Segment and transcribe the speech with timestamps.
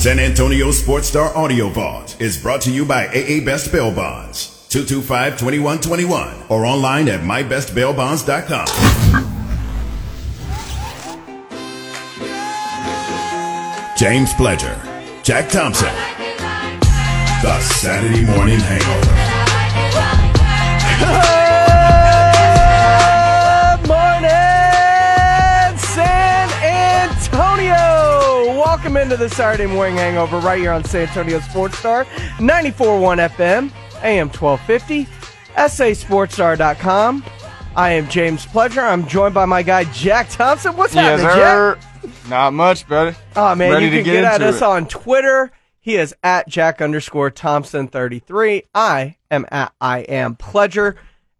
[0.00, 4.66] San Antonio Sports Star Audio Vault is brought to you by AA Best Bail Bonds.
[4.70, 8.66] 225-2121 or online at mybestbailbonds.com.
[13.98, 15.92] James Pledger, Jack Thompson,
[17.42, 19.16] The Saturday Morning Hangover.
[28.90, 32.06] Welcome into the Saturday morning hangover right here on San Antonio Sports Star,
[32.38, 33.70] 94.1 FM,
[34.02, 35.04] AM 1250,
[35.54, 37.24] SASportsStar.com.
[37.76, 38.82] I am James Pledger.
[38.82, 40.76] I'm joined by my guy Jack Thompson.
[40.76, 41.78] What's Yes, happening, sir.
[42.10, 42.28] Jack?
[42.28, 43.16] Not much, buddy.
[43.36, 44.62] Oh man, Ready you can get get, at us it.
[44.64, 45.52] on Twitter.
[45.78, 48.64] He is at Jack underscore Thompson thirty three.
[48.74, 50.96] I am at I am Pledger,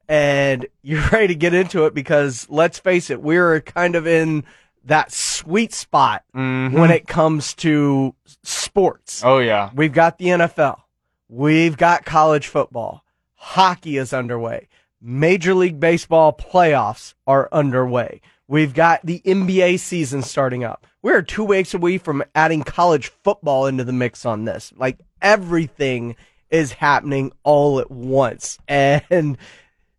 [0.08, 4.44] and you're ready to get into it because let's face it, we're kind of in
[4.84, 6.91] that sweet spot when mm-hmm.
[6.91, 9.23] it comes to sports.
[9.25, 9.70] Oh yeah.
[9.75, 10.80] We've got the NFL.
[11.29, 13.05] We've got college football.
[13.34, 14.69] Hockey is underway.
[15.00, 18.20] Major League Baseball playoffs are underway.
[18.48, 20.87] We've got the NBA season starting up.
[21.03, 24.72] We're two weeks away from adding college football into the mix on this.
[24.77, 26.17] Like everything
[26.50, 28.59] is happening all at once.
[28.69, 29.39] And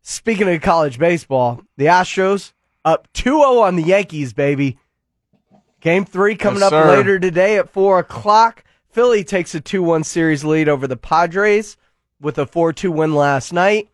[0.02, 2.52] speaking of college baseball, the Astros
[2.86, 4.78] up 2-0 on the Yankees, baby.
[5.80, 8.64] Game three coming Yes, up later today at four o'clock.
[8.90, 11.78] Philly takes a 2 1 series lead over the Padres
[12.20, 13.90] with a 4 2 win last night.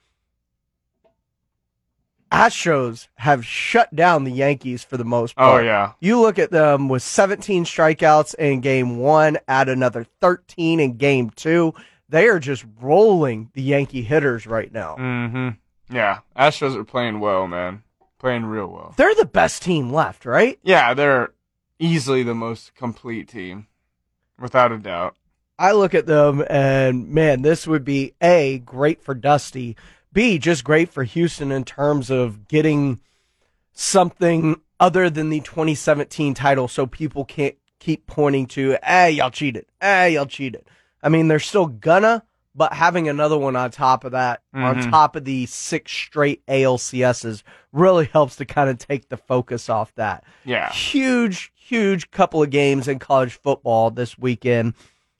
[2.31, 5.61] Astros have shut down the Yankees for the most part.
[5.61, 5.93] Oh yeah.
[6.01, 11.29] You look at them with 17 strikeouts in game one, add another 13 in game
[11.29, 11.73] two.
[12.09, 14.97] They are just rolling the Yankee hitters right now.
[14.99, 15.95] Mm-hmm.
[15.95, 16.19] Yeah.
[16.37, 17.83] Astros are playing well, man.
[18.19, 18.93] Playing real well.
[18.97, 20.59] They're the best team left, right?
[20.63, 21.33] Yeah, they're
[21.79, 23.67] easily the most complete team,
[24.39, 25.15] without a doubt.
[25.59, 29.75] I look at them and man, this would be A, great for Dusty,
[30.13, 32.99] B, just great for Houston in terms of getting
[33.73, 39.65] something other than the 2017 title so people can't keep pointing to, hey, y'all cheated.
[39.81, 40.65] Hey, y'all cheated.
[41.03, 42.23] I mean, they're still gonna,
[42.57, 44.89] but having another one on top of that, on Mhm.
[44.89, 49.93] top of the six straight ALCSs, really helps to kind of take the focus off
[49.95, 50.69] that Yeah.
[50.71, 54.73] huge, huge couple of games in college football this weekend,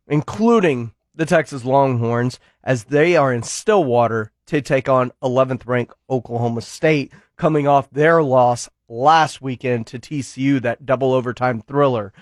[0.07, 6.61] including the Texas Longhorns, as they are in Stillwater to take on 11th ranked Oklahoma
[6.61, 12.13] State, coming off their loss last weekend to TCU, that double overtime thriller.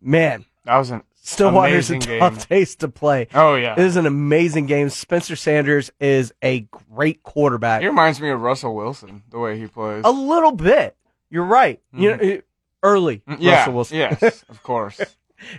[0.00, 2.40] Man, That was an Stillwater's a amazing tough game.
[2.48, 3.28] taste to play.
[3.34, 3.72] Oh yeah.
[3.72, 4.88] It is an amazing game.
[4.88, 7.82] Spencer Sanders is a great quarterback.
[7.82, 10.02] He reminds me of Russell Wilson, the way he plays.
[10.04, 10.96] A little bit.
[11.30, 11.80] You're right.
[11.92, 12.40] You know,
[12.82, 13.58] early Mm, yeah.
[13.58, 13.96] Russell Wilson.
[13.98, 15.00] Yes, of course.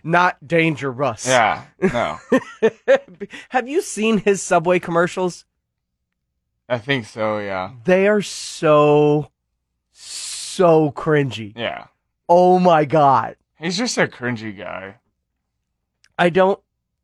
[0.03, 1.27] not Danger Russ.
[1.27, 1.63] Yeah.
[1.81, 2.17] No.
[3.49, 5.45] Have you seen his Subway commercials?
[6.67, 7.71] I think so, yeah.
[7.85, 9.31] They are so,
[9.91, 11.53] so cringy.
[11.55, 11.85] Yeah.
[12.27, 13.35] Oh my God.
[13.59, 14.95] He's just a cringy guy.
[16.19, 16.59] I don't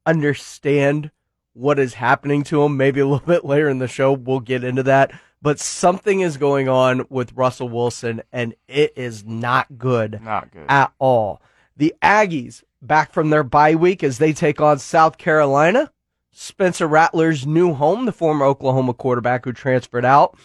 [0.05, 1.09] understand
[1.53, 2.77] what is happening to him.
[2.77, 5.11] Maybe a little bit later in the show, we'll get into that.
[5.41, 10.65] But something is going on with Russell Wilson, and it is not good Not good.
[10.69, 11.41] at all.
[11.77, 15.91] The Aggies back from their bye week as they take on South Carolina.
[16.31, 20.37] Spencer Rattler's new home, the former Oklahoma quarterback who transferred out.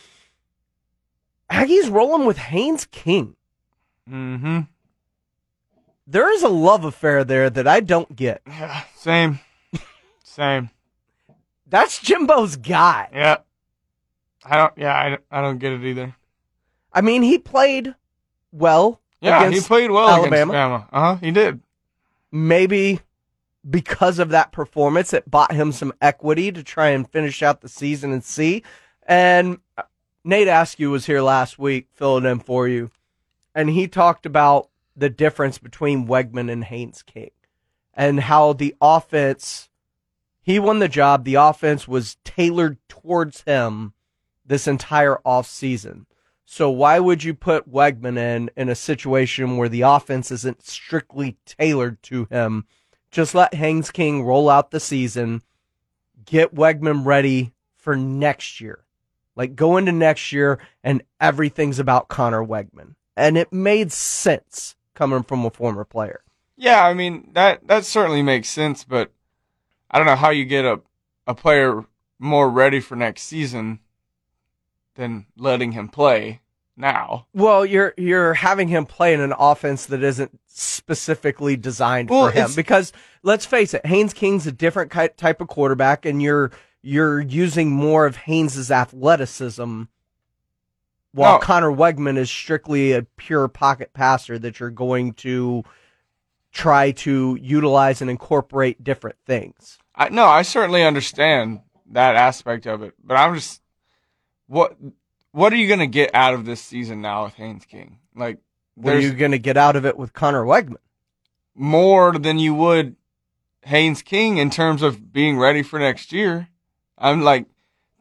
[1.51, 3.35] Aggies rolling with Haynes King.
[4.09, 4.61] Mm-hmm.
[6.11, 8.43] There is a love affair there that I don't get.
[8.47, 8.83] Yeah.
[8.97, 9.39] Same.
[10.25, 10.71] Same.
[11.69, 13.09] That's Jimbo's guy.
[13.13, 13.37] Yeah.
[14.45, 14.73] I don't.
[14.77, 16.17] Yeah, I, don't- I don't get it either.
[16.93, 17.95] I mean, he played
[18.51, 19.01] well.
[19.21, 20.53] Yeah, he played well Alabama.
[20.53, 20.87] against Bama.
[20.93, 21.17] Uh huh.
[21.21, 21.61] He did.
[22.33, 23.01] Maybe
[23.69, 27.69] because of that performance, it bought him some equity to try and finish out the
[27.69, 28.65] season and see.
[29.07, 29.59] And
[30.25, 32.91] Nate Askew was here last week, filling in for you,
[33.55, 34.70] and he talked about
[35.01, 37.31] the difference between Weigman and Haynes King
[37.95, 39.69] and how the offense,
[40.43, 41.25] he won the job.
[41.25, 43.95] The offense was tailored towards him
[44.45, 46.05] this entire offseason.
[46.45, 51.37] So why would you put Weigman in in a situation where the offense isn't strictly
[51.47, 52.67] tailored to him?
[53.11, 55.43] Just let Haynes King roll out the season,
[56.25, 58.85] get Weigman ready for next year.
[59.35, 62.97] Like go into next year and everything's about Connor Weigman.
[63.17, 66.23] And it made sense coming from a former player.
[66.57, 69.13] Yeah, I mean that that certainly makes sense, but
[69.91, 70.81] I don't know how you get a
[71.27, 71.85] a player
[72.19, 73.81] more ready for next season
[74.95, 76.41] than letting him play
[76.77, 77.27] now.
[77.33, 82.33] Well, you're you're having him play in an offense that isn't specifically designed Well, for
[82.33, 86.51] him because let's face it, Haynes King's a different type of quarterback, and you're
[86.83, 89.83] you're using more of Haynes's athleticism,
[91.13, 91.39] while No.
[91.41, 95.65] Connor Weigman is strictly a pure pocket passer that you're going to
[96.53, 99.79] try to utilize and incorporate different things.
[99.95, 101.61] I no, I certainly understand
[101.93, 103.61] that aspect of it, but I'm just
[104.47, 104.77] what
[105.33, 107.99] what are you gonna get out of this season now with Haynes King?
[108.15, 108.39] Like
[108.75, 110.77] What are you going to get out of it with Connor Weigman?
[111.55, 112.97] more than you would
[113.65, 116.49] Haynes King in terms of being ready for next year.
[116.97, 117.47] I'm like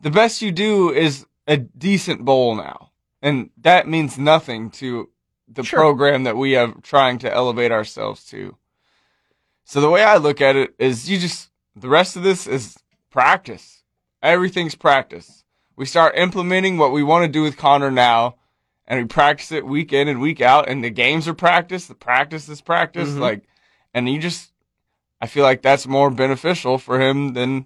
[0.02, 2.89] the best you do is a decent bowl now.
[3.22, 5.10] And that means nothing to
[5.48, 5.80] the Sure.
[5.80, 8.56] program that we are trying to elevate ourselves to.
[9.66, 12.78] So the way I look at it is you just the rest of this is
[13.10, 13.84] practice.
[14.22, 15.44] Everything's practice.
[15.76, 18.36] We start implementing what we want to do with Connor now
[18.88, 21.96] and we practice it week in and week out and the games are practice, the
[21.96, 23.20] practice is practice Mhm.
[23.20, 23.44] like
[23.94, 24.52] and you just
[25.22, 27.66] I feel like that's more beneficial for him than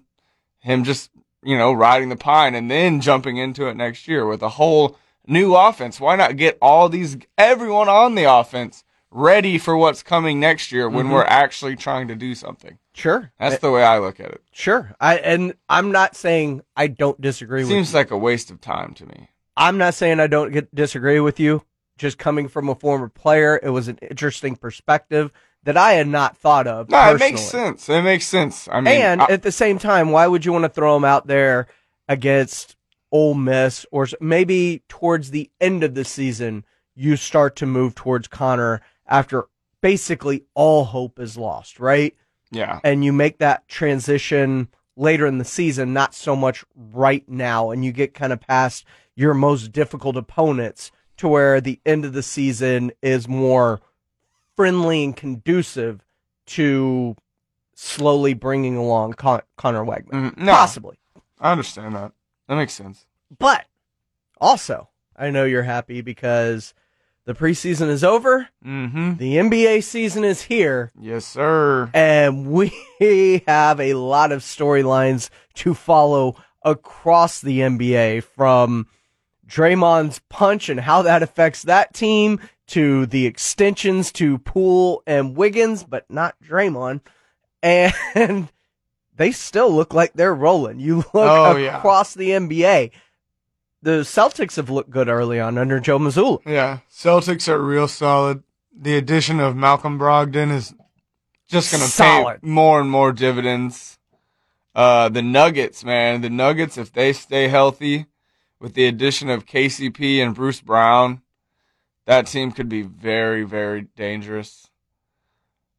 [0.58, 1.10] him just,
[1.42, 4.96] you know, riding the pine and then jumping into it next year with a whole
[5.26, 6.00] new offense.
[6.00, 10.88] Why not get all these everyone on the offense ready for what's coming next year
[10.88, 11.12] when Mhm.
[11.12, 12.78] we're actually trying to do something?
[12.94, 14.42] Sure, That's the way I look at it.
[14.52, 14.94] Sure.
[15.00, 18.94] I and I'm not saying I don't disagree with Seems like a waste of time
[18.94, 19.30] to me.
[19.56, 21.62] I'm not saying I don't get, disagree with you.
[21.96, 25.30] Just coming from a former player, it was an interesting perspective
[25.62, 26.90] that I had not thought of.
[26.90, 27.88] No, it makes sense.
[27.88, 28.68] It makes sense.
[28.70, 31.04] I mean, And I- at the same time, why would you want to throw him
[31.04, 31.68] out there
[32.08, 32.76] against
[33.14, 36.64] Ole Miss or maybe towards the end of the season,
[36.94, 39.44] you start to move towards Connor after
[39.80, 42.14] basically all hope is lost, right?
[42.50, 47.70] yeah, and you make that transition later in the season, not so much right now,
[47.70, 48.84] and you get kind of past
[49.14, 53.80] your most difficult opponents to where the end of the season is more
[54.56, 56.04] friendly and conducive
[56.46, 57.16] to
[57.74, 60.10] slowly bringing along Con- Connor Weigman.
[60.10, 60.98] Mm, no, Possibly.
[61.40, 62.12] I understand that.
[62.48, 63.06] That makes sense.
[63.38, 63.64] But
[64.40, 66.74] also, I know you're happy because
[67.24, 69.14] the preseason is over, Mm-hmm.
[69.16, 71.90] the NBA season is here, Yes, sir.
[71.94, 72.72] and we
[73.46, 78.86] have a lot of storylines to follow across the NBA from
[79.46, 85.84] Draymond's punch and how that affects that team to the extensions to Poole and Wiggins,
[85.84, 87.00] but not Draymond.
[87.62, 88.48] And
[89.16, 90.80] they still look like they're rolling.
[90.80, 91.78] You look Oh, yeah.
[91.78, 92.90] across the NBA.
[93.82, 96.40] The Celtics have looked good early on under Joe Mazzulla.
[96.46, 98.42] Yeah, Celtics are real solid.
[98.76, 100.74] The addition of Malcolm Brogdon is
[101.48, 103.98] just going to pay more and more dividends.
[104.74, 108.06] Uh, the Nuggets, man, the Nuggets, if they stay healthy
[108.58, 111.20] with the addition of KCP and Bruce Brown,
[112.06, 114.68] that team could be very, very dangerous.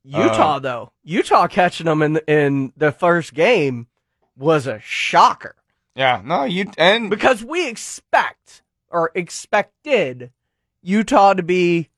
[0.06, 3.88] Utah, um, though, Utah catching them in in the first game
[4.38, 5.56] was a shocker
[5.96, 10.31] Yeah, no, you and because we expect or expected
[10.81, 11.90] Utah to be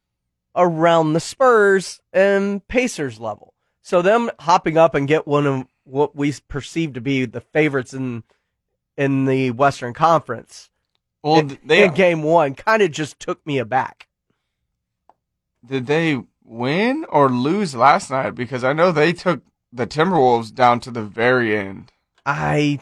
[0.56, 3.54] around the Spurs and Pacers level.
[3.81, 7.94] So them hopping up and get one of what we perceive to be the favorites
[7.94, 8.24] in
[8.98, 10.69] in the Western Conference
[11.24, 14.07] well, in, they in game one kind of just took me aback.
[15.65, 18.31] did they win or lose last night?
[18.35, 19.41] Because I know they took
[19.71, 21.91] the Timberwolves down to the very end.
[22.25, 22.79] I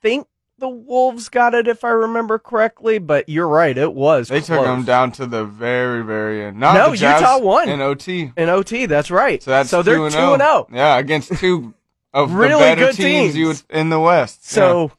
[0.00, 0.26] think
[0.58, 4.28] the Wolves got it if I remember correctly, but you're right, it was.
[4.28, 6.58] They took them down to the very, very end.
[6.60, 7.68] Not No, Utah won.
[7.68, 8.32] in OT.
[8.36, 8.86] in OT.
[8.86, 9.42] That's right.
[9.42, 10.36] So that's so they're two and zero.
[10.36, 10.38] zero.
[10.40, 10.66] Oh.
[10.70, 10.74] Oh.
[10.74, 11.74] Yeah, against two
[12.14, 13.64] of Really the better good teams, you teams.
[13.70, 14.48] in the West.
[14.48, 14.92] So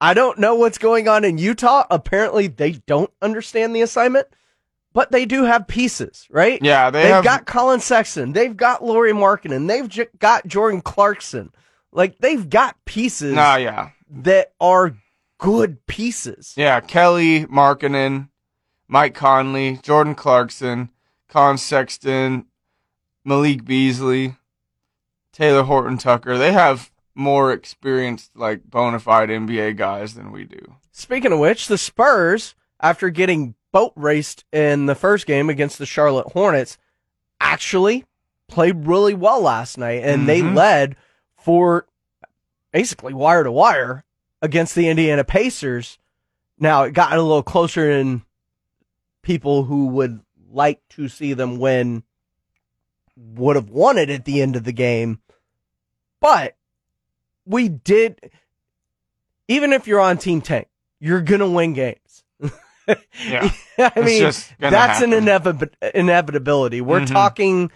[0.00, 1.84] I don't know what's going on in Utah.
[1.90, 4.26] Apparently, they don't understand the assignment,
[4.96, 6.58] but they do have pieces, right?
[6.62, 7.22] yeah, they They've have.
[7.22, 8.32] got Collin Sexton.
[8.32, 9.68] They've got Lauri Markkanen.
[9.68, 11.52] They've j- got Jordan Clarkson.
[11.92, 14.96] Like they've got pieces nah, yeah, that are
[15.36, 16.54] good pieces.
[16.56, 16.80] yeah.
[16.80, 18.30] Kelly Markkanen,
[18.88, 20.88] Mike Conley, Jordan Clarkson,
[21.28, 22.46] Con Sexton,
[23.22, 24.36] Malik Beasley,
[25.36, 26.38] Talen Horton Tucker.
[26.38, 30.76] They have more experienced, like bona fide NBA guys than we do.
[30.90, 35.84] Speaking of which, the Spurs, after getting boat raced in the first game against the
[35.84, 36.78] Charlotte Hornets,
[37.42, 38.06] actually
[38.48, 40.54] played really well last night, and they Mhm.
[40.56, 40.96] led
[41.36, 41.86] for
[42.72, 44.02] basically wire to wire
[44.40, 45.98] against the Indiana Pacers.
[46.58, 48.22] Now it got a little closer in
[49.20, 52.02] people who would like to see them win
[53.14, 55.20] would have won it at the end of the game,
[56.18, 56.56] but
[57.44, 58.30] we did.
[59.48, 60.68] Even if you're on Team Tank,
[60.98, 62.05] you're gonna win games.
[62.86, 63.50] Yeah.
[63.78, 66.80] I It's mean, that's an inevit- inevitability.
[66.80, 67.12] We're Mhm.
[67.12, 67.70] talking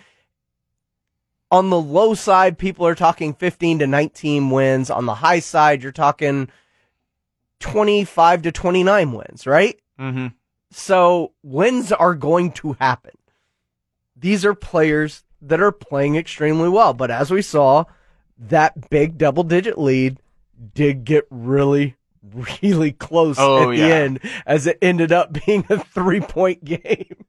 [1.50, 4.88] on the low side, people are talking 15 to 19 wins.
[4.88, 6.48] On the high side, you're talking
[7.58, 9.78] 25 to 29 wins, right?
[9.98, 10.28] Mm-hmm.
[10.70, 13.12] So wins are going to happen.
[14.16, 16.94] These are players that are playing extremely well.
[16.94, 17.84] But as we saw,
[18.38, 20.18] that big double digit lead
[20.74, 21.96] did get really,
[22.34, 23.86] really close Oh, at yeah.
[23.88, 27.24] the end as it ended up being a three point game.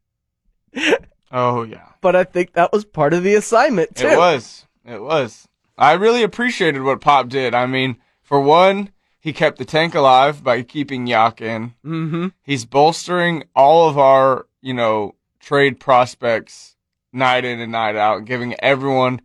[1.31, 1.87] Oh yeah.
[2.01, 4.07] But I think that was part of the assignment too.
[4.07, 4.65] It was.
[4.85, 5.47] It was.
[5.77, 7.53] I really appreciated what Pop did.
[7.53, 11.73] I mean, for one, he kept the tank alive by keeping Yak in.
[11.85, 12.27] Mm-hmm.
[12.43, 16.75] He's bolstering all of our, you know, trade prospects
[17.13, 19.21] night in and night out, giving everyone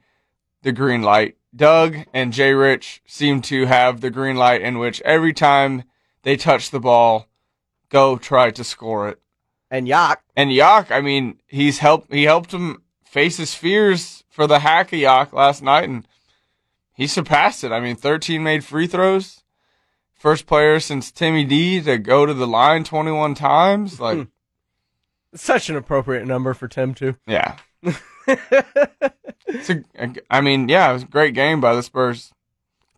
[0.62, 1.36] the green light.
[1.56, 5.84] Doug and Jay Rich seem to have the green light in which every time
[6.22, 7.28] they touch the ball,
[7.88, 9.20] go try to score it.
[9.70, 14.46] And Yak, And Yak, I mean, he's helped he helped him face his fears for
[14.46, 16.06] the hack of Yak last night and
[16.94, 17.72] he surpassed it.
[17.72, 19.42] I mean, 13 made free throws.
[20.14, 24.00] First player since Timmy D to go to the line 21 times.
[24.00, 24.28] Like,
[25.34, 27.16] such an appropriate number for Tim too.
[27.26, 27.56] yeah.
[28.26, 29.84] It's a,
[30.30, 32.32] I mean, yeah, it was a great game by the Spurs.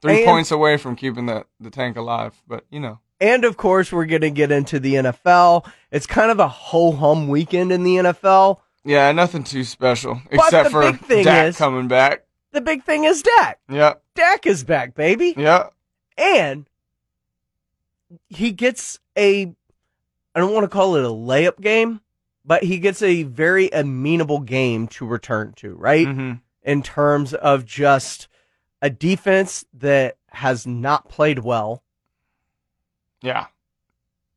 [0.01, 3.01] Three And- points away from keeping the, the tank alive, but you know.
[3.21, 5.67] And of course, we're going to get into the NFL.
[5.91, 8.61] It's kind of a ho hum weekend in the NFL.
[8.85, 12.25] Yeah, nothing too special except for thing Dak is- coming back.
[12.53, 13.59] The big thing is Dak.
[13.69, 15.35] Yep, Dak is back, baby.
[15.37, 15.75] yep.
[16.17, 16.67] And
[18.29, 19.55] he gets a,
[20.35, 22.01] I don't want to call it a layup game,
[22.49, 26.07] but he gets a very amenable game to return to, right?
[26.09, 28.27] hmm In terms of just
[28.83, 31.83] a defense that has not played well.
[33.23, 33.47] Yeah.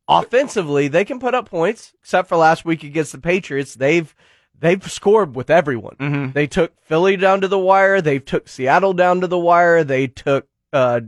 [0.08, 3.74] Offensively, they can put up points, except for last week against the Patriots.
[3.74, 4.14] They've
[4.58, 5.96] they've scored with everyone.
[5.98, 8.00] hmm They took Philly down to the wire.
[8.02, 9.84] They took Seattle down to the wire.
[9.84, 11.00] They took uh,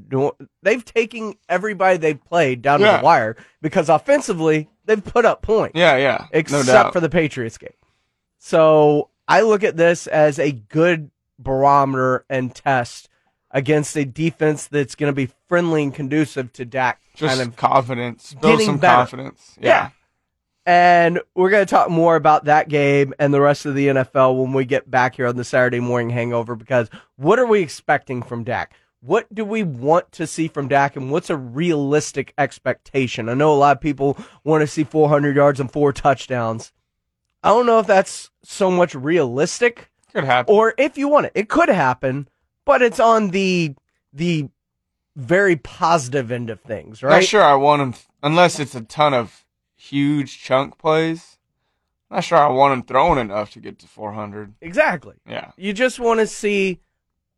[0.63, 5.79] they've taken everybody they've played down to the wire because offensively they've put up points,
[5.79, 6.27] Yeah, yeah.
[6.33, 7.71] except no for the Patriots game.
[8.39, 13.09] So I look at this as a good barometer and test
[13.51, 17.01] against a defense that's going to be friendly and conducive to Dak.
[17.15, 18.35] just kind of confidence.
[18.35, 18.97] Build some better.
[18.97, 19.57] confidence.
[19.61, 19.69] Yeah.
[19.69, 19.91] Yeah.
[20.67, 24.41] And we're going to talk more about that game and the rest of the NFL
[24.43, 28.23] when we get back here on the Saturday morning hangover because what are we expecting
[28.23, 28.75] from Dak?
[29.05, 33.29] What do we want to see from Dak and what's a realistic expectation?
[33.29, 36.73] I know a lot of people want to see 400 yards and four touchdowns.
[37.43, 40.55] I don't know if that's so much realistic Could happen.
[40.55, 41.33] or if you want it.
[41.35, 42.29] It could happen,
[42.65, 43.75] but it's on the
[44.15, 44.49] the
[45.17, 47.17] very positive end of things, right?
[47.17, 49.45] Not sure I want him unless it's a ton of
[49.77, 51.37] huge chunk plays.
[52.11, 54.55] Not sure I want him throwing enough to get to 400.
[54.63, 55.17] Exactly.
[55.29, 55.51] Yeah.
[55.59, 56.81] You just want to see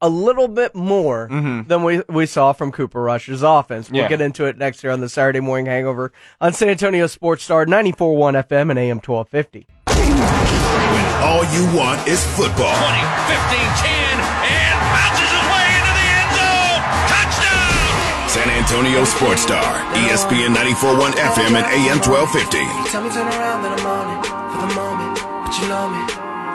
[0.02, 3.90] a little bit more hmm than we, we saw from Cooper Rush's offense.
[3.90, 4.08] We'll Yeah.
[4.08, 7.64] get into it next year on the Saturday Morning Hangover on San Antonio Sports Star
[7.66, 9.66] 94.1 FM and AM 1250.
[9.88, 12.76] When all you want is football.
[12.76, 13.00] 20,
[13.32, 16.80] 15, 10, and bounces his way into the end zone.
[17.08, 18.28] Touchdown!
[18.28, 19.64] San Antonio Sports Star,
[19.96, 22.60] ESPN 94.1 FM and AM 1250.
[22.92, 25.14] Tell me turn around, then I'm on it for the moment.
[25.48, 26.02] But you know me,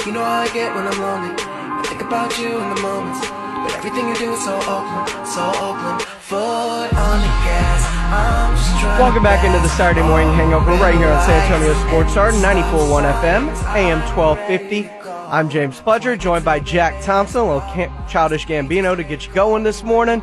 [0.05, 1.33] you know how I get when I'm lonely.
[1.81, 5.41] I think about you in the moments, but everything you do is so Oakland, so
[5.41, 5.99] Oakland.
[6.29, 7.81] Foot on the gas,
[8.13, 8.99] I'm just trying.
[9.01, 12.31] Welcome back into the Saturday Morning oh, Hangover right here on San Antonio Sports Star
[12.33, 14.89] 94.1 FM, AM 1250.
[15.09, 19.63] I'm James Pledger, joined by Jack Thompson, a little childish Gambino to get you going
[19.63, 20.21] this morning.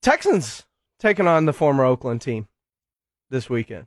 [0.00, 0.64] Texans
[0.98, 2.48] taking on the former Oakland team
[3.28, 3.86] this weekend.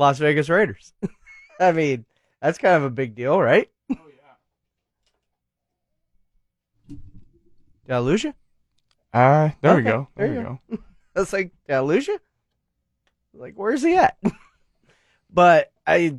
[0.00, 0.94] Las Vegas Raiders.
[1.60, 2.06] I mean,
[2.40, 3.68] that's kind of a big deal, right?
[3.92, 3.96] Oh,
[6.88, 6.96] yeah.
[7.86, 8.32] Did I lose you?
[9.12, 10.08] Uh, there we go.
[10.16, 10.60] there There, you we go.
[10.70, 10.78] go.
[11.16, 12.18] I was like, did I lose you?
[13.34, 14.16] Like, where's he at?
[15.30, 16.18] but I,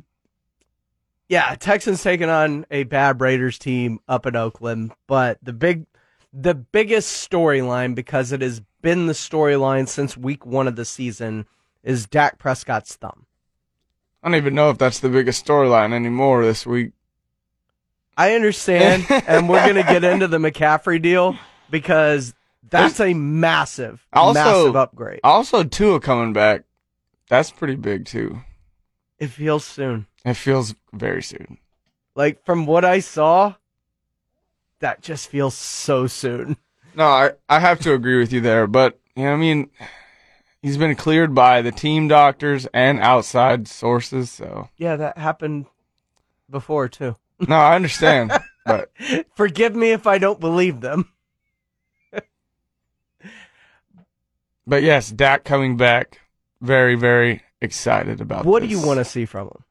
[1.28, 4.92] yeah, Texans taking on a bad Raiders team up in Oakland.
[5.08, 5.86] But the big,
[6.32, 11.46] the biggest storyline because it has been the storyline since week one of the season
[11.82, 13.21] is Dak Prescott's thumb.
[14.22, 16.92] I don't even know if that's the biggest storyline anymore this week.
[18.16, 21.36] I understand, and we're gonna get into the McCaffrey deal
[21.70, 22.34] because
[22.68, 25.20] that's a massive, Also- massive upgrade.
[25.24, 26.62] Also, Tua coming back.
[27.28, 28.40] That's pretty big too.
[29.18, 30.06] It feels soon.
[30.24, 31.58] It feels very soon.
[32.14, 33.54] Like from what I saw,
[34.80, 36.56] that just feels so soon.
[36.94, 39.70] No, I, I have to agree with you there, but you know, I mean,
[40.62, 45.66] he's been cleared by the team doctors and outside sources, so Yeah, that happened
[46.48, 47.16] before too.
[47.40, 48.32] no, I understand,
[48.66, 48.90] but
[49.34, 51.10] Forgive me if I don't believe them.
[54.66, 56.20] but yes, Dak coming back,
[56.60, 58.44] very very excited about.
[58.44, 59.64] What do you want to see from him?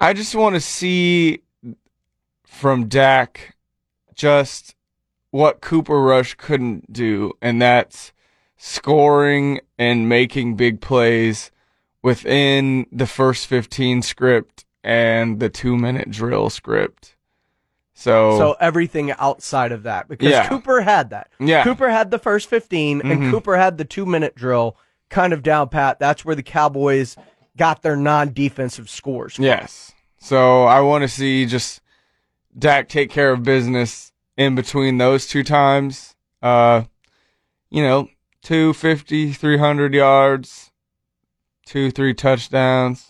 [0.00, 1.42] I just want to see
[2.46, 3.54] from Dak
[4.14, 4.74] just
[5.30, 8.12] what Cooper Rush couldn't do, and that's
[8.68, 11.50] scoring and making big plays
[12.02, 17.14] within the first 15 script and the two minute drill script.
[17.92, 20.48] So, So everything outside of that, because Yeah.
[20.48, 21.28] Cooper had that.
[21.38, 21.62] Yeah.
[21.62, 23.30] Cooper had the first 15, and Mhm.
[23.30, 24.78] Cooper had the two minute drill
[25.10, 25.98] kind of down pat.
[25.98, 27.16] That's where the Cowboys
[27.58, 29.34] got their non defensive scores.
[29.34, 29.44] from.
[29.44, 29.92] yes.
[30.18, 31.82] So I want to see just
[32.58, 36.16] Dak take care of business in between those two times.
[36.42, 36.84] Uh,
[37.68, 38.08] you know,
[38.44, 40.70] 250, 300 yards,
[41.66, 43.06] two, three touchdowns.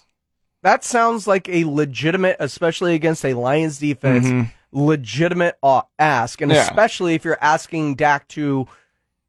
[0.62, 4.50] That sounds like a legitimate, especially against a Lions defense, Mhm.
[4.72, 6.40] legitimate uh, ask.
[6.40, 6.62] And Yeah.
[6.62, 8.66] especially if you're asking Dak to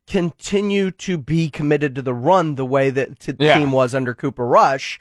[0.07, 3.57] continue to be committed to the run the way that the Yeah.
[3.57, 4.99] team was under Cooper Rush,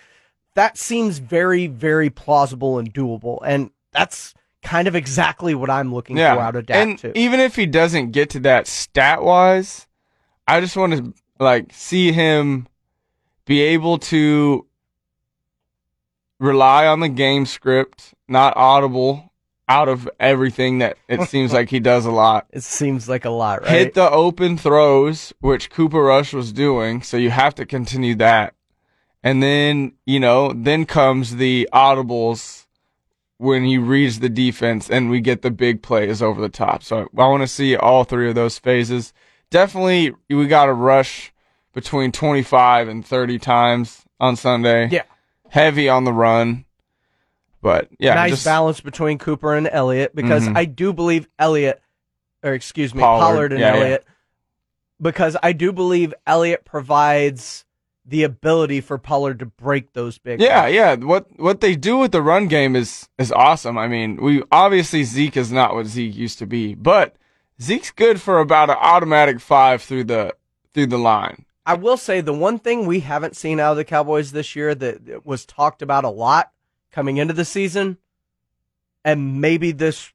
[0.54, 3.38] that seems very, very plausible and doable.
[3.44, 7.12] And that's kind of exactly what I'm looking for out of Dak, and too.
[7.14, 9.86] even if he doesn't get to that stat wise,
[10.46, 12.68] I just want to like see him
[13.44, 14.66] be able to
[16.38, 19.32] rely on the game script, not audible
[19.66, 22.46] out of everything that it seems like he does a lot.
[22.50, 23.70] it seems like a lot, right?
[23.70, 28.54] Hit the open throws, which Cooper Rush was doing, so you have to continue that.
[29.22, 32.66] And then, you know, then comes the audibles
[33.38, 36.82] when he reads the defense and we get the big plays over the top.
[36.82, 39.14] So I want to see all three of those phases.
[39.50, 41.32] Definitely, we got to rush
[41.72, 44.88] between 25 and 30 times on Sunday.
[44.90, 45.02] Yeah.
[45.48, 46.64] Heavy on the run.
[47.62, 50.56] But yeah, nice just, balance between Cooper and Elliott because Mhm.
[50.56, 51.80] I do believe Elliott,
[52.42, 53.80] or excuse me, Pollard, Pollard, and yeah, yeah.
[53.80, 54.04] Elliott,
[55.00, 57.64] because I do believe Elliott provides
[58.04, 60.40] the ability for Pollard to break those big.
[60.42, 60.74] Yeah, runs.
[60.74, 60.94] yeah.
[60.96, 63.78] What what they do with the run game is is awesome.
[63.78, 67.16] I mean, we obviously Zeke is not what Zeke used to be, but
[67.60, 70.34] Zeke's good for about an automatic five through the
[70.72, 71.44] through the line.
[71.66, 74.74] I will say the one thing we haven't seen out of the Cowboys this year
[74.74, 76.50] that was talked about a lot
[76.92, 77.96] coming into the season,
[79.04, 80.12] and maybe this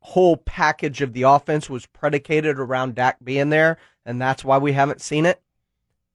[0.00, 4.72] whole package of the offense was predicated around Dak being there, and that's why we
[4.72, 5.40] haven't seen it.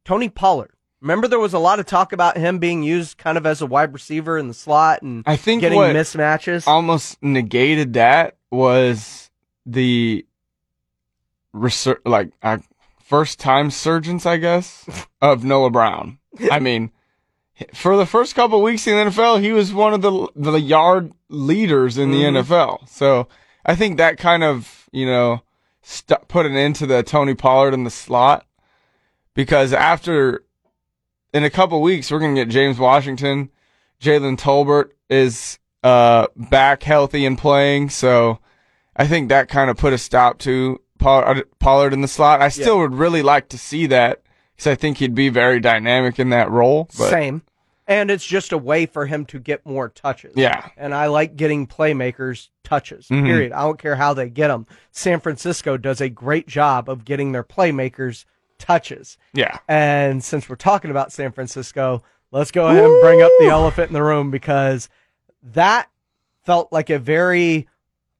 [0.05, 0.71] Tony Pollard.
[1.01, 3.65] Remember, there was a lot of talk about him being used kind of as a
[3.65, 6.65] wide receiver in the slot and I think getting what mismatches.
[6.65, 9.29] almost negated that was
[9.65, 10.25] the
[11.53, 12.57] research, like uh,
[13.03, 14.85] first time surgeons, I guess,
[15.21, 16.19] of Noah Brown.
[16.51, 16.91] I mean,
[17.73, 21.11] for the first couple weeks in the NFL, he was one of the the yard
[21.29, 22.43] leaders in the Mhm.
[22.43, 22.89] NFL.
[22.89, 23.27] So
[23.65, 25.41] I think that kind of you know
[25.81, 28.45] st- put an end to the Tony Pollard in the slot
[29.35, 30.43] because after
[31.33, 33.49] in a couple weeks we're gonna get James Washington,
[34.01, 37.89] Jalen Tolbert is uh back healthy and playing.
[37.89, 38.39] So
[38.95, 42.41] I think that kind of put a stop to Pollard, Pollard in the slot.
[42.41, 44.21] I still would really like to see that
[44.55, 46.89] because I think he'd be very dynamic in that role.
[46.97, 47.41] But Same.
[47.85, 50.31] And it's just a way for him to get more touches.
[50.37, 53.25] yeah, And I like getting playmakers touches, Mhm.
[53.25, 53.51] period.
[53.51, 54.65] I don't care how they get them.
[54.91, 58.23] San Francisco does a great job of getting their playmakers
[58.57, 59.17] touches.
[59.33, 63.47] yeah, And since we're talking about San Francisco, let's go ahead and bring up the
[63.47, 64.87] elephant in the room because
[65.41, 65.89] that
[66.45, 67.67] felt like a very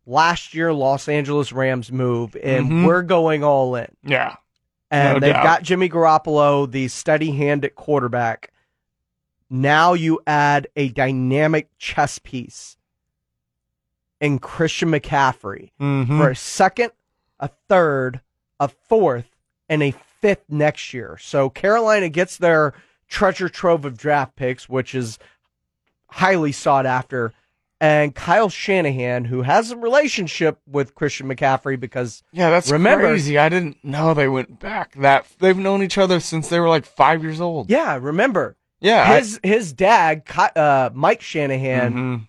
[0.05, 2.85] last year Los Angeles Rams move, and Mhm.
[2.85, 3.87] we're going all in.
[4.03, 4.35] yeah,
[4.91, 5.43] And No they've doubt.
[5.43, 8.51] got Jimmy Garoppolo, the steady hand at quarterback.
[9.49, 12.77] Now you add a dynamic chess piece
[14.19, 16.17] in Christian McCaffrey Mhm.
[16.17, 16.91] for a second,
[17.39, 18.21] a third,
[18.59, 19.35] a fourth,
[19.67, 21.17] and a fifth next year.
[21.19, 22.73] So Carolina gets their
[23.07, 25.17] treasure trove of draft picks, which is
[26.07, 27.33] highly sought after.
[27.83, 32.49] And Kyle Shanahan, who has a relationship with Christian McCaffrey because yeah.
[32.49, 33.37] That's Remember- crazy.
[33.37, 35.25] I didn't know they went back that.
[35.39, 37.69] They've known each other since they were like five years old.
[37.69, 39.11] yeah, remember yeah.
[39.11, 40.23] I- his his dad,
[40.55, 42.27] uh, Mike Shanahan, Mhm.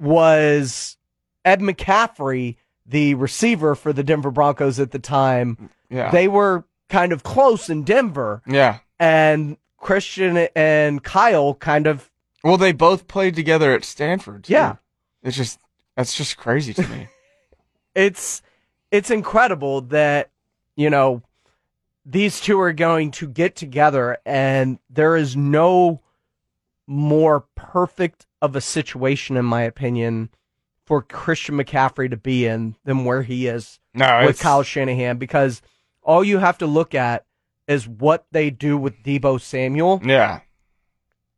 [0.00, 0.96] was
[1.44, 5.70] Ed McCaffrey, the receiver for the Denver Broncos at the time.
[5.90, 8.78] Yeah, They were kind of close in Denver, yeah.
[8.98, 12.10] and Christian and Kyle kind of
[12.44, 14.44] Well, they both played together at Stanford.
[14.44, 14.52] too.
[14.52, 14.76] Yeah.
[15.22, 15.58] it's just
[15.96, 17.08] that's just crazy to me.
[17.94, 18.42] it's
[18.90, 20.30] it's incredible that
[20.76, 21.22] you know
[22.04, 26.02] these two are going to get together and there is no
[26.86, 30.28] more perfect of a situation in my opinion
[30.84, 35.16] for Christian McCaffrey to be in than where he is No, with it's, Kyle Shanahan
[35.16, 35.62] because
[36.02, 37.24] all you have to look at
[37.66, 40.40] is what they do with Deebo Samuel Yeah.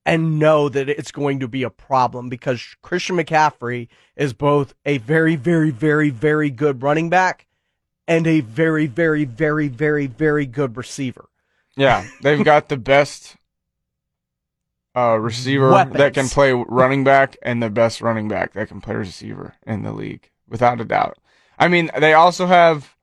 [0.07, 4.99] And know that it's going to be a problem because Christian McCaffrey is both a
[4.99, 7.47] very, very, very, very good running back
[8.07, 11.29] and a very, very, very, very, very good receiver.
[11.77, 12.07] Yeah.
[12.23, 13.37] They've got the best
[14.97, 18.95] uh, receiver that can play running back and the best running back that can play
[18.95, 21.19] receiver in the league, without a doubt.
[21.59, 22.95] I mean, they also have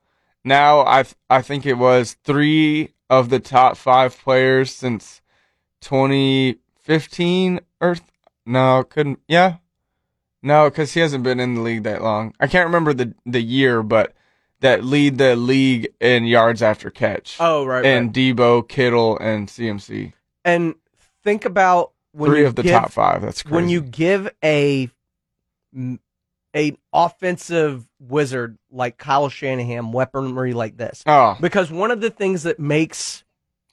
[0.43, 0.85] now.
[0.87, 5.21] I th- I think it was three of the top five players since
[6.85, 8.07] 2015 or th-
[8.45, 9.19] no, couldn't.
[9.27, 9.57] Yeah,
[10.41, 12.33] no, because he hasn't been in the league that long.
[12.39, 14.13] I can't remember the the year, but
[14.59, 17.37] that lead the league in yards after catch.
[17.39, 17.85] Oh, right.
[17.85, 20.13] and Deebo, Kittle, and CMC.
[20.45, 20.75] And
[21.23, 23.21] think about when Three of the give, top five.
[23.21, 23.55] That's crazy.
[23.55, 24.89] when you give a
[26.55, 31.01] a offensive wizard like Kyle Shanahan weaponry like this.
[31.07, 33.22] oh, Because one of the things that makes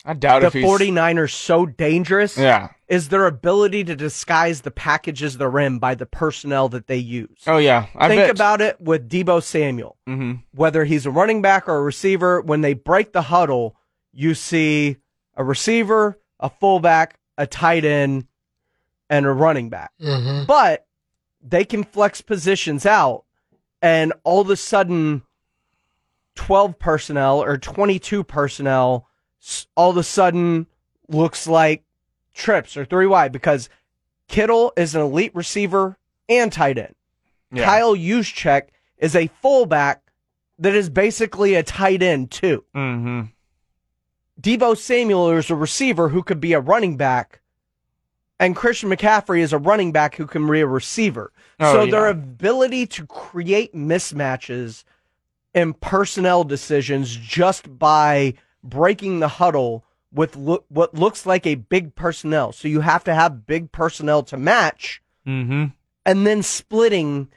[0.04, 2.68] I doubt the if he's 49ers so dangerous Yeah.
[2.88, 7.42] is their ability to disguise the packages they're in by the personnel that they use.
[7.46, 7.86] Oh yeah.
[7.94, 8.30] I Think bet.
[8.30, 9.96] about it with Deebo Samuel.
[10.06, 13.76] hmm Whether he's a running back or a receiver, when they break the huddle,
[14.12, 14.96] you see
[15.36, 18.26] a receiver, a fullback, a tight end,
[19.10, 19.90] and a running back.
[19.98, 20.86] But
[21.42, 23.24] they can flex positions out,
[23.82, 25.22] and all of a sudden,
[26.36, 29.09] 12 personnel or 22 personnel s-
[29.76, 30.66] all of a sudden
[31.08, 31.82] looks like
[32.34, 33.68] trips or three wide because
[34.28, 35.98] Kittle is an elite receiver
[36.28, 36.94] and tight end.
[37.52, 37.64] Yeah.
[37.64, 40.02] Kyle Juszczyk is a fullback
[40.58, 42.64] that is basically a tight end too.
[42.74, 43.22] hmm
[44.40, 47.40] Deebo Samuel is a receiver who could be a running back,
[48.38, 51.30] and Christian McCaffrey is a running back who can be a receiver.
[51.58, 51.90] Oh, so yeah.
[51.90, 54.84] their ability to create mismatches
[55.52, 61.94] in personnel decisions just by breaking the huddle with lo- what looks like a big
[61.94, 62.52] personnel.
[62.52, 65.66] So you have to have big personnel to match hmm
[66.06, 67.28] and then splitting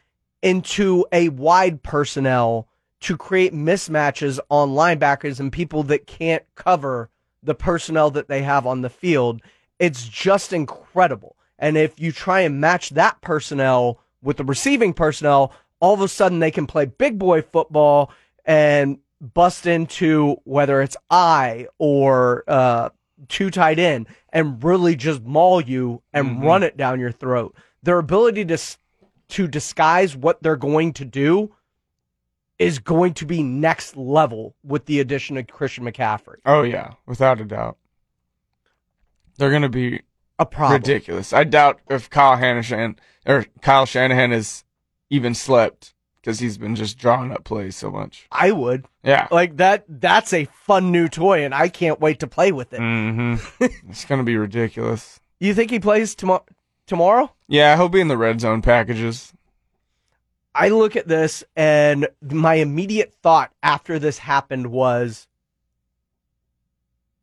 [0.41, 2.67] into a wide personnel
[3.01, 7.09] to create mismatches on linebackers and people that can't cover
[7.43, 9.41] the personnel that they have on the field.
[9.79, 11.35] It's just incredible.
[11.59, 16.07] And if you try and match that personnel with the receiving personnel, all of a
[16.07, 18.11] sudden they can play big boy football
[18.45, 18.99] and
[19.33, 22.89] bust into whether it's I or uh,
[23.29, 26.43] two tight end and really just maul you and Mhm.
[26.43, 27.55] run it down your throat.
[27.81, 28.57] Their ability to
[29.29, 31.55] to disguise what they're going to do
[32.59, 36.37] is going to be next level with the addition of Christian McCaffrey.
[36.45, 37.77] Oh yeah, without a doubt.
[39.37, 40.01] They're gonna be
[40.37, 40.81] A problem.
[40.81, 41.33] ridiculous.
[41.33, 44.63] I doubt if Kyle Shanahan or Kyle Shanahan has
[45.09, 45.92] even slept
[46.23, 48.27] because he's been just drawing up plays so much.
[48.31, 49.27] I would Yeah.
[49.29, 49.83] like that.
[49.89, 52.79] That's a fun new toy, and I can't wait to play with it.
[52.79, 55.19] hmm it's gonna be ridiculous.
[55.39, 56.45] You think he plays tomorrow?
[56.87, 57.31] Tomorrow?
[57.47, 59.33] Yeah, he'll be in the red zone packages.
[60.55, 65.27] I look at this and my immediate thought after this happened was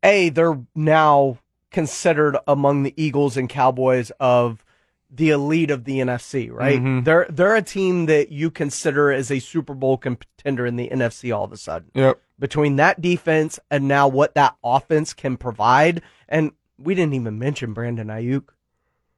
[0.03, 1.39] A, they're now
[1.71, 4.65] considered among the Eagles and Cowboys of
[5.11, 6.81] the elite of the NFC, right?
[6.81, 7.05] Mhm.
[7.05, 11.33] They're they're a team that you consider as a Super Bowl contender in the NFC
[11.33, 11.91] all of a sudden.
[11.95, 12.21] Yep.
[12.39, 17.73] Between that defense and now what that offense can provide, and we didn't even mention
[17.75, 18.45] Brandon Aiyuk,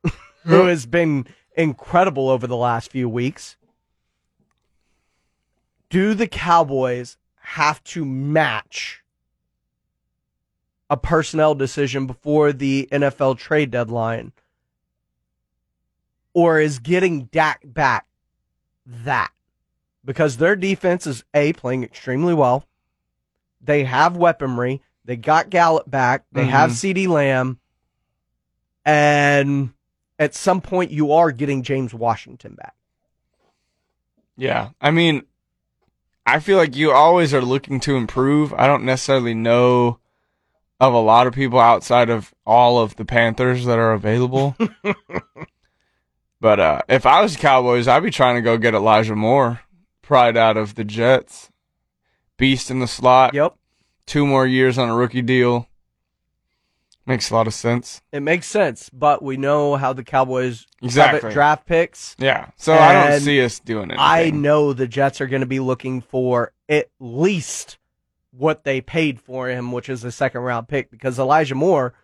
[0.44, 1.26] who has been
[1.56, 3.56] incredible over the last few weeks
[5.92, 9.04] do the Cowboys have to match
[10.88, 14.32] a personnel decision before the NFL trade deadline?
[16.34, 18.06] Or is getting Dak back
[18.86, 19.32] that?
[20.04, 22.64] Because their defense is A, playing extremely well.
[23.60, 24.82] They have weaponry.
[25.04, 26.24] They got Gallup back.
[26.32, 26.74] They have Mhm.
[26.74, 27.58] CD Lamb.
[28.84, 29.72] And
[30.18, 32.74] at some point, you are getting James Washington back.
[34.36, 34.70] Yeah.
[34.80, 35.22] I mean,
[36.26, 38.52] I feel like you always are looking to improve.
[38.54, 39.98] I don't necessarily know
[40.80, 44.56] of a lot of people outside of all of the Panthers that are available.
[46.42, 49.60] but uh, if I was Cowboys, I'd be trying to go get Elijah Moore,
[50.02, 51.50] pried out of the Jets.
[52.36, 53.32] Beast in the slot.
[53.32, 53.54] Yep.
[54.06, 55.68] Two more years on a rookie deal.
[57.06, 58.02] Makes a lot of sense.
[58.12, 61.30] It makes sense, but we know how the Cowboys have Exactly.
[61.30, 62.16] it draft picks.
[62.18, 62.50] Yeah.
[62.56, 63.96] So I don't see us doing it.
[63.98, 67.78] I know the Jets are going to be looking for at least
[68.32, 71.94] what they paid for him, which is a second round pick, because Elijah Moore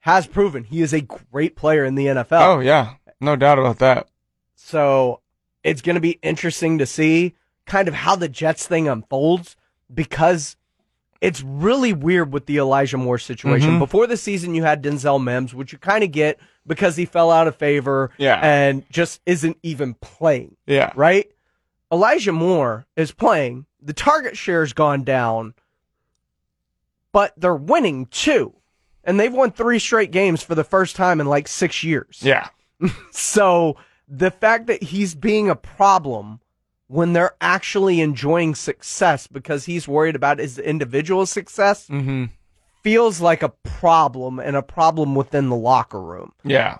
[0.00, 2.40] has proven he is a great player in the NFL.
[2.40, 4.08] Oh yeah, no doubt about that.
[4.54, 5.20] So
[5.64, 7.34] it's going to be interesting to see
[7.66, 9.56] kind of how the Jets thing unfolds
[9.92, 10.56] because
[11.20, 13.72] it's really weird with the Elijah Moore situation.
[13.72, 13.78] Mhm.
[13.80, 17.30] Before the season, you had Denzel Mims, which you kind of get because he fell
[17.30, 18.38] out of favor Yeah.
[18.42, 21.26] and just isn't even playing, Yeah, right?
[21.90, 23.66] Elijah Moore is playing.
[23.82, 25.54] The target share's gone down,
[27.12, 28.54] but they're winning too.
[29.04, 32.18] And they've won three straight games for the first time in like six years.
[32.22, 32.48] yeah,
[33.10, 36.40] So the fact that he's being a problem
[36.86, 42.26] when they're actually enjoying success because he's worried about his individual success hmm
[42.82, 46.32] feels like a problem and a problem within the locker room.
[46.44, 46.78] yeah,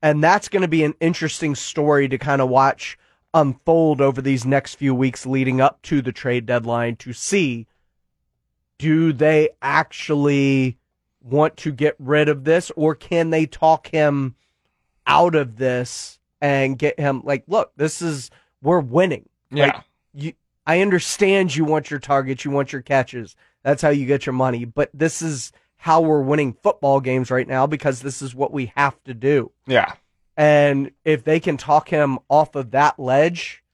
[0.00, 2.96] And that's going to be an interesting story to kind of watch
[3.34, 7.66] unfold over these next few weeks leading up to the trade deadline to see
[8.78, 10.78] do they actually
[11.20, 14.34] want to get rid of this or can they talk him
[15.10, 18.30] out of this and get him like look this is
[18.62, 20.32] we're winning yeah, Like, you
[20.66, 23.34] I understand you want your targets, you want your catches.
[23.64, 27.48] That's how you get your money, but this is how we're winning football games right
[27.48, 29.50] now because this is what we have to do.
[29.66, 29.94] yeah,
[30.36, 33.64] And if they can talk him off of that ledge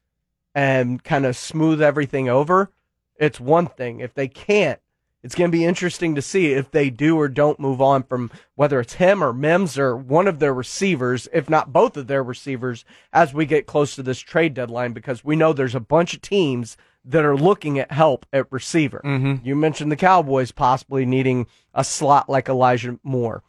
[0.54, 2.70] and kind of smooth everything over,
[3.16, 4.00] it's one thing.
[4.00, 4.80] If they can't,
[5.26, 8.30] it's going to be interesting to see if they do or don't move on from
[8.54, 12.22] whether it's him or Mims or one of their receivers, if not both of their
[12.22, 16.14] receivers, as we get close to this trade deadline, because we know there's a bunch
[16.14, 19.00] of teams that are looking at help at receiver.
[19.04, 19.44] Mhm.
[19.44, 23.42] You mentioned the Cowboys possibly needing a slot like Elijah Moore.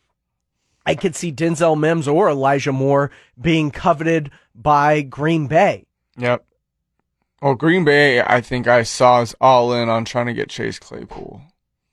[0.83, 5.85] I could see Denzel Mims or Elijah Moore being coveted by Green Bay.
[6.17, 6.43] yep.
[7.39, 10.79] Well, Green Bay, I think I saw is all in on trying to get Chase
[10.79, 11.43] Claypool.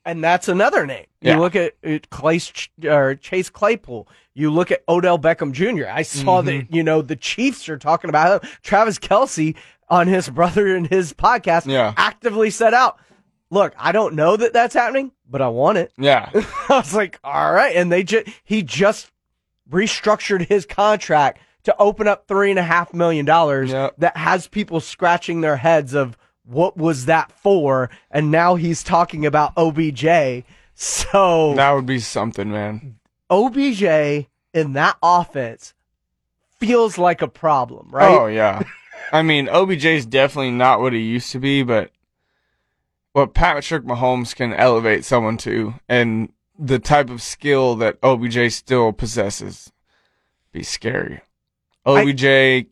[0.05, 1.05] And that's another name.
[1.21, 1.33] Yeah.
[1.35, 1.73] You look at
[2.11, 2.51] Clace,
[2.83, 4.07] or Chase Claypool.
[4.35, 5.87] You look at Odell Beckham Jr.
[5.89, 6.45] I saw Mm-hmm.
[6.47, 8.49] that, you know, the Chiefs are talking about him.
[8.61, 9.55] Travis Kelce
[9.89, 11.93] on his brother and his podcast Yeah.
[11.97, 12.99] actively set out.
[13.49, 15.91] Look, I don't know that that's happening, but I want it.
[15.97, 16.29] Yeah,
[16.69, 17.75] I was like, all right.
[17.75, 19.11] And they just, he just
[19.69, 23.95] restructured his contract to open up three and a half million dollars Yep.
[23.99, 27.89] that has people scratching their heads of what was that for?
[28.11, 30.45] And now he's talking about OBJ.
[30.73, 32.97] So that would be something, man.
[33.29, 35.73] OBJ in that offense
[36.59, 38.09] feels like a problem, right?
[38.09, 38.61] Oh yeah.
[39.11, 41.91] I mean, OBJ is definitely not what he used to be, but
[43.13, 48.91] what Patrick Mahomes can elevate someone to, and the type of skill that OBJ still
[48.91, 49.71] possesses,
[50.51, 51.21] be scary.
[51.85, 52.23] OBJ,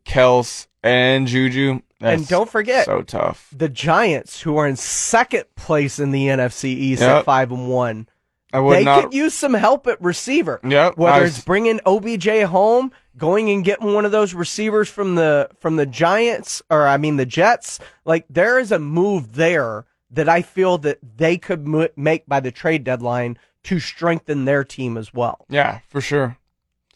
[0.06, 1.82] Kels, and Juju.
[2.04, 3.48] And don't forget so tough.
[3.56, 8.08] the Giants, who are in second place in the NFC East at five and one.
[8.52, 9.04] I would They not.
[9.06, 10.60] could use some help at receiver.
[10.64, 15.16] Yep, Whether I- it's bringing OBJ home, going and getting one of those receivers from
[15.16, 17.80] the from the Giants, or I mean the Jets.
[18.06, 22.40] Like there is a move there that I feel that they could mo- make by
[22.40, 25.46] the trade deadline to strengthen their team as well.
[25.50, 26.38] Yeah, for sure.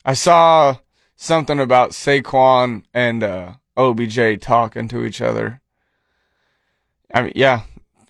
[0.05, 0.75] I saw
[1.15, 5.61] something about Saquon and uh, OBJ talking to each other.
[7.13, 7.61] I mean, yeah,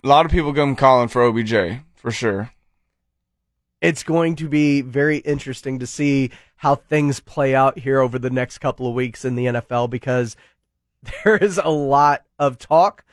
[0.02, 2.50] a lot of people come calling for OBJ for sure.
[3.80, 8.30] it's going to be very interesting to see how things play out here over the
[8.30, 10.36] next couple of weeks in the NFL because
[11.24, 13.04] there is a lot of talk.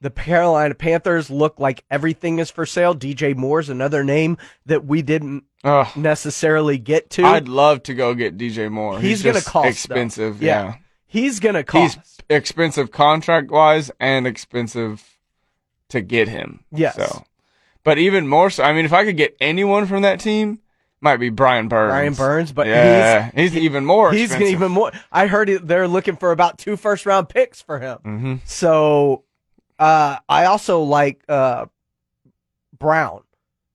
[0.00, 2.94] The Carolina Panthers look like everything is for sale.
[2.94, 7.24] DJ Moore's another name that we didn't Ugh, necessarily get to.
[7.24, 8.98] I'd love to go get DJ Moore.
[9.00, 9.68] He's He's, gonna just cost, though.
[9.70, 10.42] expensive.
[10.42, 10.64] Yeah.
[10.64, 10.74] Yeah,
[11.16, 11.98] He's going to cost.
[11.98, 15.18] he's expensive contract wise and expensive
[15.88, 16.64] to get him.
[16.70, 16.96] Yes.
[16.96, 17.24] So,
[17.84, 20.60] but even more so, I mean, if I could get anyone from that team,
[21.00, 21.90] might be Brian Burns.
[21.90, 24.10] Brian Burns, but yeah, he's, even more.
[24.12, 24.52] he's, he's expensive.
[24.52, 24.92] even more.
[25.12, 27.98] I heard they're looking for about two first round picks for him.
[27.98, 29.24] hmm So
[29.78, 31.66] uh, I also like uh,
[32.78, 33.22] Brown,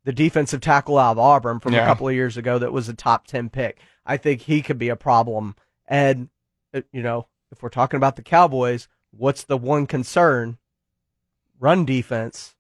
[0.04, 2.94] the defensive tackle out of Auburn from a couple of years ago that was a
[2.94, 3.80] top 10 pick.
[4.06, 5.56] I think he could be a problem.
[5.88, 6.30] And,
[6.74, 10.58] uh, you know, if we're talking about the Cowboys, what's the one concern?
[11.60, 12.56] Run defense.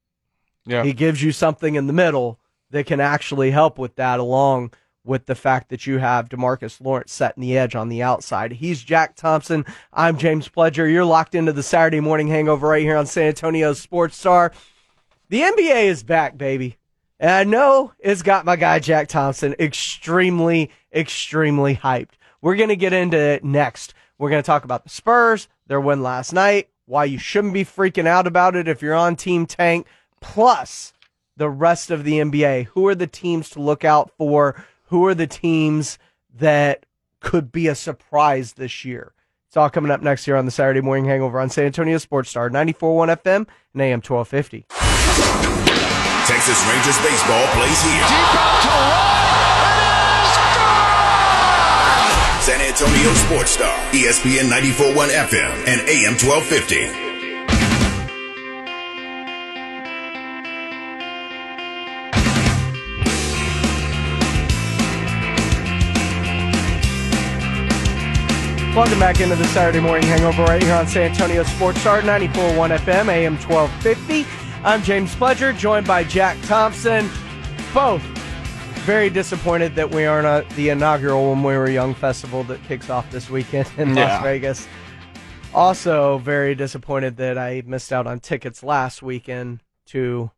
[0.65, 0.84] Yeah.
[0.84, 4.71] He gives you something in the middle that can actually help with that, along
[5.04, 8.51] with the fact that you have Demarcus Lawrence setting the edge on the outside.
[8.51, 9.65] He's Jack Thompson.
[9.91, 10.91] I'm James Pledger.
[10.91, 14.51] You're locked into the Saturday morning hangover right here on San Antonio Sports Star.
[15.30, 16.77] The NBA is back, baby.
[17.19, 22.13] And I know it's got my guy Jack Thompson extremely, extremely hyped.
[22.41, 23.93] We're going to get into it next.
[24.22, 27.66] We're going to talk about the Spurs, their win last night, why you shouldn't be
[27.66, 29.88] freaking out about it if you're on Team Tank,
[30.20, 30.94] plus
[31.38, 32.66] the rest of the NBA.
[32.66, 34.64] Who are the teams to look out for?
[34.90, 35.98] Who are the teams
[36.38, 36.86] that
[37.20, 39.14] could be a surprise this year?
[39.48, 42.30] It's all coming up next year on the Saturday Morning Hangover on San Antonio Sports
[42.30, 44.68] Star 94.1 FM and AM 1250.
[46.28, 49.01] Texas Rangers baseball plays here.
[52.41, 56.88] San Antonio Sports Star, ESPN 94.1 FM and AM 1250.
[68.75, 72.75] Welcome back into the Saturday Morning Hangover right here on San Antonio Sports Star 94.1
[72.80, 74.25] FM, AM 1250.
[74.63, 77.08] I'm James Pledger, joined by Jack Thompson.
[77.71, 78.01] Both
[78.82, 82.89] very disappointed that we aren't at the inaugural When We Were Young festival that kicks
[82.89, 84.67] off this weekend in Las Vegas.
[85.54, 90.32] Also, very disappointed that I missed out on tickets last weekend to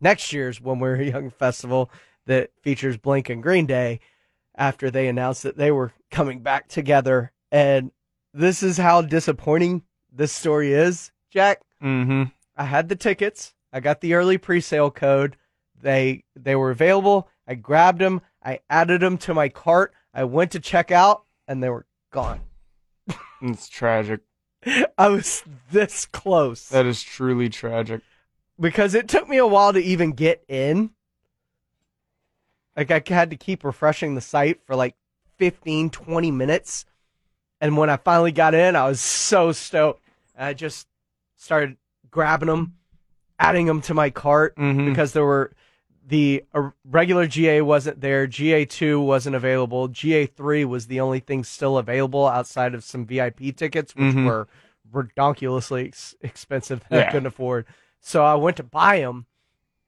[0.00, 1.90] next year's When We Were Young festival
[2.26, 3.98] that features Blink and Green Day
[4.54, 7.32] after they announced that they were coming back together.
[7.50, 7.90] And
[8.32, 11.62] this is how disappointing this story is, Jack.
[11.82, 12.24] Mm-hmm.
[12.56, 13.54] I had the tickets.
[13.72, 15.36] I got the early pre-sale code.
[15.80, 17.28] They they were available.
[17.46, 18.20] I grabbed them.
[18.44, 19.92] I added them to my cart.
[20.14, 22.40] I went to check out, and they were gone.
[23.42, 24.20] It's tragic.
[24.96, 28.00] I was this close That is truly tragic.
[28.60, 30.90] because it took me a while to even get in.
[32.76, 34.94] Like I had to keep refreshing the site for like
[35.38, 36.84] 15, 20 minutes.
[37.60, 40.04] And when I finally got in, I was so stoked.
[40.38, 40.86] I just
[41.36, 41.76] started
[42.10, 42.76] grabbing them,
[43.38, 44.86] adding them to my cart Mhm.
[44.86, 45.52] because there were
[46.06, 48.26] the uh, regular GA wasn't there.
[48.26, 49.88] GA2 wasn't available.
[49.88, 54.26] GA3 was the only thing still available outside of some VIP tickets, which Mhm.
[54.26, 54.48] were
[54.92, 57.66] ridiculously ex- expensive that I couldn't afford.
[58.00, 59.26] So I went to buy them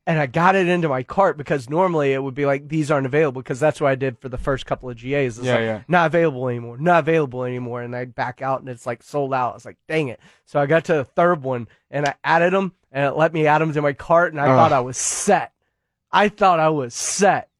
[0.07, 3.07] and I got it into my cart because normally it would be like, these aren't
[3.07, 5.39] available because that's what I did for the first couple of GAs.
[5.39, 5.81] It's Yeah, like, yeah.
[5.89, 7.83] not available anymore, not available anymore.
[7.83, 9.53] And I'd back out and it's like sold out.
[9.53, 10.21] I was like, dang it.
[10.47, 13.47] So I got to the third one and I added them and it let me
[13.47, 14.57] add them to my cart and I Ugh.
[14.57, 15.53] thought I was set.
[16.15, 17.51] I thought I was set.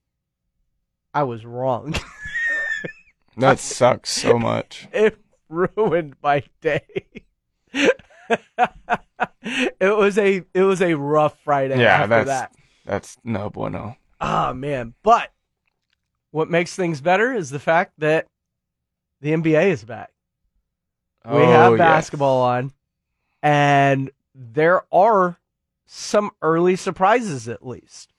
[1.13, 1.95] I was wrong.
[3.37, 4.87] That sucks so much.
[4.93, 6.87] it ruined my day.
[7.73, 7.97] it
[9.97, 12.53] was a it was a rough Friday Yeah, after that's that.
[12.85, 13.97] that's no bueno.
[14.21, 15.33] Ah man, but
[16.31, 18.27] what makes things better is the fact that
[19.21, 20.13] the NBA is back.
[21.25, 21.79] We Oh, have yes.
[21.79, 22.73] basketball on,
[23.43, 25.41] and there are
[25.87, 28.13] some early surprises at least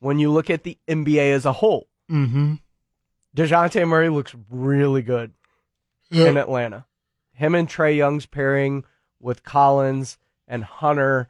[0.00, 1.88] when you look at the NBA as a whole.
[2.10, 2.54] Mm-hmm.
[3.36, 5.32] Dejounte Murray looks really good
[6.10, 6.86] in Atlanta.
[7.32, 8.84] Him and Trae Young's pairing
[9.20, 11.28] with Collins and Hunter,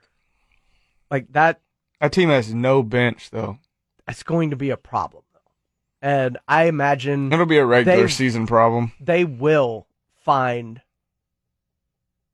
[1.10, 1.60] like that,
[2.00, 3.58] That team has no bench though.
[4.06, 5.40] that's going to be a problem though.
[6.00, 8.92] And I imagine It'll be a regular They- season problem.
[8.98, 9.86] they will
[10.24, 10.80] find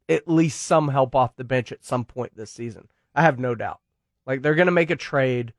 [0.08, 2.88] at least some help off the bench at some point this season.
[3.14, 3.80] I have no doubt.
[4.26, 5.52] Like they're going to make a trade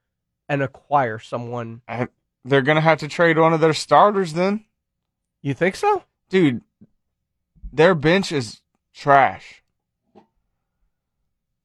[0.50, 1.82] and acquire someone.
[1.88, 2.08] I,
[2.46, 4.66] they're gonna have to trade one of their starters then,
[5.42, 6.04] You think so?
[6.30, 6.62] dude.
[7.74, 8.62] Their bench is
[8.94, 9.62] trash.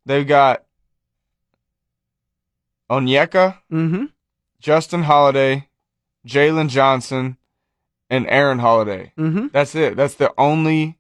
[0.05, 0.65] They've got
[2.91, 4.05] Onyeka, Mm-hmm.
[4.61, 5.69] Justin Holiday,
[6.27, 7.37] Jalen Johnson,
[8.11, 9.13] and Aaron Holiday.
[9.19, 9.49] Mm-hmm.
[9.53, 9.97] That's it.
[9.97, 10.99] That's the only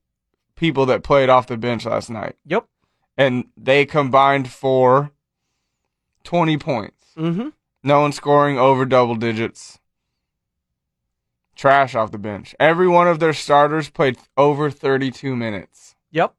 [0.56, 2.36] people that played off the bench last night.
[2.46, 2.66] Yep.
[3.16, 5.10] And they combined for
[6.24, 7.04] 20 points.
[7.16, 7.48] Mm-hmm.
[7.82, 9.78] No one scoring over double digits.
[11.56, 12.54] Trash off the bench.
[12.60, 15.96] Every one of their starters played over 32 minutes.
[16.10, 16.34] Yep.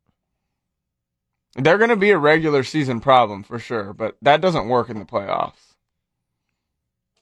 [1.55, 4.99] They're going to be a regular season problem for sure, but that doesn't work in
[4.99, 5.73] the playoffs.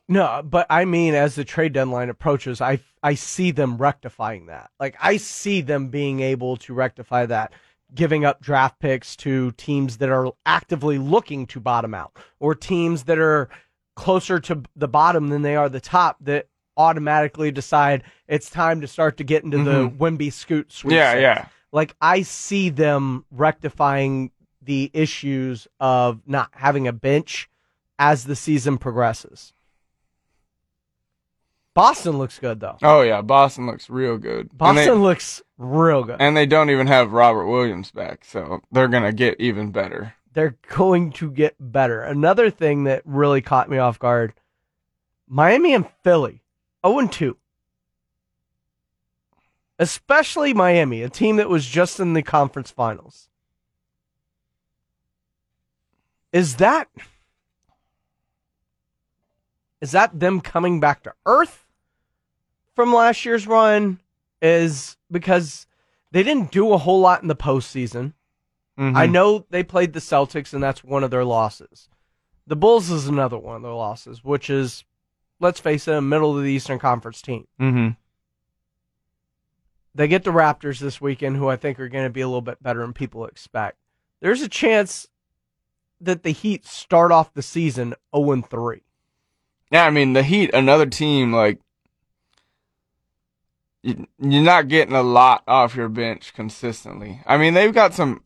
[0.08, 4.70] No, but I mean, as the trade deadline approaches, I I see them rectifying that.
[4.80, 7.54] Like I see them being able to rectify that,
[7.96, 13.04] giving up draft picks to teams that are actively looking to bottom out, or teams
[13.06, 13.48] that are
[13.96, 16.48] closer to the bottom than they are the top that
[16.78, 20.02] automatically decide it's time to start to get into the mm-hmm.
[20.02, 20.94] Wemby Scoot sweep.
[20.94, 21.48] Yeah, yeah.
[21.72, 27.50] Like I see them rectifying the issues of not having a bench
[28.00, 29.54] as the season progresses.
[31.74, 32.78] Boston looks good though.
[32.82, 34.56] Oh yeah, Boston looks real good.
[34.58, 36.18] Boston they, looks real good.
[36.20, 40.16] and they don't even have Robert Williams back, so they're going to get even better.
[40.34, 42.02] They're going to get better.
[42.02, 44.34] Another thing that really caught me off guard
[45.28, 46.42] Miami and Philly,
[46.86, 47.38] 0 2.
[49.80, 53.30] Especially Miami, a team that was just in the conference finals.
[56.32, 56.88] Is that
[59.82, 61.66] is that them coming back to earth
[62.76, 64.00] from last year's run?
[64.42, 65.68] Is because
[66.12, 68.14] they didn't do a whole lot in the postseason.
[68.82, 68.98] Mhm.
[68.98, 71.88] I know they played the Celtics, and that's one of their losses.
[72.48, 74.84] The Bulls is another one of their losses, which is,
[75.40, 77.48] let's face it, a middle of the Eastern Conference team.
[77.60, 77.96] Mhm.
[79.94, 82.42] They get the Raptors this weekend, who I think are going to be a little
[82.42, 83.78] bit better than people expect.
[84.20, 85.08] There's a chance
[86.00, 88.82] that the Heat start off the season 0 3.
[89.72, 91.60] Yeah, I mean the Heat, another team like
[93.84, 97.22] you're not getting a lot off your bench consistently.
[97.26, 98.24] I mean they've got some,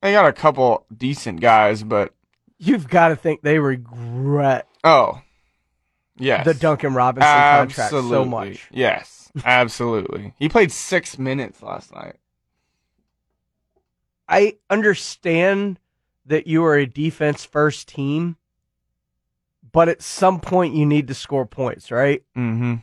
[0.00, 2.12] they got a couple decent guys, but
[2.58, 5.20] You've got to think they regret oh,
[6.16, 8.68] yes, the Duncan Robinson contract so much.
[8.72, 10.34] Yes, absolutely.
[10.38, 12.16] he played six minutes last night.
[14.28, 15.78] I understand
[16.26, 18.36] that you are a defense first team,
[19.72, 22.22] but at some point you need to score points, right?
[22.36, 22.74] Mm-hmm.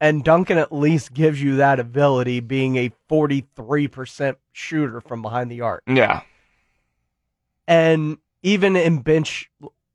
[0.00, 5.60] And Duncan at least gives you that ability, being a 43% shooter from behind the
[5.60, 5.82] arc.
[5.86, 6.22] Yeah,
[7.66, 9.50] And even in bench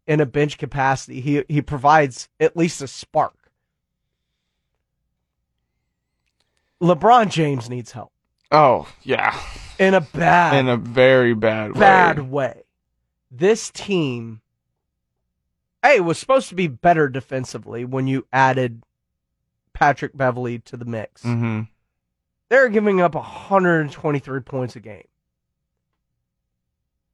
[0.08, 3.36] in a bench capacity, he he provides at least a spark.
[6.82, 8.12] LeBron James needs help
[8.52, 9.40] oh yeah,
[9.78, 11.80] in a bad in a very bad way.
[11.80, 12.64] bad way.
[13.32, 14.42] This team,
[15.84, 18.84] hey, was supposed to be better defensively when you added
[19.74, 21.24] Patrick Beverley to the mix.
[21.24, 21.62] Mm-hmm.
[22.50, 25.04] They're giving up 123 points a game.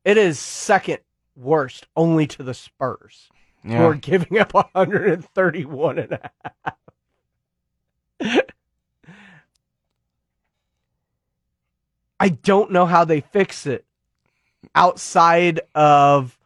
[0.06, 1.00] It is second
[1.36, 3.30] worst only to the Spurs,
[3.80, 6.32] Who are giving up 131 and a
[8.22, 8.42] half.
[12.20, 13.86] I don't know how they fix it
[14.74, 16.38] outside of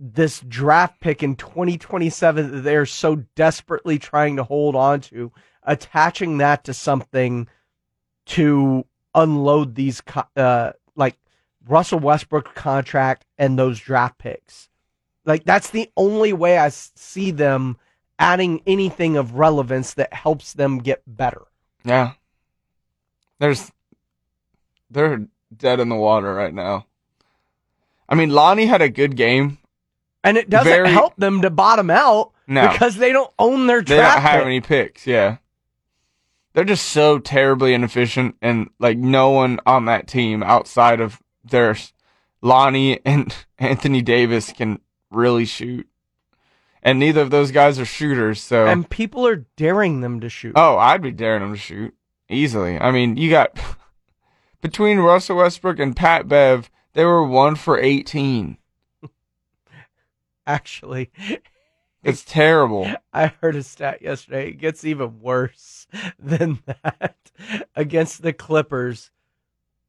[0.00, 5.30] this draft pick in 2027 that they're so desperately trying to hold on to,
[5.62, 7.46] attaching that to something
[8.26, 8.84] to
[9.14, 10.02] unload these,
[10.36, 10.72] uh,
[11.68, 14.68] Russell Westbrook contract and those draft picks.
[15.24, 17.76] Like that's the only way I see them
[18.18, 21.42] adding anything of relevance that helps them get better.
[21.84, 22.12] Yeah.
[23.38, 23.70] There's
[24.90, 26.86] they're dead in the water right now.
[28.08, 29.58] I mean, Lonnie had a good game.
[30.24, 32.68] And it doesn't Very- help them to bottom out No.
[32.70, 34.46] because they don't own their They don't have pick.
[34.46, 35.38] any picks, yeah.
[36.52, 41.76] They're just so terribly inefficient and like no one on that team outside of their
[42.40, 44.80] Lonnie and Anthony Davis can
[45.10, 45.88] really shoot.
[46.82, 50.54] And neither of those guys are shooters, so And people are daring them to shoot.
[50.56, 51.94] Oh, I'd be daring them to shoot
[52.28, 52.76] easily.
[52.76, 53.56] I mean, you got
[54.60, 58.58] between Russell Westbrook and Pat Bev, they were one for eighteen.
[60.46, 61.12] Actually,
[62.02, 62.90] It's terrible.
[63.12, 64.48] I heard a stat yesterday.
[64.48, 65.86] It gets even worse
[66.18, 67.16] than that
[67.76, 69.11] against the Clippers.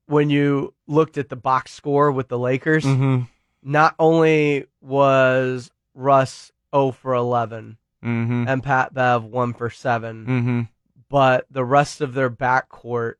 [0.07, 3.21] When you looked at the box score with the Lakers, hmm
[3.65, 10.61] not only was Russ 0 for 11 hmm and Pat Bev 1 for 7, hmm
[11.09, 13.13] but the rest of their backcourt,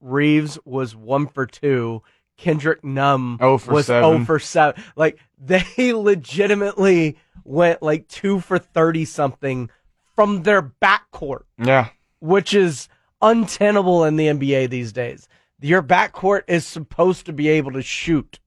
[0.00, 2.02] Reaves was 1 for 2.
[2.36, 4.10] Kendrick Nunn Oh was seven.
[4.16, 4.82] 0 for 7.
[4.96, 9.70] Like, they legitimately went like 2 for 30 something
[10.16, 11.88] from their backcourt, Yeah.
[12.20, 12.88] which is
[13.22, 15.28] untenable in the NBA these days.
[15.60, 18.40] Your backcourt is supposed to be able to shoot.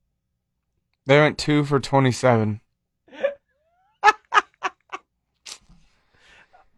[1.05, 2.61] They went two for twenty-seven.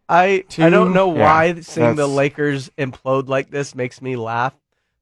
[0.08, 0.64] I Two?
[0.64, 4.54] I don't know Yeah, why seeing the Lakers implode like this makes me laugh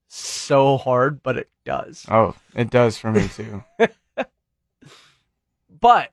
[0.09, 2.07] so hard, but it does.
[2.11, 3.63] Oh, it does for me too.
[5.81, 6.11] But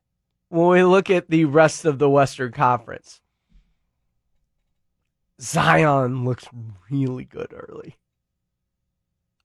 [0.49, 3.21] when we look at the rest of the Western Conference,
[5.41, 6.47] Zion looks
[6.89, 7.97] really good early.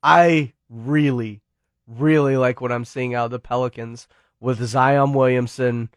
[0.03, 1.43] I really,
[1.87, 4.07] really like what I'm seeing out of the Pelicans
[4.39, 5.91] with Zion Williamson,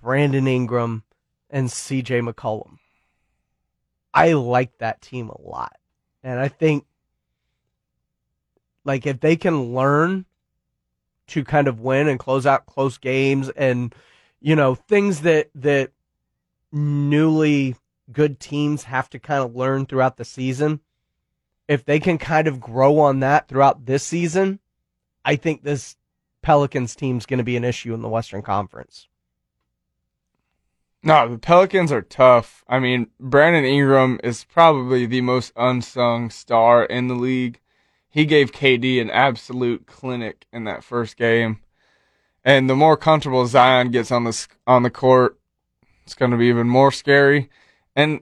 [0.00, 1.04] Brandon Ingram,
[1.48, 2.78] and CJ McCollum.
[4.12, 5.76] I like that team a lot.
[6.22, 6.84] And I think
[8.84, 10.24] like if they can learn
[11.28, 13.94] to kind of win and close out close games and
[14.40, 15.90] you know things that that
[16.72, 17.74] newly
[18.12, 20.80] good teams have to kind of learn throughout the season
[21.68, 24.58] if they can kind of grow on that throughout this season
[25.24, 25.96] i think this
[26.42, 29.08] pelicans team's going to be an issue in the western conference
[31.02, 32.64] No, the Pelicans are tough.
[32.68, 37.60] I mean, Brandon Ingram is probably the most unsung star in the league.
[38.08, 41.60] He gave KD an absolute clinic in that first game.
[42.44, 45.38] And the more comfortable Zion gets on the on the court,
[46.04, 47.50] it's going to be even more scary.
[47.96, 48.20] And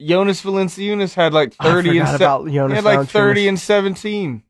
[0.00, 4.42] Jonas Valanciunas had like thirty and se- about he had like thirty and seventeen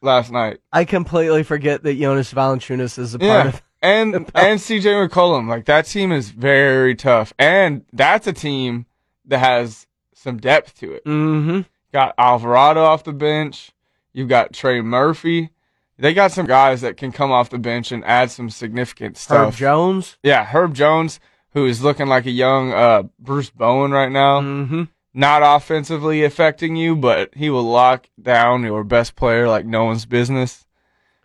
[0.00, 0.60] last night.
[0.72, 3.62] I completely forget that Jonas Valanciunas is a part Yeah, of.
[3.82, 8.86] and and CJ McCollum, like that team is very tough, and that's a team
[9.26, 11.04] that has some depth to it.
[11.04, 11.62] Mm-hmm.
[11.92, 13.72] Got Alvarado off the bench.
[14.12, 15.50] You've got Trey Murphy.
[15.98, 19.48] They got some guys that can come off the bench and add some significant stuff.
[19.48, 19.54] Herb.
[19.58, 20.16] Jones.
[20.22, 21.20] Yeah, Herb Jones,
[21.52, 24.40] who is looking like a young uh, Bruce Bowen right now.
[24.40, 24.82] Mm-hmm.
[25.12, 30.06] Not offensively affecting you, but he will lock down your best player like no one's
[30.06, 30.66] business.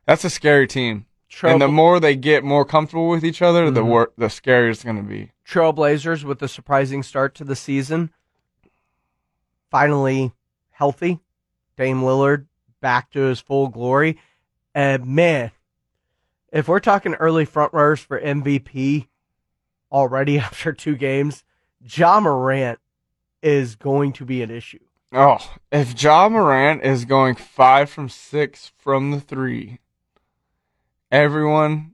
[0.08, 1.06] That's a scary team.
[1.44, 3.88] and the more they get more comfortable with each other, the Mhm.
[3.88, 5.32] wor- the scarier it's going to be.
[5.48, 8.12] Trailblazers with a surprising start to the season.
[9.70, 10.32] Finally
[10.72, 11.20] healthy.
[11.78, 12.46] Dame Lillard
[12.82, 14.18] back to his full glory.
[14.74, 15.52] And man,
[16.52, 19.08] if we're talking early front runners for MVP
[19.92, 21.44] already after two games,
[21.82, 22.80] Ja Morant
[23.42, 24.80] is going to be an issue.
[25.14, 25.38] Oh,
[25.72, 29.80] if Ja Morant is going five from six from the three,
[31.12, 31.94] everyone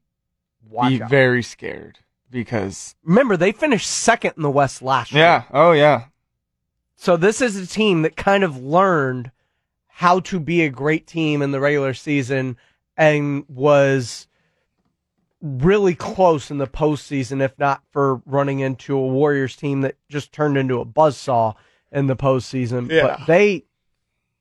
[0.69, 1.09] Watch be out.
[1.09, 5.21] very scared because Remember, they finished second in the West last year.
[5.23, 6.05] yeah, oh yeah,
[6.95, 9.31] So this is a team that kind of learned
[9.87, 12.57] how to be a great team in the regular season
[12.97, 14.27] and was
[15.41, 20.31] really close in the postseason, if not for running into a Warriors team that just
[20.31, 21.55] turned into a buzzsaw
[21.91, 22.89] in the postseason.
[22.91, 23.17] Yeah.
[23.17, 23.65] But they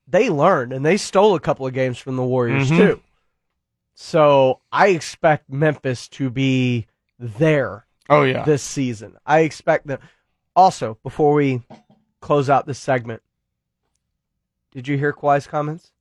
[0.07, 2.77] they learned and they stole a couple of games from the Warriors Mhm.
[2.77, 3.01] too.
[3.93, 6.87] So I expect Memphis to be
[7.19, 8.43] there oh yeah.
[8.43, 9.15] this season.
[9.25, 9.99] I expect them.
[10.55, 11.61] Also, before we
[12.19, 13.21] close out this segment,
[14.71, 15.91] did you hear Kawhi's comments?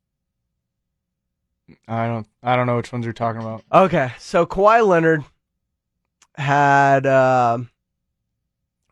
[1.89, 3.63] I don't, I don't know which ones you're talking about.
[3.73, 5.25] Okay, so Kawhi Leonard
[6.37, 7.71] had um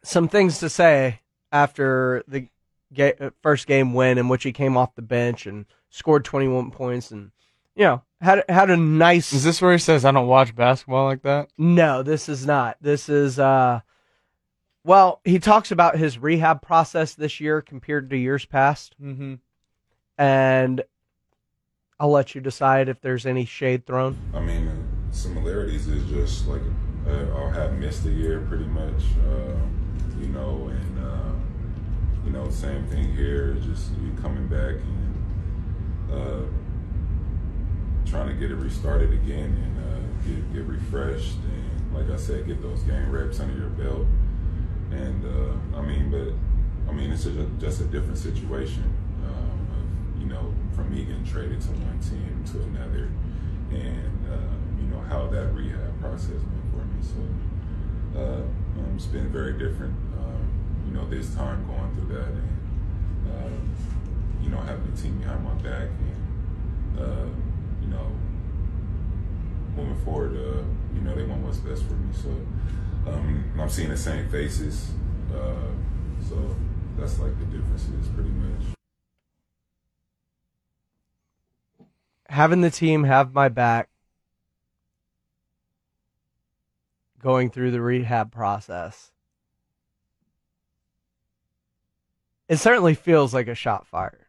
[0.02, 1.20] some things to say
[1.52, 2.48] after the
[2.92, 6.70] ga- uh, first game win, in which he came off the bench and scored 21
[6.70, 7.30] points, and
[7.74, 9.32] you know had had a nice.
[9.32, 11.48] Is this where he says I don't watch basketball like that?
[11.56, 12.76] No, this is not.
[12.80, 13.80] This is uh
[14.84, 19.34] well, he talks about his rehab process this year compared to years past Mm-hmm.
[20.16, 20.82] and
[22.00, 24.16] I'll let you decide if there's any shade thrown.
[24.32, 24.70] I mean,
[25.10, 26.62] similarities is just like
[27.08, 29.56] uh, I'll have missed a year pretty much, uh,
[30.20, 31.32] you know, and uh,
[32.24, 33.54] you know, same thing here.
[33.54, 36.42] Just you coming back and uh,
[38.08, 42.46] trying to get it restarted again and uh, get get refreshed and, like I said,
[42.46, 44.06] get those game reps under your belt.
[44.92, 46.32] And uh, I mean, but
[46.88, 48.84] I mean, it's just a, just a different situation.
[50.18, 53.10] You know, from me getting traded to one team to another,
[53.70, 57.00] and uh, you know how that rehab process went for me.
[57.02, 58.42] So uh,
[58.80, 59.94] um, it's been very different.
[60.18, 60.48] Um,
[60.86, 62.48] you know, this time going through that, and
[63.30, 67.26] uh, you know having the team behind my back, and uh,
[67.80, 68.06] you know
[69.76, 70.62] moving forward, uh,
[70.94, 72.12] you know they want what's best for me.
[72.12, 72.30] So
[73.10, 74.90] um, I'm seeing the same faces.
[75.32, 75.70] Uh,
[76.28, 76.56] so
[76.98, 78.77] that's like the differences, pretty much.
[82.28, 83.88] Having the team have my back
[87.18, 89.12] going through the rehab process.
[92.48, 94.26] It certainly feels like a shot fired.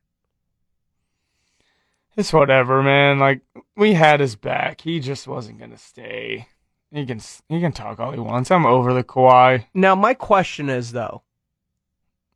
[2.18, 3.20] It's whatever, man.
[3.20, 3.42] Like
[3.78, 4.82] we had his back.
[4.82, 6.48] He just wasn't gonna stay.
[6.92, 8.52] He can he can talk all he wants.
[8.52, 9.66] I'm over the Kawhi.
[9.74, 11.24] Now, my question is though,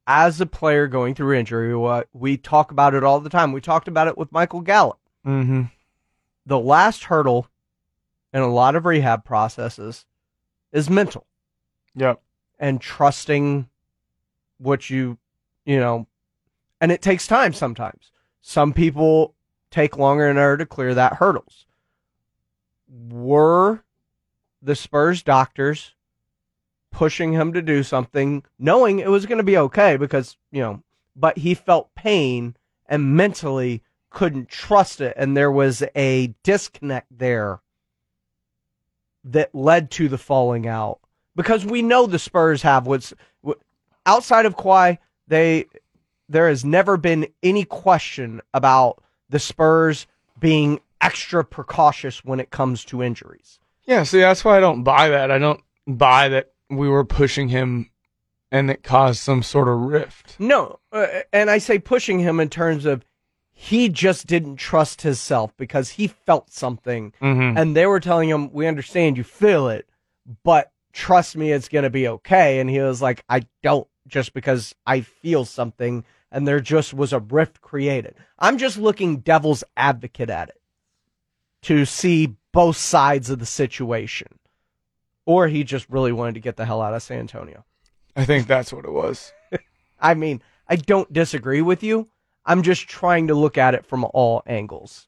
[0.07, 3.51] as a player going through injury, what we talk about it all the time.
[3.51, 4.99] We talked about it with Michael Gallup.
[5.25, 5.63] Mm-hmm.
[6.45, 7.47] The last hurdle
[8.33, 10.05] in a lot of rehab processes
[10.71, 11.25] is mental
[11.95, 12.21] Yep.
[12.59, 13.69] and trusting
[14.57, 15.17] what you,
[15.65, 16.07] you know,
[16.81, 18.11] and it takes time sometimes.
[18.41, 19.35] Some people
[19.71, 21.65] take longer in order to clear that hurdles.
[23.09, 23.83] Were
[24.61, 25.93] the Spurs doctors
[26.91, 30.83] pushing him to do something, knowing it was going to be okay because, you know,
[31.15, 32.55] but he felt pain
[32.87, 33.81] and mentally
[34.13, 35.13] couldn't trust it.
[35.17, 37.59] And there was a disconnect there
[39.25, 40.99] that led to the falling out
[41.35, 43.13] because we know the Spurs have what's
[43.45, 43.59] wh-
[44.05, 44.97] outside of Kawhi,
[45.27, 45.65] they,
[46.29, 50.07] there has never been any question about the Spurs
[50.39, 53.59] being extra precautious when it comes to injuries.
[53.83, 54.03] Yeah.
[54.03, 55.31] See, that's why I don't buy that.
[55.31, 57.89] I don't buy that we were pushing him,
[58.51, 60.35] and it caused some sort of rift.
[60.39, 63.03] No, uh, and I say pushing him in terms of
[63.53, 67.57] he just didn't trust himself because he felt something Mm-hmm.
[67.57, 69.87] and they were telling him, "We understand you feel it,
[70.43, 74.73] but trust me, it's gonna be okay." And he was like, "I don't, just because
[74.85, 78.15] I feel something." And there just was a rift created.
[78.39, 80.59] I'm just looking devil's advocate at it
[81.61, 84.39] to see both sides of the situation,
[85.25, 87.63] or he just really wanted to get the hell out of San Antonio.
[88.15, 89.31] I think that's what it was.
[90.01, 92.09] I mean, I don't disagree with you.
[92.45, 95.07] I'm just trying to look at it from all angles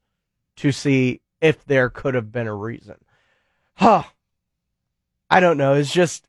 [0.58, 2.96] to see if there could have been a reason.
[3.76, 4.04] Huh.
[5.30, 5.74] I don't know.
[5.74, 6.28] It's just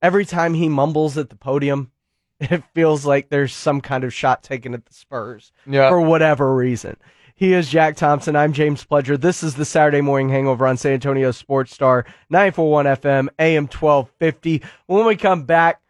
[0.00, 1.90] every time he mumbles at the podium,
[2.40, 5.88] it feels like there's some kind of shot taken at the Spurs Yeah.
[5.90, 6.96] for whatever reason.
[7.34, 8.36] He is Jack Thompson.
[8.36, 9.18] I'm James Pledger.
[9.18, 14.62] This is the Saturday Morning Hangover on San Antonio Sports Star 941 FM, AM 1250.
[14.86, 15.80] When we come back,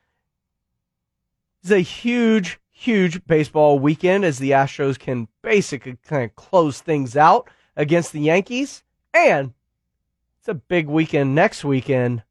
[1.62, 7.14] it's a huge, huge baseball weekend as the Astros can basically kind of close things
[7.14, 8.82] out against the Yankees.
[9.12, 9.52] And
[10.38, 12.22] it's a big weekend next weekend.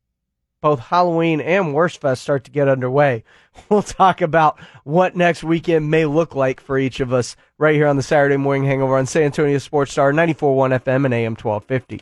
[0.60, 3.24] Both Halloween and Wurst Fest start to get underway.
[3.70, 7.88] We'll talk about what next weekend may look like for each of us right here
[7.88, 12.02] on the Saturday Morning Hangover on San Antonio Sports Star 94.1 FM and AM 1250.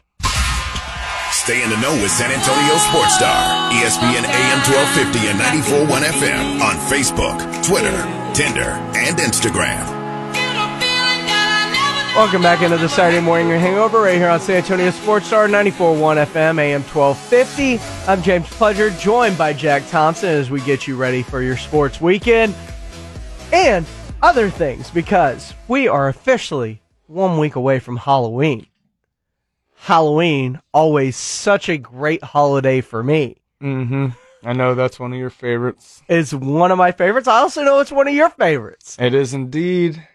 [1.31, 6.61] Stay in the know with San Antonio Sports Star, ESPN AM 1250 and 94.1 FM
[6.61, 7.95] on Facebook, Twitter,
[8.37, 9.83] Tinder, and Instagram.
[12.15, 16.23] Welcome back into the Saturday Morning Hangover right here on San Antonio Sports Star 94.1
[16.23, 17.79] FM, AM 1250.
[18.07, 21.99] I'm James Pledger, joined by Jack Thompson as we get you ready for your sports
[21.99, 22.53] weekend
[23.51, 23.87] and
[24.21, 28.67] other things because we are officially one week away from Halloween.
[29.77, 33.37] Halloween, always such a great holiday for me.
[33.63, 34.09] Mm-hmm.
[34.43, 36.03] I know that's one of your favorites.
[36.07, 37.27] It's one of my favorites.
[37.27, 38.95] I also know it's one of your favorites.
[38.99, 40.07] It is indeed,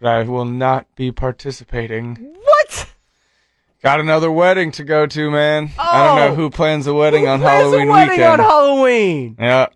[0.00, 2.16] but I will not be participating.
[2.42, 2.86] What?
[3.82, 5.70] Got another wedding to go to, man.
[5.78, 6.34] I don't know Oh.
[6.34, 8.32] who plans a wedding on Who plans a Halloween wedding weekend.
[8.32, 9.36] on Halloween.
[9.38, 9.66] yeah,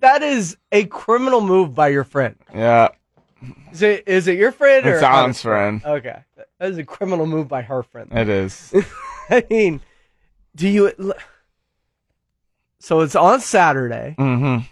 [0.00, 2.36] That is a criminal move by your friend.
[2.54, 2.88] yeah.
[3.72, 5.82] Is it is it your friend or It's Alan's friend.
[5.84, 8.10] Okay, that is a criminal move by her friend.
[8.12, 8.74] It is.
[9.30, 9.80] I mean,
[10.56, 10.92] do you?
[12.80, 14.16] So it's on Saturday.
[14.18, 14.64] mm-hmm.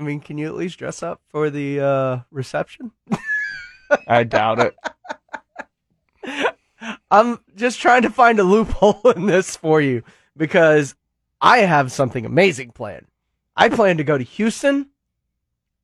[0.00, 2.92] I mean, can you at least dress up for the uh, reception?
[4.06, 4.76] I doubt it.
[7.10, 10.02] I'm just trying to find a loophole in this for you
[10.36, 10.94] because
[11.40, 13.06] I have something amazing planned.
[13.56, 14.90] I plan to go to Houston.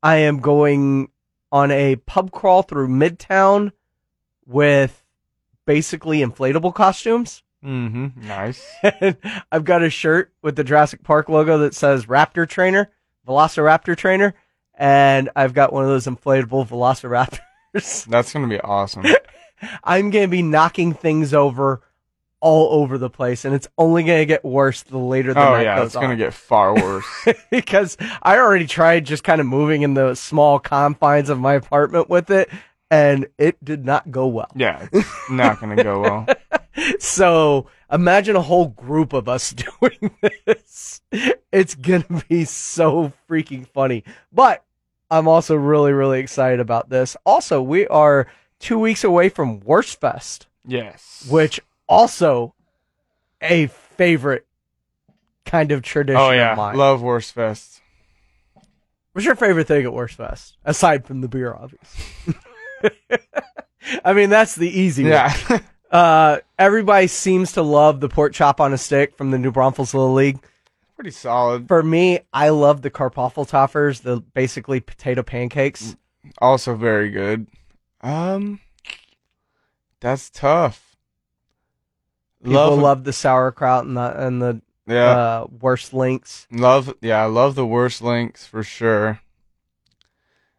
[0.03, 1.09] I am going
[1.51, 3.73] on a pub crawl through Midtown
[4.47, 5.03] with
[5.67, 7.43] basically inflatable costumes.
[7.65, 8.27] Mm-hmm.
[8.29, 8.65] Nice.
[9.53, 12.91] I've got a shirt with the Jurassic Park logo that says Raptor Trainer,
[13.27, 14.35] Velociraptor Trainer,
[14.75, 18.05] and I've got one of those inflatable Velociraptors.
[18.07, 19.05] That's gonna be awesome.
[19.85, 21.81] I'm going to be knocking things over
[22.41, 25.53] all over the place, and it's only going to get worse the later the oh
[25.53, 27.07] night yeah, goes it's gonna get far worse.
[27.51, 32.11] because I already tried just kind of moving in the small confines of my apartment
[32.11, 32.51] with it,
[32.91, 34.51] and it did not go well.
[34.55, 36.27] yeah, it's not gonna go well.
[36.99, 40.11] So imagine a whole group of us doing
[40.47, 41.01] this.
[41.53, 44.05] It's gonna be so freaking funny.
[44.33, 44.65] But
[45.11, 47.17] I'm also really, really excited about this.
[47.25, 48.27] Also, we are
[48.59, 51.27] two weeks away from Wurst Fest, Yes.
[51.31, 52.55] which also
[53.41, 54.47] a favorite
[55.45, 57.81] kind of tradition Oh of yeah, love Wurst Fest.
[59.13, 60.57] What's your favorite thing at Wurst Fest?
[60.65, 62.35] Aside from the beer, obviously.
[64.05, 65.31] I mean, that's the easy one.
[65.95, 69.95] Uh, everybody seems to love the pork chop on a stick from the New Braunfels
[69.95, 70.41] Little League.
[70.97, 71.69] Pretty solid.
[71.69, 75.95] For me, I love the Kartoffelpuffers, the basically potato pancakes.
[76.39, 77.47] Also very good.
[78.01, 78.59] Um,
[80.01, 80.97] that's tough.
[82.43, 85.11] People love, the sauerkraut and the and the yeah.
[85.11, 86.49] uh, wurst links.
[86.51, 89.21] Love, yeah, I love the wurst links for sure.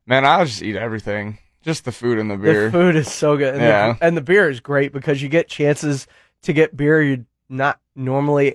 [0.06, 1.40] Man, I'll just eat everything.
[1.66, 2.66] Just the food and the beer.
[2.66, 3.94] The food is so good, and, Yeah.
[3.94, 6.08] the, and the beer is great because you get chances
[6.44, 8.52] to get beer you're not normally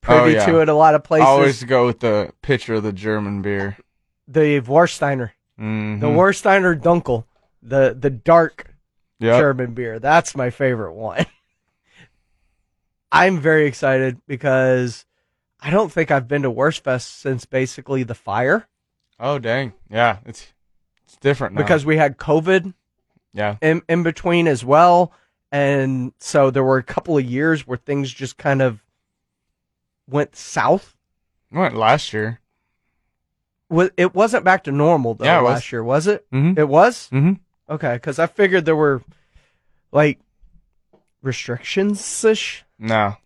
[0.00, 0.46] privy Oh, yeah.
[0.46, 1.26] to at a lot of places.
[1.26, 3.76] I always go with the pitcher of the German beer.
[4.26, 6.00] the Warsteiner, Mm-hmm.
[6.00, 7.24] the Warsteiner Dunkel,
[7.62, 8.74] the the dark
[9.20, 9.38] Yep.
[9.40, 9.98] German beer.
[10.00, 11.24] That's my favorite one.
[13.12, 15.04] I'm very excited because
[15.60, 18.66] I don't think I've been to Wurstfest since basically the fire
[19.20, 20.52] Oh dang, yeah, it's
[21.14, 21.62] it's different now.
[21.62, 22.74] because we had COVID
[23.32, 25.12] yeah, in, in between as well.
[25.52, 28.82] And so there were a couple of years where things just kind of
[30.08, 30.96] went south.
[31.50, 32.40] we went last year.
[33.70, 35.52] wa- it wasn't back to normal though Yeah, it was.
[35.54, 36.28] last year, was it?
[36.32, 36.58] Mhm.
[36.58, 37.08] It was.
[37.10, 37.38] Mhm.
[37.70, 39.02] Okay, because I figured there were
[39.92, 40.18] like
[41.22, 42.64] restrictions ish.
[42.78, 43.16] No.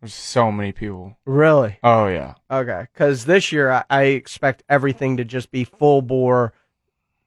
[0.00, 1.16] There's so many people.
[1.24, 1.78] Really?
[1.82, 2.34] Oh yeah.
[2.50, 6.52] Okay, because this year I, I expect everything to just be full bore,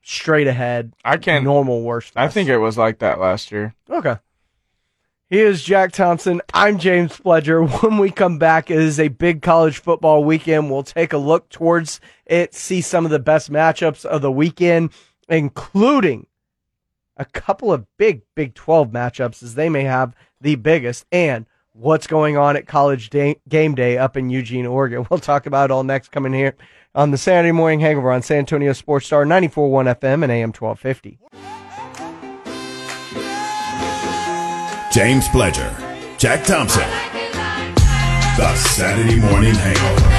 [0.06, 1.43] straight ahead, I can't.
[1.43, 2.14] normal worst.
[2.16, 3.76] I think it was like that last year.
[3.89, 4.18] Okay.
[5.28, 6.39] He is Jack Thompson.
[6.53, 7.68] I'm James Pledger.
[7.84, 10.70] When we come back, it is a big college football weekend.
[10.70, 14.91] We'll take a look towards it, see some of the best matchups of the weekend,
[15.28, 16.28] including
[17.18, 22.08] a couple of big Big 12 matchups, as they may have the biggest, and what's
[22.08, 25.06] going on at College day, Game Day up in Eugene, Oregon.
[25.16, 26.56] We'll talk about all next coming here
[26.94, 31.20] on the Saturday Morning Hangover on San Antonio Sports Star 94.1 FM and AM 1250.
[34.92, 36.84] James Pledger, Jack Thompson.
[38.38, 40.12] The Saturday Morning Hangover.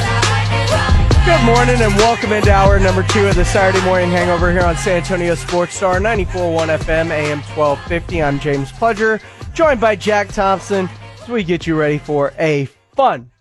[1.25, 4.77] Good morning and welcome into hour number two of the Saturday Morning Hangover here on
[4.77, 8.23] San Antonio Sports Star 94.1 FM, AM 1250.
[8.23, 9.21] I'm James Pledger,
[9.53, 10.89] joined by Jack Thompson
[11.27, 13.33] as we get you ready for a fun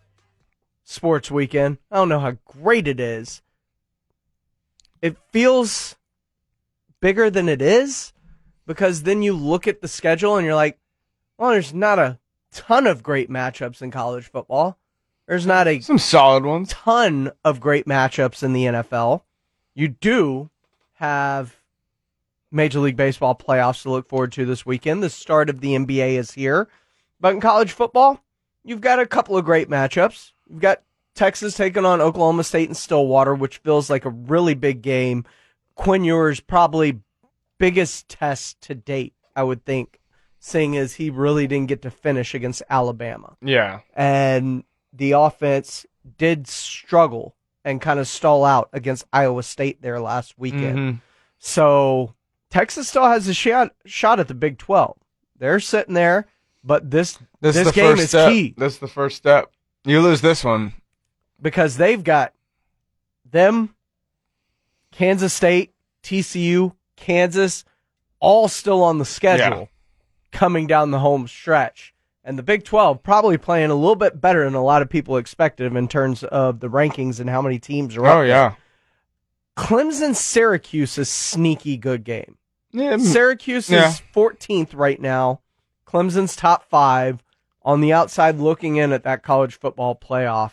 [0.84, 1.78] sports weekend.
[1.92, 3.44] I don't know how great it is.
[5.04, 5.96] It feels
[7.00, 8.12] bigger than it is
[8.66, 10.80] because then you look at the schedule and you're like,
[11.38, 12.18] well, there's not a
[12.52, 14.80] ton of great matchups in college football.
[15.28, 16.70] There's not a Some solid ones.
[16.70, 19.22] ton of great matchups in the NFL.
[19.76, 20.50] You do
[20.94, 21.56] have
[22.52, 25.04] Major League Baseball playoffs to look forward to this weekend.
[25.04, 26.68] The start of the NBA is here.
[27.20, 28.22] But in college football,
[28.64, 30.32] you've got a couple of great matchups.
[30.50, 30.82] You've got
[31.16, 35.24] Texas taking on Oklahoma State and Stillwater, which feels like a really big game.
[35.76, 37.00] Quinn Ewers probably
[37.58, 40.00] biggest test to date, I would think,
[40.40, 43.80] seeing as he really didn't get to finish against Alabama Yeah.
[43.96, 44.64] and
[44.94, 45.86] the offense
[46.18, 50.78] did struggle and kind of stall out against Iowa State there last weekend.
[50.78, 51.02] Mhm.
[51.40, 52.14] So
[52.50, 54.98] Texas still has a shot shot at the Big 12.
[55.38, 56.28] They're sitting there,
[56.66, 58.32] but this This, this, game is step.
[58.32, 59.52] key This is the first step.
[59.84, 60.74] You lose this one.
[61.42, 62.34] because they've got
[63.30, 63.76] them,
[64.92, 67.66] Kansas State, TCU, Kansas,
[68.20, 69.66] all still on the schedule Yeah.
[70.32, 71.94] coming down the home stretch.
[72.24, 75.18] And the Big 12 probably playing a little bit better than a lot of people
[75.18, 78.18] expected in terms of the rankings and how many teams are up.
[78.18, 78.56] Oh yeah.
[79.56, 82.38] Clemson Syracuse is sneaky good game.
[82.72, 82.98] Yeah.
[82.98, 83.90] Syracuse yeah.
[83.90, 85.42] is 14th right now.
[85.96, 87.24] Clemson's top five
[87.64, 90.52] on the outside looking in at that college football playoff.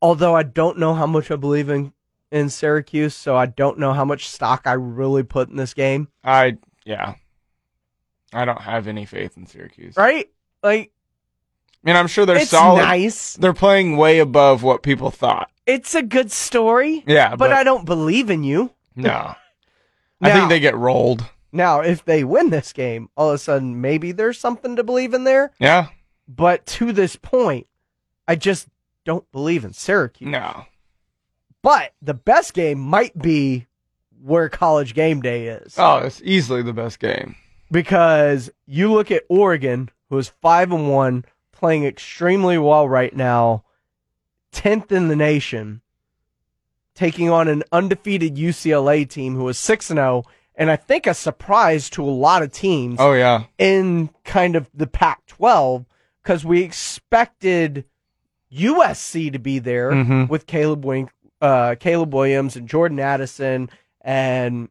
[0.00, 1.92] Although I don't know how much I believe in,
[2.30, 6.08] in Syracuse, so I don't know how much stock I really put in this game.
[6.24, 6.56] I
[6.86, 7.16] yeah.
[8.32, 9.98] I don't have any faith in Syracuse.
[9.98, 10.30] Right?
[10.62, 10.90] Like,
[11.84, 12.80] I mean, I'm sure they're it's solid.
[12.80, 13.34] nice.
[13.34, 15.50] They're playing way above what people thought.
[15.66, 17.04] It's a good story.
[17.06, 18.72] Yeah, but, but, I don't believe in you.
[18.94, 19.10] no.
[20.22, 21.26] I Now- think they get rolled.
[21.52, 25.14] Now, if they win this game, all of a sudden maybe there's something to believe
[25.14, 25.52] in there.
[25.58, 25.88] Yeah.
[26.28, 27.66] But to this point,
[28.26, 28.68] I just
[29.04, 30.30] don't believe in Syracuse.
[30.30, 30.66] No.
[31.62, 33.66] But the best game might be
[34.22, 35.74] where college game day is.
[35.78, 37.36] Oh, it's easily the best game.
[37.70, 43.64] Because you look at Oregon, who is five and one, playing extremely well right now,
[44.52, 45.80] tenth in the nation,
[46.94, 50.24] taking on an undefeated UCLA team who is six and zero,
[50.56, 53.44] and I think a surprise to a lot of teams Oh yeah.
[53.58, 55.84] in kind of the Pac 12
[56.22, 57.84] because we expected
[58.52, 60.28] USC to be there Mhm.
[60.28, 63.68] with Caleb, Wink, uh, Caleb Williams and Jordan Addison
[64.00, 64.68] and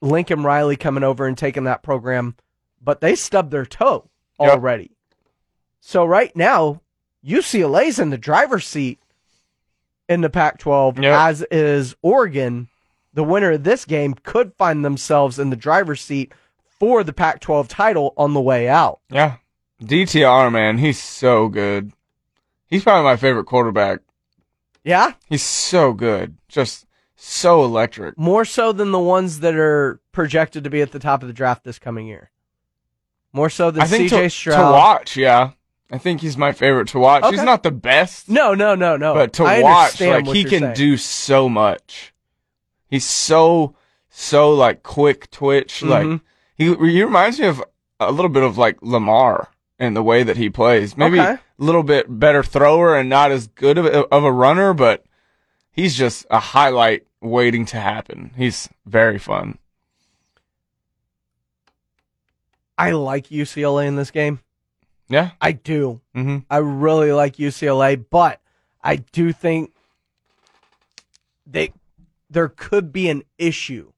[0.00, 2.36] Lincoln Riley coming over and taking that program,
[2.80, 4.08] but they stubbed their toe
[4.40, 4.50] Yep.
[4.50, 4.90] already.
[5.80, 6.80] So right now,
[7.22, 8.98] UCLA's in the driver's seat
[10.08, 11.12] in the Pac 12, Yep.
[11.18, 12.68] as is Oregon.
[13.12, 16.32] The winner of this game could find themselves in the driver's seat
[16.78, 19.00] for the Pac 12 title on the way out.
[19.10, 19.36] Yeah.
[19.82, 21.92] DTR man, he's so good.
[22.68, 24.00] He's probably my favorite quarterback.
[24.84, 25.12] Yeah?
[25.28, 26.36] He's so good.
[26.48, 26.86] Just
[27.16, 28.16] so electric.
[28.16, 31.34] More so than the ones that are projected to be at the top of the
[31.34, 32.30] draft this coming year.
[33.32, 34.66] More so than I think CJ to, Stroud.
[34.66, 35.50] to watch, yeah.
[35.90, 37.28] I think he's my favorite to watch.
[37.30, 39.14] He's not the best, No, no, no, no.
[39.14, 40.74] but to I watch, like he can saying.
[40.74, 42.12] do so much.
[42.90, 43.74] He's so
[44.10, 45.82] so like quick twitch.
[45.82, 46.20] Like Mhm.
[46.56, 47.62] he he reminds me of
[48.00, 50.96] a little bit of like Lamar in the way that he plays.
[50.96, 51.32] Maybe Okay.
[51.34, 55.04] a little bit better thrower and not as good of a, of a runner, but
[55.70, 58.32] he's just a highlight waiting to happen.
[58.36, 59.58] He's very fun.
[62.76, 64.40] I like UCLA in this game.
[65.08, 65.30] Yeah.
[65.40, 66.00] I do.
[66.14, 68.40] hmm I really like UCLA, but
[68.82, 69.72] I do think
[71.46, 71.72] they
[72.30, 73.92] there could be an issue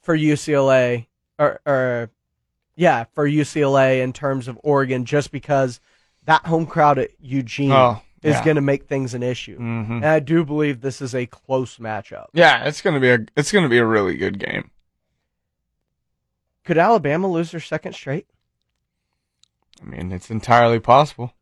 [0.00, 1.06] for UCLA
[1.38, 2.10] or or
[2.76, 5.80] yeah, for UCLA in terms of Oregon just because
[6.24, 8.44] that home crowd at Eugene Oh, is yeah.
[8.44, 9.58] going to make things an issue.
[9.58, 9.96] Mhm.
[9.96, 12.26] And I do believe this is a close matchup.
[12.32, 14.70] Yeah, it's gonna be a it's gonna be a really good game.
[16.64, 18.26] Could Alabama lose their second straight?
[19.82, 21.32] I mean, it's entirely possible.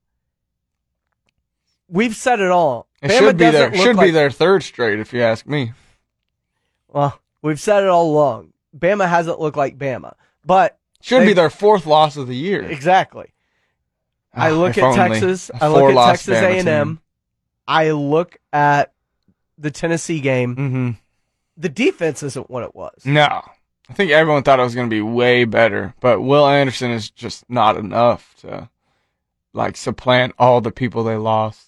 [1.88, 2.87] We've said it all.
[3.00, 5.72] It Bama should be their should be their third straight, if you ask me.
[6.88, 8.52] Well, we've said it all along.
[8.76, 12.62] Bama hasn't looked like Bama, but Should be their fourth loss of the year.
[12.62, 13.32] exactly.
[14.34, 14.94] I Ah, look at.
[14.94, 15.50] Texas.
[15.60, 17.00] I look at Texas A and M.
[17.66, 18.92] I look at
[19.56, 20.56] the Tennessee game.
[20.56, 20.96] Mhm.
[21.56, 23.04] The defense isn't what it was.
[23.04, 23.42] No,
[23.88, 27.10] I think everyone thought it was going to be way better, but Will Anderson is
[27.10, 28.68] just not enough to
[29.52, 31.67] like supplant all the people they lost.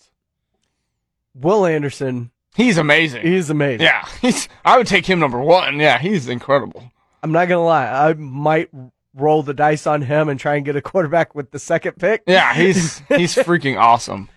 [1.34, 3.22] Will Anderson, He's amazing.
[3.22, 3.82] he's amazing.
[3.86, 4.48] yeah, he's.
[4.64, 5.78] I would take him number one.
[5.80, 6.90] Yeah, he's incredible.
[7.22, 7.86] I'm not gonna lie.
[8.08, 8.70] I might
[9.14, 12.22] roll the dice on him and try and get a quarterback with the second pick.
[12.26, 14.28] Yeah, he's he's freaking awesome.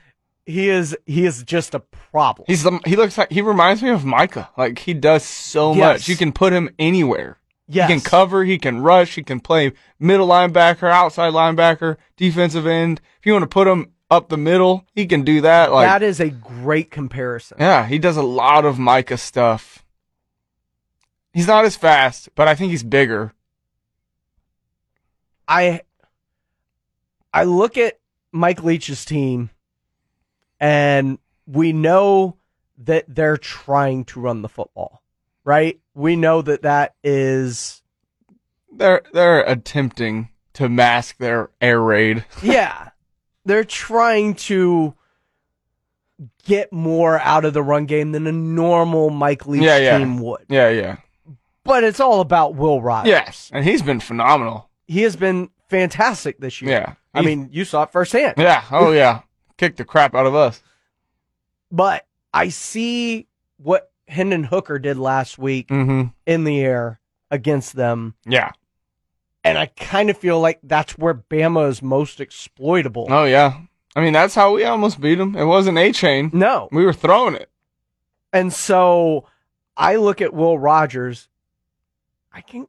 [0.45, 2.45] he is he is just a problem.
[2.47, 4.49] He's the he looks like he reminds me of Micah.
[4.57, 5.79] Like he does so Yes.
[5.79, 6.07] much.
[6.09, 7.37] You can put him anywhere.
[7.67, 7.87] yes.
[7.89, 12.99] He can cover, he can rush, he can play middle linebacker, outside linebacker, defensive end.
[13.19, 15.71] If you want to put him up the middle, he can do that.
[15.71, 17.57] Like that is a great comparison.
[17.59, 19.83] Yeah, he does a lot of Micah stuff.
[21.33, 23.33] He's not as fast, but I think he's bigger.
[25.47, 25.81] I
[27.33, 27.99] I look at
[28.31, 29.49] Mike Leach's team
[30.59, 32.37] and we know
[32.77, 35.01] that they're trying to run the football,
[35.43, 35.79] right?
[35.93, 37.81] We know that that is
[38.71, 42.25] They're they're attempting to mask their air raid.
[42.43, 42.89] yeah.
[43.45, 44.93] They're trying to
[46.45, 49.97] get more out of the run game than a normal Mike Leach Yeah, yeah.
[49.97, 50.45] team would.
[50.49, 50.97] Yeah, yeah.
[51.63, 53.09] But it's all about Will Rogers.
[53.09, 54.69] Yes, and he's been phenomenal.
[54.85, 56.71] He has been fantastic this year.
[56.71, 56.93] Yeah.
[57.13, 58.35] I mean, you saw it firsthand.
[58.37, 58.63] Yeah.
[58.71, 59.21] Oh yeah.
[59.57, 60.61] Kicked the crap out of us.
[61.71, 63.27] But I see
[63.57, 66.09] what Hendon Hooker did last week Mm-hmm.
[66.25, 66.99] in the air
[67.31, 68.15] against them.
[68.25, 68.51] Yeah.
[69.43, 73.07] And I kind of feel like that's where Bama is most exploitable.
[73.09, 73.59] Oh yeah.
[73.95, 75.35] I mean, that's how we almost beat them.
[75.35, 76.31] It wasn't a chain.
[76.33, 76.69] No.
[76.71, 77.49] We were throwing it.
[78.31, 79.25] And so
[79.77, 81.27] I look at Will Rogers.
[82.31, 82.67] I can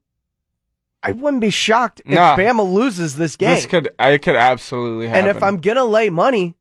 [1.02, 2.36] I wouldn't be shocked if Nah.
[2.36, 3.50] Bama loses this game.
[3.54, 5.28] This could I could absolutely happen.
[5.28, 6.54] and if I'm gonna lay money,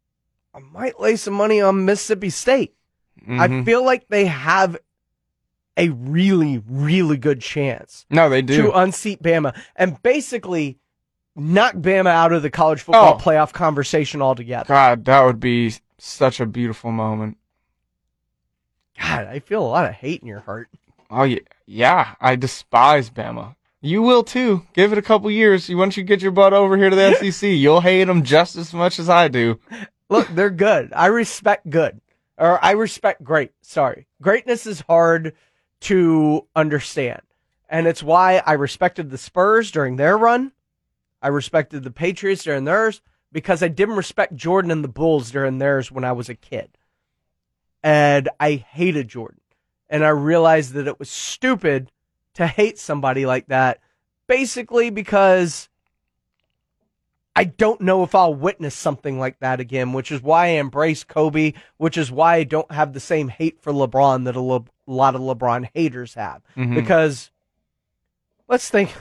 [0.54, 2.76] I might lay some money on Mississippi State.
[3.28, 3.66] I Mhm.
[3.66, 4.78] feel like they have
[5.78, 8.64] a really, really good chance no, they do.
[8.64, 10.78] to unseat Bama and basically
[11.36, 13.24] knock Bama out of the college football Oh.
[13.24, 14.68] playoff conversation altogether.
[14.68, 17.38] God, that would be such a beautiful moment.
[19.00, 20.70] God, I feel a lot of hate in your heart.
[21.10, 22.16] Oh yeah, yeah.
[22.22, 23.56] I despise Bama.
[23.82, 24.66] You will too.
[24.74, 25.70] Give it a couple years.
[25.70, 28.74] Once you get your butt over here to the SEC, you'll hate them just as
[28.74, 29.60] much as I do.
[30.10, 30.94] Look, they're good.
[30.96, 32.00] I respect good.
[32.38, 33.52] Or I respect great.
[33.62, 34.08] Sorry.
[34.22, 35.34] Greatness is hard
[35.84, 37.22] to understand.
[37.70, 40.52] And it's why I respected the Spurs during their run.
[41.22, 45.58] I respected the Patriots during theirs because I didn't respect Jordan and the Bulls during
[45.58, 46.78] theirs when I was a kid.
[47.82, 49.42] And I hated Jordan.
[49.90, 51.92] And I realized that it was stupid
[52.36, 53.80] to hate somebody like that
[54.28, 55.70] basically because
[57.36, 61.04] I don't know if I'll witness something like that again, which is why I embrace
[61.04, 64.66] Kobe, which is why I don't have the same hate for LeBron that a Le-
[64.88, 66.42] lot of LeBron haters have.
[66.58, 66.76] Mhm.
[66.76, 67.32] Because
[68.48, 68.94] let's think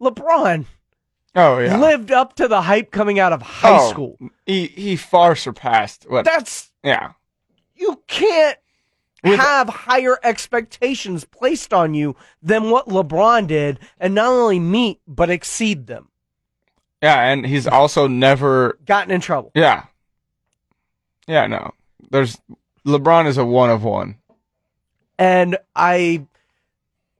[0.00, 0.66] LeBron
[1.34, 1.76] Oh yeah.
[1.78, 4.18] lived up to the hype coming out of high Oh, school.
[4.46, 6.24] He he far surpassed what?
[6.24, 7.12] That's yeah.
[7.76, 8.58] you can't
[9.22, 15.00] With- have higher expectations placed on you than what LeBron did and not only meet
[15.06, 16.08] but exceed them.
[17.02, 18.76] Yeah, and he's also never.
[18.84, 19.52] Gotten in trouble.
[19.54, 19.84] Yeah.
[21.28, 21.46] Yeah.
[21.46, 21.72] No.
[22.10, 22.38] There's
[22.86, 24.16] LeBron is a one of one.
[25.18, 26.26] And I,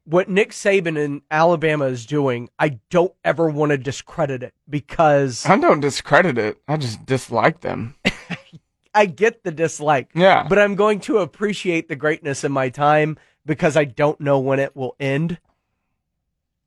[0.04, 5.44] what Nick Saban in Alabama is doing, I don't ever want to discredit it because
[5.46, 6.58] I don't discredit it.
[6.68, 7.96] I just dislike them.
[8.94, 10.46] I get the dislike, Yeah.
[10.48, 14.58] but I'm going to appreciate the greatness in my time because I don't know when
[14.60, 15.38] it will end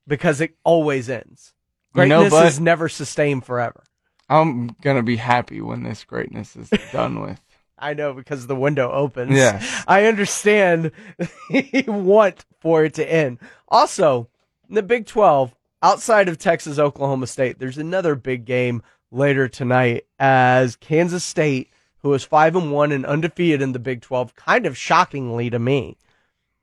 [0.08, 1.54] because it always ends.
[1.96, 3.84] You know, Greatness is never sustained forever.
[4.30, 7.42] I'm gonna be happy when this greatness is done with.
[7.82, 9.36] I know because the window opens.
[9.36, 9.84] Yes.
[9.88, 10.92] I understand
[11.50, 13.40] you want for it to end.
[13.68, 14.30] Also,
[14.70, 20.06] in the Big 12, outside of Texas, Oklahoma State, there's another big game later tonight
[20.20, 21.72] as Kansas State
[22.02, 25.60] who is five and one and undefeated in the Big Twelve, kind of shockingly to
[25.60, 25.98] me.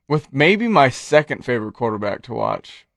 [0.07, 2.87] With maybe my second favorite quarterback to watch,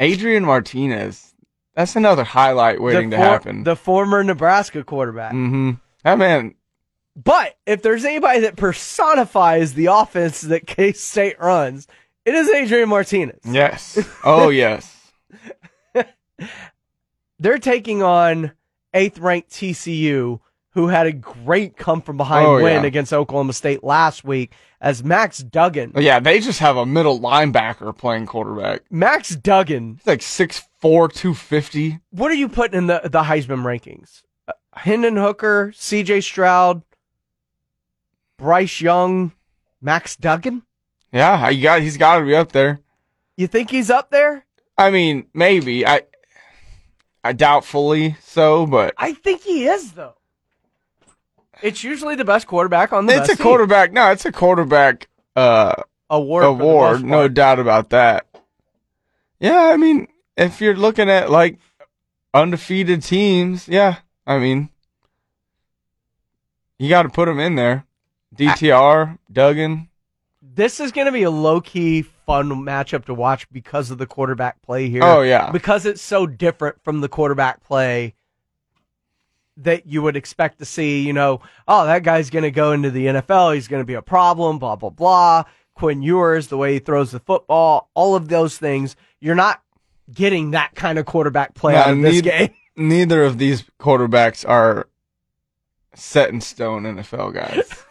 [0.00, 1.34] Adrian Martinez.
[1.74, 3.62] That's another highlight waiting the to happen.
[3.64, 5.32] The former Nebraska quarterback.
[5.32, 5.72] mm-hmm.
[6.02, 6.54] That man,
[7.22, 11.88] But if there's anybody that personifies the offense that K State runs,
[12.24, 13.40] it is Adrian Martinez.
[13.44, 13.98] yes.
[14.24, 14.94] Oh, yes.
[17.40, 18.52] They're taking on
[18.94, 20.40] eighth ranked TCU,
[20.70, 22.86] who had a great come from behind Oh, win yeah.
[22.86, 25.92] against Oklahoma State last week, as Max Duggan.
[25.96, 28.82] Yeah, they just have a middle linebacker playing quarterback.
[28.90, 31.98] Max Duggan, He's like 6'4", 250.
[32.10, 34.22] what are you putting in the, the Heisman rankings?
[34.48, 36.82] Uh, Hendon Hooker, CJ Stroud,
[38.38, 39.32] Bryce Young,
[39.82, 40.62] Max Duggan?
[41.12, 42.80] Yeah, you got, he's got to be up there.
[43.36, 44.46] You think he's up there?
[44.76, 45.86] I mean, maybe.
[45.86, 46.02] I
[47.22, 50.14] I doubtfully so, but I think he is, though.
[51.62, 53.42] It's usually the best quarterback on the it's a team.
[53.42, 53.92] quarterback.
[53.92, 55.74] No, it's a quarterback uh,
[56.08, 56.44] award.
[56.44, 57.04] award.
[57.04, 58.26] No doubt about that.
[59.40, 61.58] Yeah, I mean, if you're looking at like
[62.32, 64.70] undefeated teams, yeah, I mean,
[66.78, 67.84] you got to put them in there.
[68.38, 69.88] DTR, Duggan.
[70.40, 74.06] This is going to be a low key fun matchup to watch because of the
[74.06, 75.02] quarterback play here.
[75.02, 75.50] Oh, yeah.
[75.50, 78.14] because it's so different from the quarterback play
[79.58, 81.04] that you would expect to see.
[81.06, 83.54] You know, oh, that guy's going to go into the NFL.
[83.54, 84.58] He's going to be a problem.
[84.58, 85.44] Blah blah blah.
[85.74, 88.96] Quinn Ewers, the way he throws the football, all of those things.
[89.20, 89.62] You're not
[90.12, 92.50] getting that kind of quarterback play Nah, out of this game.
[92.76, 94.88] Neither of these quarterbacks are
[95.94, 97.84] set in stone NFL guys.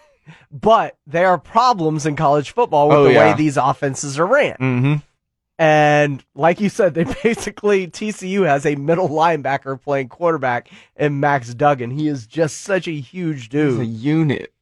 [0.51, 3.31] But there are problems in college football with Oh, the yeah.
[3.31, 4.55] way these offenses are ran.
[4.55, 4.95] mm-hmm.
[5.59, 11.51] And like you said, they basically TCU has a middle linebacker playing quarterback in Max
[11.53, 11.89] Duggan.
[11.91, 13.71] He is just such a huge dude.
[13.71, 14.53] He's a unit.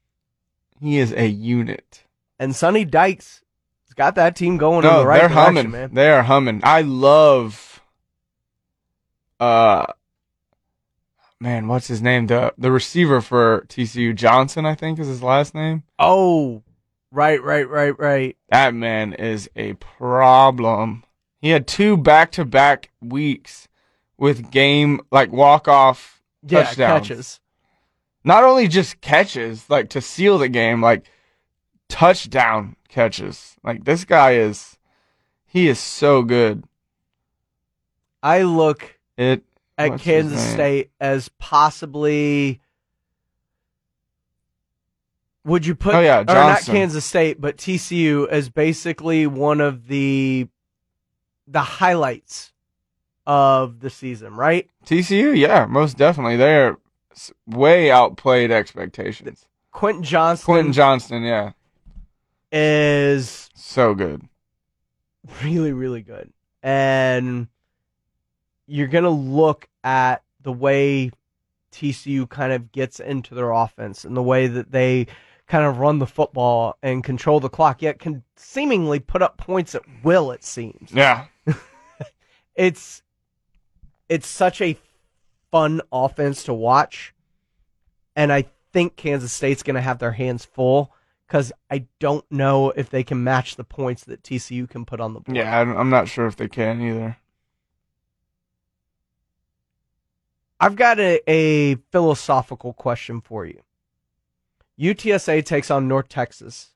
[0.82, 2.06] He is a unit.
[2.40, 3.42] And Sonny Dykes
[3.88, 5.72] has got that team going in the right they're direction, humming.
[5.72, 5.94] man.
[5.94, 6.62] They are humming.
[6.64, 7.82] I love
[9.40, 9.86] uh
[11.40, 12.28] man, what's his name?
[12.28, 15.84] The the receiver for TCU Johnson, I think is his last name.
[16.00, 16.64] Oh,
[17.12, 18.38] right, right, right, right.
[18.50, 21.04] That man is a problem.
[21.40, 23.68] He had two back to back weeks
[24.18, 27.08] with game like walk off Yeah, touchdowns.
[27.08, 27.40] catches.
[28.24, 31.06] Not only just catches, like to seal the game, like
[31.90, 33.56] touchdown catches.
[33.64, 34.78] Like this guy is
[35.46, 36.64] he is so good.
[38.24, 39.44] I look It
[39.78, 40.42] at What's Kansas?
[40.42, 42.62] State as possibly.
[45.44, 45.96] Would you put?
[45.96, 50.48] Oh, yeah, or not Kansas State, but TCU as basically one of the
[51.48, 52.52] the highlights
[53.28, 54.70] of the season, right?
[54.86, 56.38] TCU, yeah, most definitely.
[56.38, 56.78] They're
[57.46, 59.46] way outplayed expectations.
[59.72, 61.52] Quentin Johnston Quentin Johnston, yeah,
[62.52, 64.24] is so good.
[65.44, 66.32] really, really good.
[66.64, 67.48] And
[68.68, 71.12] you're going to look at the way
[71.72, 75.08] TCU kind of gets into their offense and the way that they
[75.48, 79.76] kind of run the football and control the clock, yet can seemingly put up points
[79.76, 80.92] at will, it seems.
[80.92, 81.26] Yeah,
[82.56, 83.04] It's
[84.08, 84.78] it's such a
[85.52, 87.14] fun offense to watch.
[88.16, 90.94] And I think Kansas State's going to have their hands full
[91.28, 95.14] because I don't know if they can match the points that TCU can put on
[95.14, 95.36] the board.
[95.36, 95.60] yeah.
[95.60, 97.18] I'm I'm not sure if they can either.
[100.60, 103.62] I've got a, a philosophical question for you.
[104.80, 106.72] UTSA takes on North Texas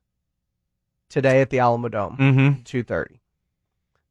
[1.09, 2.61] today at the Alamo Dome, Mm-hmm.
[2.63, 3.19] 2:30.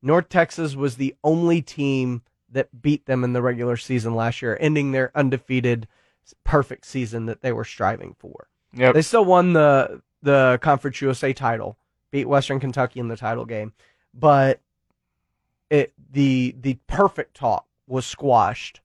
[0.02, 4.56] North Texas was the only team that beat them in the regular season last year,
[4.60, 5.88] ending their undefeated
[6.44, 8.48] perfect season that they were striving for.
[8.74, 8.94] Yep.
[8.94, 11.78] They still won the the Conference USA title,
[12.10, 13.72] beat Western Kentucky in the title game,
[14.14, 14.60] but
[15.70, 18.80] it the the perfect talk was squashed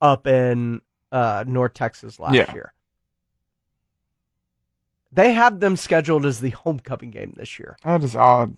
[0.00, 0.80] up in
[1.12, 2.52] uh, North Texas last Yeah.
[2.52, 2.72] year.
[5.12, 7.76] They have them scheduled as the homecoming game this year.
[7.84, 8.56] that is odd.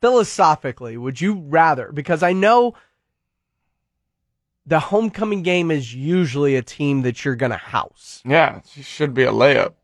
[0.00, 1.90] Philosophically, would you rather?
[1.92, 2.74] Because I know
[4.66, 8.22] the homecoming game is usually a team that you're going to house.
[8.24, 9.74] Yeah, it should be a layup.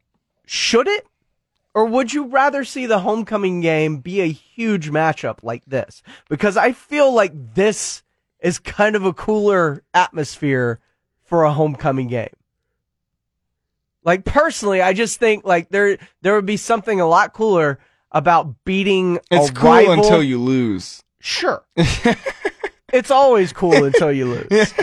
[0.47, 1.07] Should it?
[1.75, 6.03] Or would you rather see the homecoming game be a huge matchup like this?
[6.29, 8.03] Because I feel like this
[8.43, 10.81] is kind of a cooler atmosphere
[11.25, 12.29] for a homecoming game.
[14.05, 17.79] Like personally, I just think like there there would be something a lot cooler
[18.11, 19.93] about beating It's a cool rival.
[19.95, 21.03] until you lose.
[21.21, 21.65] Sure.
[22.93, 24.75] it's always cool until you lose.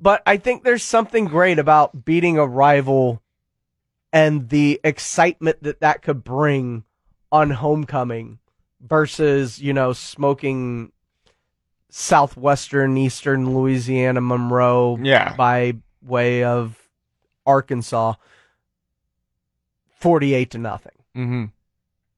[0.00, 3.22] but I think there's something great about beating a rival
[4.12, 6.84] and the excitement that that could bring
[7.30, 8.38] on homecoming
[8.80, 10.92] versus, you know, smoking
[11.94, 15.36] southwestern, eastern Louisiana Monroe Yeah.
[15.36, 16.88] by way of
[17.44, 18.14] Arkansas
[20.00, 20.92] 48 to nothing.
[21.14, 21.44] Mm-hmm.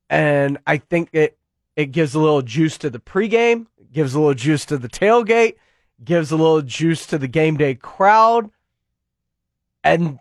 [0.08, 1.36] And I think it
[1.74, 5.56] it gives a little juice to the pregame, gives a little juice to the tailgate,
[6.04, 8.50] gives a little juice to the game day crowd.
[9.82, 10.20] And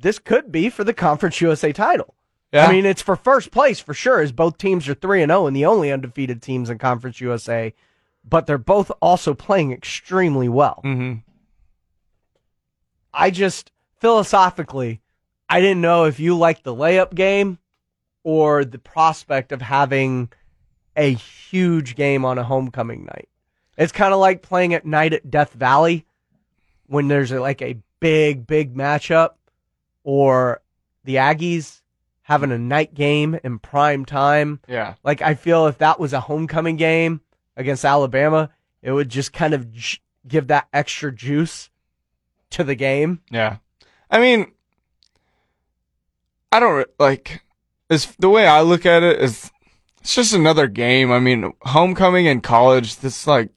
[0.00, 2.14] this could be for the Conference USA title.
[2.52, 2.66] Yeah.
[2.66, 5.46] I mean, it's for first place for sure, as both teams are 3 and 0
[5.46, 7.72] and the only undefeated teams in Conference USA,
[8.28, 10.80] but they're both also playing extremely well.
[10.84, 11.14] mm-hmm.
[13.12, 15.00] I just philosophically,
[15.48, 17.58] I didn't know if you liked the layup game
[18.22, 20.30] or the prospect of having
[20.96, 23.28] a huge game on a homecoming night.
[23.76, 26.04] It's kind of like playing at night at Death Valley
[26.86, 29.30] when there's a, like a big, big matchup,
[30.04, 30.60] or
[31.04, 31.80] the Aggies
[32.22, 34.60] having a night game in prime time.
[34.68, 34.94] Yeah.
[35.02, 37.20] Like I feel if that was a homecoming game
[37.58, 38.48] against Alabama,
[38.80, 41.68] it would just kind of j- give that extra juice
[42.50, 43.20] to the game.
[43.30, 43.58] Yeah.
[44.10, 44.52] I mean,
[46.50, 47.42] I don't like
[47.90, 49.50] is the way I look at it is
[50.00, 51.12] it's just another game.
[51.12, 53.50] I mean, homecoming in college, this like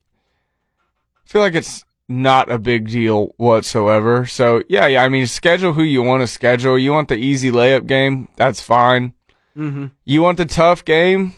[1.25, 4.25] I feel like it's not a big deal whatsoever.
[4.25, 5.03] So yeah, yeah.
[5.03, 6.77] I mean, schedule who you want to schedule.
[6.77, 9.13] You want the easy layup game, that's fine.
[9.55, 9.87] Mm-hmm.
[10.05, 11.33] You want the tough game,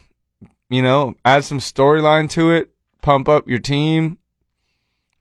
[0.74, 2.72] you know, add some storyline to it,
[3.02, 4.18] pump up your team,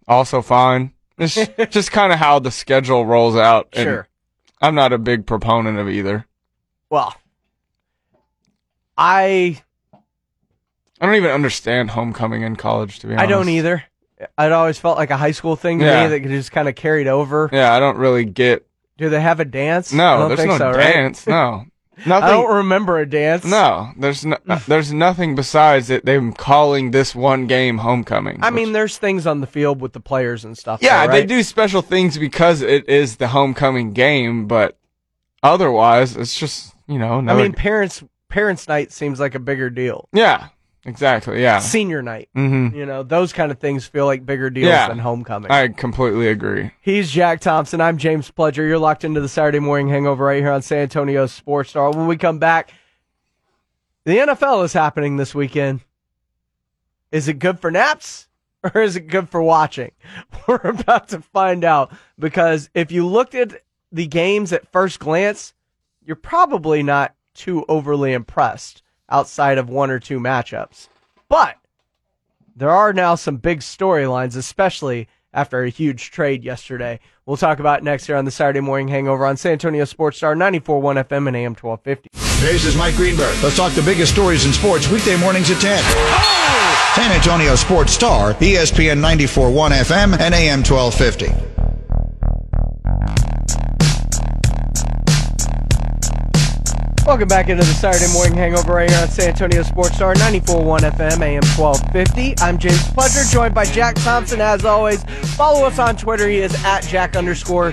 [0.08, 0.92] also fine.
[1.18, 1.34] It's
[1.70, 3.68] just kind of how the schedule rolls out.
[3.74, 4.08] Sure.
[4.60, 6.26] I'm not a big proponent of either.
[6.90, 7.14] Well,
[8.96, 9.60] I
[11.00, 13.24] I don't even understand homecoming in college, to be honest.
[13.24, 13.84] I don't either.
[14.38, 16.04] It always felt like a high school thing to Yeah.
[16.08, 17.50] me that just kind of carried over.
[17.52, 18.64] Yeah, I don't really get.
[18.98, 19.92] Do they have a dance?
[19.92, 20.92] I No, don't there's think no so, right?
[20.92, 21.26] dance.
[21.26, 21.64] No,
[22.06, 23.44] I don't remember a dance.
[23.44, 26.04] no, there's no, uh, there's nothing besides it.
[26.04, 28.38] Them calling this one game homecoming.
[28.42, 30.80] I which- mean, there's things on the field with the players and stuff.
[30.82, 34.78] Yeah, though, they do special things because it is the homecoming game, but
[35.42, 37.18] otherwise, it's just you know.
[37.18, 40.08] I mean, parents parents night seems like a bigger deal.
[40.12, 40.48] yeah,
[40.84, 41.40] exactly.
[41.42, 41.58] Yeah.
[41.60, 42.76] Senior night, Mm-hmm.
[42.76, 44.88] you know, those kind of things feel like bigger deals Yeah.
[44.88, 45.50] than homecoming.
[45.50, 46.70] I completely agree.
[46.80, 47.80] He's Jack Thompson.
[47.80, 48.58] I'm James Pledger.
[48.58, 51.90] You're locked into the Saturday morning hangover right here on San Antonio Sports Star.
[51.90, 52.72] When we come back,
[54.04, 55.80] the NFL is happening this weekend.
[57.12, 58.28] Is it good for naps
[58.74, 59.92] or is it good for watching?
[60.48, 63.62] We're about to find out because if you looked at
[63.92, 65.54] the games at first glance,
[66.04, 68.81] you're probably not too overly impressed
[69.12, 70.88] outside of one or two matchups.
[71.28, 71.56] But
[72.56, 76.98] there are now some big storylines, especially after a huge trade yesterday.
[77.24, 80.16] We'll talk about it next here on the Saturday Morning Hangover on San Antonio Sports
[80.16, 82.08] Star 94.1 FM and AM 1250.
[82.44, 83.36] Hey, this is Mike Greenberg.
[83.42, 85.82] Let's talk the biggest stories in sports weekday mornings at 10.
[86.94, 91.51] San Antonio Sports Star, ESPN 94.1 FM and AM 1250.
[97.04, 100.88] Welcome back into the Saturday Morning Hangover right here on San Antonio Sports Star 94.1
[100.92, 102.34] FM AM 1250.
[102.38, 105.02] I'm James Pledger, joined by Jack Thompson as always.
[105.34, 106.28] Follow us on Twitter.
[106.28, 107.72] He is at Jack underscore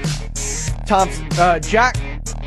[0.87, 1.97] Thompson, uh, Jack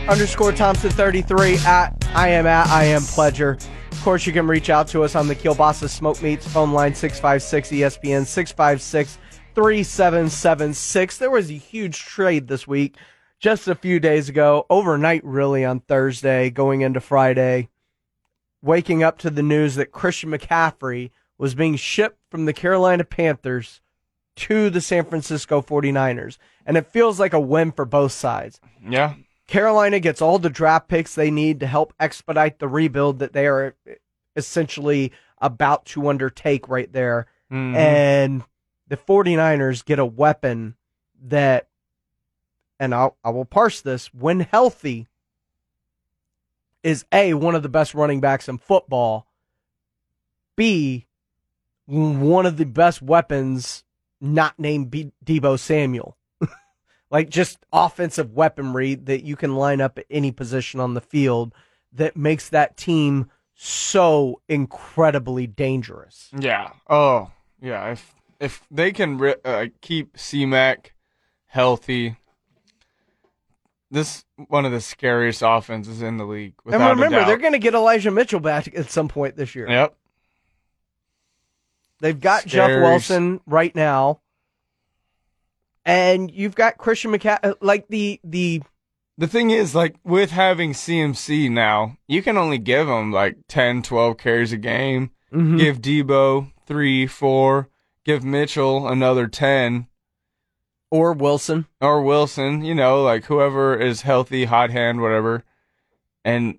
[0.09, 3.65] underscore Thompson 33 at I am at I am Pledger.
[3.93, 6.97] Of course, you can reach out to us on the Kielbasa Smoke Meats phone line
[6.97, 9.19] 656 ESPN 656
[9.55, 11.19] 3776.
[11.19, 12.97] There was a huge trade this week
[13.43, 17.69] just a few days ago, overnight really on Thursday, going into Friday,
[18.63, 23.81] waking up to the news that Christian McCaffrey was being shipped from the Carolina Panthers
[24.37, 26.39] to the San Francisco 49ers.
[26.65, 28.61] And it feels like a win for both sides.
[28.81, 29.15] Yeah.
[29.49, 33.49] Carolina gets all the draft picks they need to help expedite the rebuild that they
[33.49, 33.75] are
[34.37, 37.27] essentially about to undertake right there.
[37.51, 37.75] Mhm.
[37.75, 38.45] And
[38.87, 40.77] the 49ers get a weapon
[41.25, 41.67] that,
[42.83, 45.07] and I'll, I will parse this, when healthy,
[46.83, 49.29] is A, one of the best running backs in football,
[50.57, 51.07] B,
[51.87, 53.85] one of the best weapons
[54.21, 56.17] not named B- Deebo Samuel.
[57.11, 61.55] like just offensive weaponry that you can line up at any position on the field
[61.93, 66.31] that makes that team so incredibly dangerous.
[66.37, 66.71] Yeah.
[66.91, 67.31] Oh,
[67.61, 67.93] yeah.
[67.93, 70.87] If if they can uh, keep CMAC
[71.47, 72.17] healthy,
[73.93, 76.55] this one of the scariest offenses in the league.
[76.65, 79.69] Without and remember, they're going to get Elijah Mitchell back at some point this year.
[79.69, 79.95] Yep.
[82.01, 84.21] They've got Jeff Wilson right now.
[85.85, 87.55] and you've got Christian McCaffrey.
[87.61, 88.63] Like the the
[89.19, 93.83] The thing is, like, with having CMC now, you can only give him like 10,
[93.83, 95.11] 12 carries a game.
[95.33, 95.57] Mm-hmm.
[95.59, 97.69] Give Deebo three, four.
[98.05, 99.87] Give Mitchell another 10.
[100.93, 101.67] Or Wilson.
[101.81, 105.43] Or Wilson, you know, like whoever is healthy, hot hand, whatever.
[106.23, 106.59] And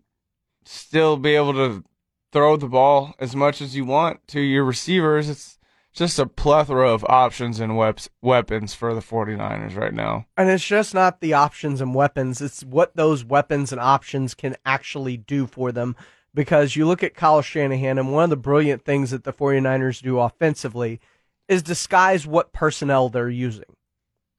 [0.65, 1.83] still be able to
[2.31, 5.29] throw the ball as much as you want to your receivers.
[5.29, 5.59] It's
[5.93, 10.25] just a plethora of options and wep- weapons for the 49ers right now.
[10.35, 14.55] And it's just not the options and weapons, it's what those weapons and options can
[14.65, 15.95] actually do for them.
[16.33, 20.01] Because you look at Kyle Shanahan, and one of the brilliant things that the 49ers
[20.01, 20.99] do offensively
[21.47, 23.65] is disguise what personnel they're using.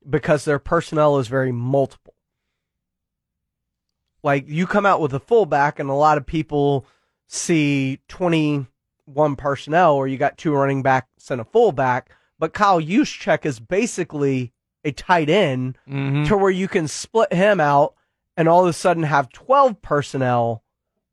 [0.09, 2.15] Because their personnel is very multiple.
[4.23, 6.87] Like you come out with a fullback, and a lot of people
[7.27, 12.11] see 21 personnel, or you got two running backs and a fullback.
[12.39, 14.53] But Kyle Juszczyk is basically
[14.85, 16.25] a tight end Mm-hmm.
[16.25, 17.95] to where you can split him out
[18.37, 20.63] and all of a sudden have 12 personnel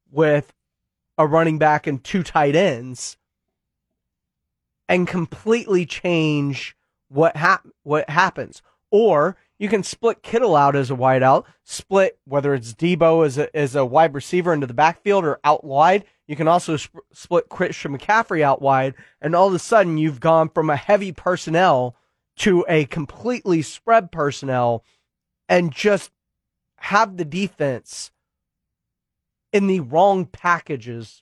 [0.09, 0.53] with
[1.17, 3.17] a running back and two tight ends
[4.89, 6.75] and completely change
[7.07, 8.61] what hap- what happens
[8.91, 13.55] or you can split Kittle out as a wideout, split whether it's Deebo as a,
[13.55, 16.03] as a wide receiver into the backfield or out wide.
[16.27, 20.19] You can also sp- split Christian McCaffrey out wide, and all of a sudden you've
[20.19, 21.95] gone from a heavy personnel
[22.37, 24.83] to a completely spread personnel
[25.47, 26.11] and just
[26.77, 28.11] have the defense
[29.53, 31.21] in the wrong packages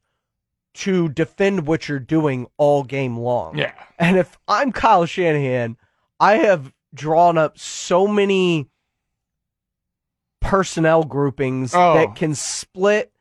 [0.75, 3.57] to defend what you're doing all game long.
[3.57, 3.73] Yeah.
[3.97, 5.75] And if I'm Kyle Shanahan,
[6.19, 8.67] I have drawn up so many
[10.41, 11.93] personnel groupings Oh.
[11.95, 13.11] that can split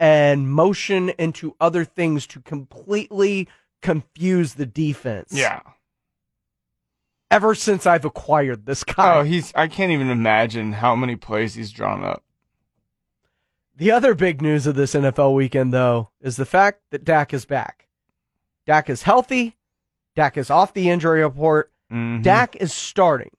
[0.00, 3.48] and motion into other things to completely
[3.82, 5.32] confuse the defense.
[5.32, 5.60] Yeah.
[7.30, 9.16] Ever since I've acquired this guy.
[9.18, 9.52] Oh, he's.
[9.54, 12.22] I can't even imagine how many plays he's drawn up.
[13.76, 17.44] The other big news of this NFL weekend, though, is the fact that Dak is
[17.44, 17.88] back.
[18.66, 19.56] Dak is healthy.
[20.14, 21.72] Dak is off the injury report.
[21.94, 22.22] Mhm.
[22.22, 23.30] Dak is starting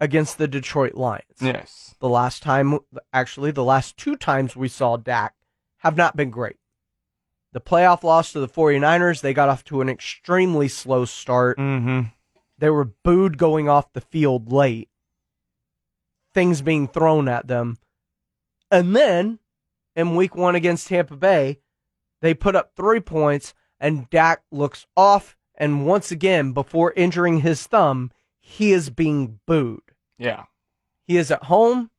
[0.00, 1.40] against the Detroit Lions.
[1.40, 1.94] Yes.
[2.00, 2.78] The last time,
[3.12, 5.34] actually, the last two times we saw Dak
[5.78, 6.56] have not been great.
[7.52, 11.58] The playoff loss to the 49ers, they got off to an extremely slow start.
[11.58, 12.08] Mm-hmm.
[12.58, 14.90] They were booed going off the field late,
[16.32, 17.78] things being thrown at them.
[18.70, 19.38] And then
[19.96, 21.60] in week one against Tampa Bay,
[22.20, 25.37] they put up three points, and Dak looks off.
[25.60, 29.82] And once again, before injuring his thumb, he is being booed.
[30.16, 30.44] Yeah.
[31.06, 31.90] He is at home,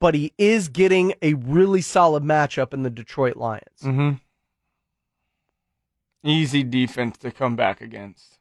[0.00, 3.80] but he is getting a really solid matchup in the Detroit Lions.
[3.82, 4.14] Mm-hmm.
[6.24, 8.38] Easy defense to come back against.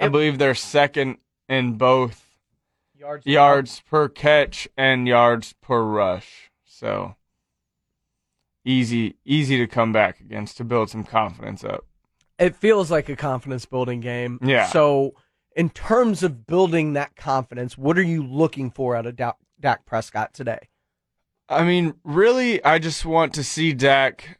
[0.00, 1.18] I It- believe they're second
[1.48, 2.24] in both
[2.98, 6.50] Yards, yards per catch and yards per rush.
[6.64, 7.16] So
[8.64, 11.84] easy, easy to come back against to build some confidence up.
[12.38, 14.38] It feels like a confidence building game.
[14.42, 14.66] Yeah.
[14.66, 15.14] So,
[15.56, 19.84] in terms of building that confidence, what are you looking for out of Dak, Dak
[19.86, 20.68] Prescott today?
[21.48, 24.38] I mean, really, I just want to see Dak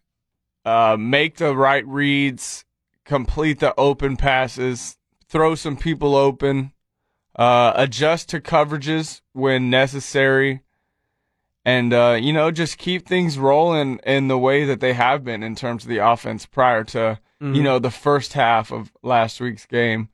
[0.64, 2.64] uh, make the right reads,
[3.04, 6.72] complete the open passes, throw some people open,
[7.34, 10.60] uh, adjust to coverages when necessary,
[11.64, 15.42] and uh, you know, just keep things rolling in the way that they have been
[15.42, 19.66] in terms of the offense prior to you know the first half of last week's
[19.66, 20.08] game.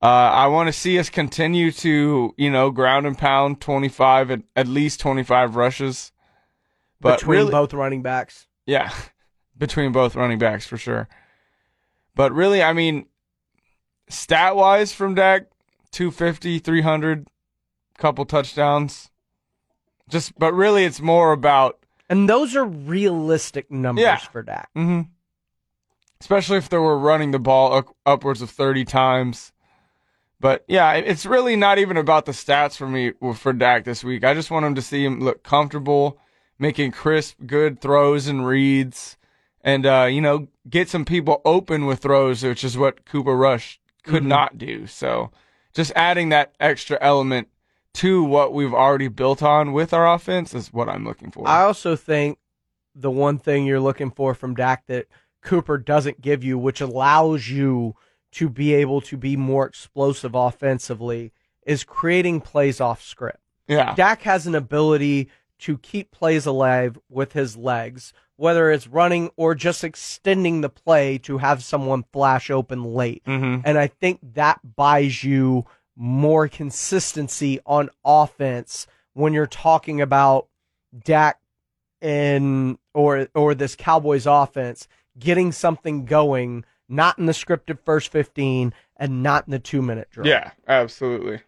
[0.00, 4.42] Uh, I want to see us continue to, you know, ground and pound 25 at,
[4.56, 6.10] at least 25 rushes.
[7.00, 8.46] But between really, both running backs.
[8.66, 8.92] yeah,
[9.58, 11.08] between both running backs for sure.
[12.16, 13.06] But really, I mean,
[14.08, 15.46] stat wise from Dak,
[15.92, 17.28] 250, 300,
[17.98, 19.10] couple touchdowns.
[20.08, 21.78] Just, but really, it's more about
[22.10, 24.16] And those are realistic numbers Yeah.
[24.18, 24.68] for Dak.
[24.74, 25.02] hmm
[26.22, 29.52] Especially if they were running the ball up, upwards of 30 times.
[30.38, 34.22] But yeah, it's really not even about the stats for me for Dak this week.
[34.22, 36.20] I just want him to see him look comfortable,
[36.60, 39.16] making crisp, good throws and reads,
[39.62, 43.80] and uh, you know, get some people open with throws, which is what Cooper Rush
[44.04, 44.86] could not do.
[44.86, 45.32] So,
[45.74, 47.48] just adding that extra element
[47.94, 51.48] to what we've already built on with our offense is what I'm looking for.
[51.48, 52.38] I also think
[52.94, 55.08] the one thing you're looking for from Dak that
[55.42, 57.94] Cooper doesn't give you, which allows you
[58.32, 61.32] to be able to be more explosive offensively,
[61.66, 63.38] is creating plays off script.
[63.68, 63.94] yeah.
[63.94, 65.28] Dak has an ability
[65.60, 71.18] to keep plays alive with his legs, whether it's running or just extending the play
[71.18, 73.22] to have someone flash open late.
[73.24, 75.64] hmm And I think that buys you
[75.94, 80.48] more consistency on offense when you're talking about
[81.04, 81.38] Dak
[82.00, 88.72] and or or this Cowboys offense getting something going, not in the scripted first 15
[88.96, 90.26] and not in the two minute drill.
[90.26, 91.40] Yeah, absolutely.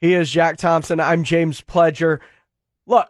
[0.00, 0.98] He is Jack Thompson.
[1.00, 2.20] I'm James Pledger.
[2.86, 3.08] Look,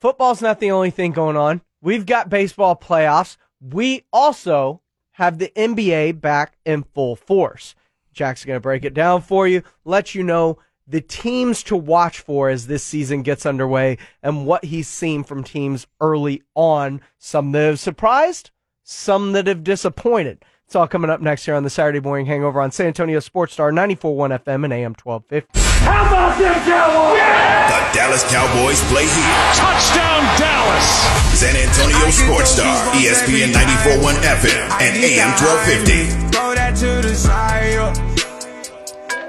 [0.00, 1.60] football's not the only thing going on.
[1.80, 3.36] We've got baseball playoffs.
[3.60, 4.80] We also
[5.12, 7.74] have the NBA back in full force.
[8.12, 12.20] Jack's going to break it down for you, let you know the teams to watch
[12.20, 17.00] for as this season gets underway and what he's seen from teams early on.
[17.18, 18.50] Some that have surprised,
[18.84, 20.44] some that have disappointed.
[20.66, 23.52] It's all coming up next here on the Saturday Morning Hangover on San Antonio Sports
[23.54, 25.48] Star 94.1 FM and AM 1250.
[25.84, 27.20] How about them Cowboys?
[27.20, 29.36] The Dallas Cowboys play here.
[29.56, 30.88] Touchdown Dallas!
[31.36, 36.32] San Antonio Sports Star, ESPN 94.1 FM and AM 1250.
[36.32, 38.14] Throw that to the side.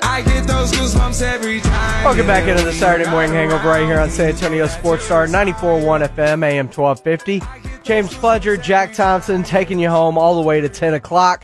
[0.01, 2.05] I get those goosebumps every time.
[2.05, 6.07] Welcome back into the Saturday Morning Hangover right here on San Antonio Sports Star 94.1
[6.07, 7.74] FM, AM 1250.
[7.85, 11.43] James Pledger, Jack Thompson taking you home all the way to 10 o'clock.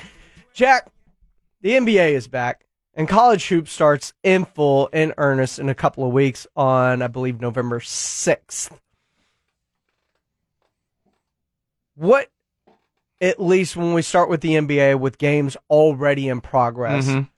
[0.54, 0.88] Jack,
[1.62, 2.66] the NBA is back,
[2.96, 7.08] and college hoops starts in full, in earnest, in a couple of weeks on, I
[7.08, 8.72] believe, November 6th.
[11.94, 12.30] What,
[13.22, 17.30] at least when we start with the NBA with games already in progress, Mhm.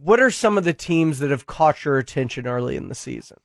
[0.00, 3.38] what are some of the teams that have caught your attention early in the season?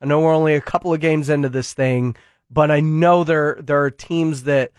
[0.00, 2.16] I know we're only a couple of games into this thing,
[2.50, 4.72] but I know there there are teams that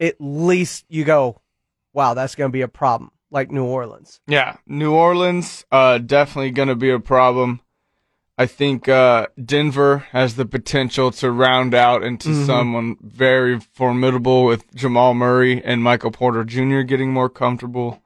[0.00, 1.40] at least you go,
[1.92, 4.20] wow, that's going to be a problem, like New Orleans.
[4.26, 7.60] Yeah, New Orleans uh definitely going to be a problem.
[8.36, 12.46] I think uh Denver has the potential to round out into Mhm.
[12.46, 16.80] someone very formidable with Jamal Murray and Michael Porter Jr.
[16.80, 18.02] getting more comfortable.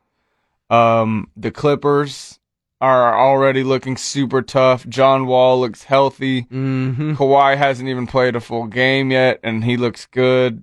[0.70, 2.38] Um the Clippers
[2.80, 4.86] are already looking super tough.
[4.88, 6.42] John Wall looks healthy.
[6.42, 7.14] Mm-hmm.
[7.14, 10.62] Kawhi hasn't even played a full game yet and he looks good.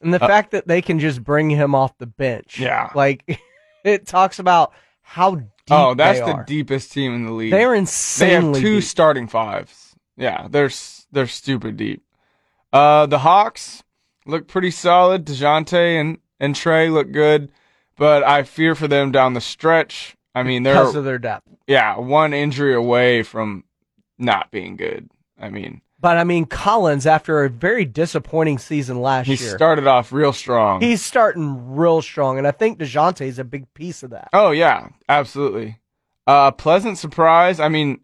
[0.00, 2.90] And the Uh, fact that they can just bring him off the bench, Yeah.
[2.94, 3.40] like
[3.84, 7.50] it talks about how deep oh, that's the deepest team in the league.
[7.52, 8.28] They're insane.
[8.28, 8.84] They have two deep.
[8.84, 9.94] starting fives.
[10.16, 10.70] Yeah, they're
[11.12, 12.02] they're stupid deep.
[12.72, 13.82] Uh, the Hawks
[14.26, 15.24] look pretty solid.
[15.26, 17.50] Dejounte and and Trae look good,
[17.96, 20.16] but I fear for them down the stretch.
[20.34, 21.48] I mean, they're because of their depth.
[21.66, 23.64] yeah one injury away from
[24.18, 25.08] not being good.
[25.40, 29.56] I mean, But I mean, Collins, after a very disappointing season last he year, he
[29.56, 30.80] started off real strong.
[30.82, 34.28] he's starting real strong, and I think Dejounte is a big piece of that.
[34.32, 35.78] Oh yeah, absolutely.
[36.26, 37.58] Uh, pleasant surprise.
[37.58, 38.00] I mean,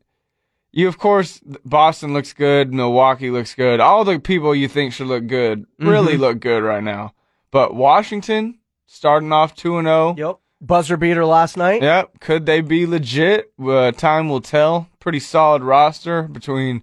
[0.73, 3.79] you of course Boston looks good, Milwaukee looks good.
[3.81, 6.21] All the people you think should look good really Mhm.
[6.21, 7.13] look good right now.
[7.51, 10.15] But Washington starting off two and zero.
[10.19, 11.83] Yep, buzzer beater last night.
[11.83, 12.21] Yep.
[12.21, 13.53] Could they be legit?
[13.63, 14.89] Uh, time will tell.
[15.01, 16.83] Pretty solid roster between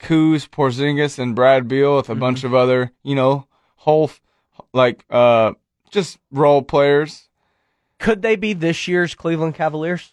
[0.00, 2.20] Kuz, Porzingis, and Brad Beal with a Mm-hmm.
[2.20, 4.10] bunch of other, you know, whole
[4.72, 5.52] like uh
[5.90, 7.28] just role players.
[7.98, 10.12] Could they be this year's Cleveland Cavaliers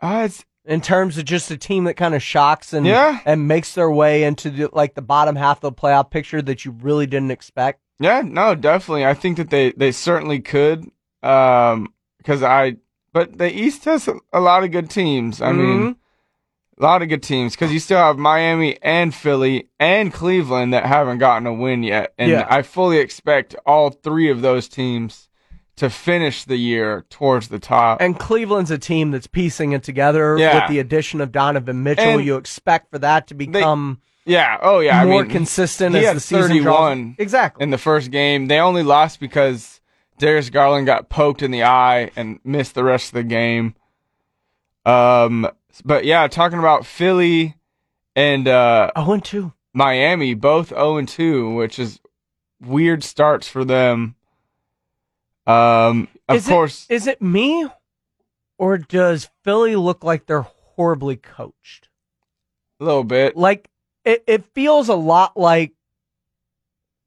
[0.00, 3.20] Uh, it's in terms of just a team that kind of shocks and Yeah.
[3.24, 6.64] and makes their way into the, like the bottom half of the playoff picture that
[6.64, 7.80] you really didn't expect?
[7.98, 9.04] Yeah, no, definitely.
[9.04, 10.90] I think that they, they certainly could.
[11.22, 11.92] Um,
[12.24, 12.76] cause I,
[13.12, 15.40] but the East has a, lot of good teams.
[15.42, 16.82] I mean, mm-hmm.
[16.82, 17.56] a lot of good teams.
[17.56, 22.14] Cause you still have Miami and Philly and Cleveland that haven't gotten a win yet.
[22.18, 22.46] And Yeah.
[22.48, 25.28] I fully expect all three of those teams
[25.76, 28.02] to finish the year towards the top.
[28.02, 30.60] And Cleveland's a team that's piecing it together Yeah.
[30.60, 32.04] with the addition of Donovan Mitchell.
[32.04, 34.58] And you expect for that to become yeah.
[34.60, 35.04] Oh yeah.
[35.04, 37.14] more I mean, consistent as the season 31 draws.
[37.18, 37.62] Exactly.
[37.62, 38.46] in the first game.
[38.46, 39.79] They only lost because
[40.20, 43.74] Darius Garland got poked in the eye and missed the rest of the game.
[44.86, 45.48] Um,
[45.84, 47.56] but yeah, talking about Philly
[48.14, 49.52] and uh, Oh, and two.
[49.72, 52.00] Miami, both 0 and 2, which is
[52.60, 54.14] weird starts for them.
[55.46, 57.66] Um, of Is it- course, Is it me,
[58.58, 60.42] or does Philly look like they're
[60.76, 61.88] horribly coached?
[62.80, 63.36] a little bit.
[63.36, 63.68] Like
[64.04, 65.72] it, it feels a lot like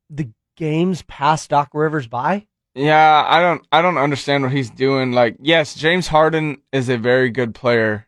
[0.09, 2.45] the games passed Doc Rivers by.
[2.75, 5.11] Yeah, I don't I don't understand what he's doing.
[5.11, 8.07] Like, yes, James Harden is a very good player,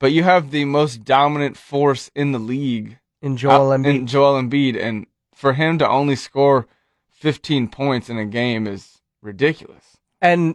[0.00, 3.86] but you have the most dominant force in the league In Joel Embiid.
[3.86, 6.66] in Joel Embiid, and for him to only score
[7.10, 9.84] 15 points in a game is ridiculous.
[10.20, 10.54] And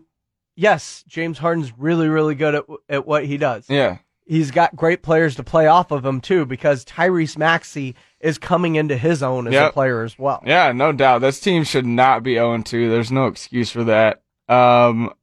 [0.55, 3.69] yes, James Harden's really, really good at at what he does.
[3.69, 8.37] Yeah, He's got great players to play off of him too, because Tyrese Maxey is
[8.37, 10.43] coming into his own as a player as well.
[10.45, 11.19] yeah, no doubt.
[11.21, 12.89] This team should not be 0 2.
[12.89, 14.21] There's no excuse for that.
[14.49, 15.13] Um,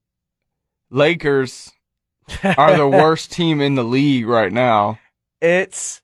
[0.91, 1.73] Lakers
[2.57, 4.99] are the worst team in the league right now.
[5.41, 6.01] It's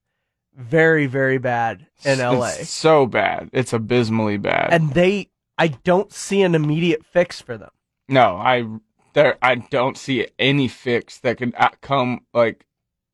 [0.54, 2.48] very, very bad in LA.
[2.58, 3.48] It's so bad.
[3.52, 4.72] It's abysmally bad.
[4.72, 7.70] and they, I don't see an immediate fix for them.
[8.08, 8.66] no, I
[9.12, 12.66] there I don't see any fix that could come like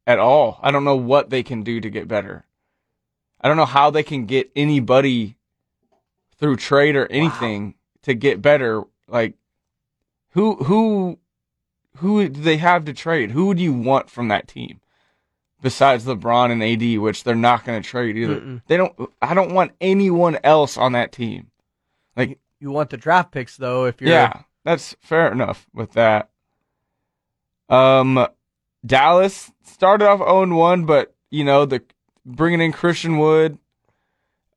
[0.07, 0.61] at all.
[0.63, 2.45] I don't know what they can do to get better.
[3.41, 5.37] I don't know how they can get anybody
[6.39, 8.85] through trade or anything to get better.
[9.09, 9.35] Like
[10.31, 11.19] who who
[11.97, 13.31] who do they have to trade?
[13.33, 14.81] Who would you want from that team?
[15.63, 18.41] Besides LeBron and AD, which they're not going to trade either.
[18.41, 18.63] Mm-mm.
[18.67, 21.51] They don't I don't want anyone else on that team.
[22.17, 26.31] Like You want the draft picks though, if you're yeah, that's fair enough with that.
[27.69, 28.29] Um,
[28.87, 31.83] Dallas started off 0 1, but you know the
[32.25, 33.59] bringing in Christian Wood,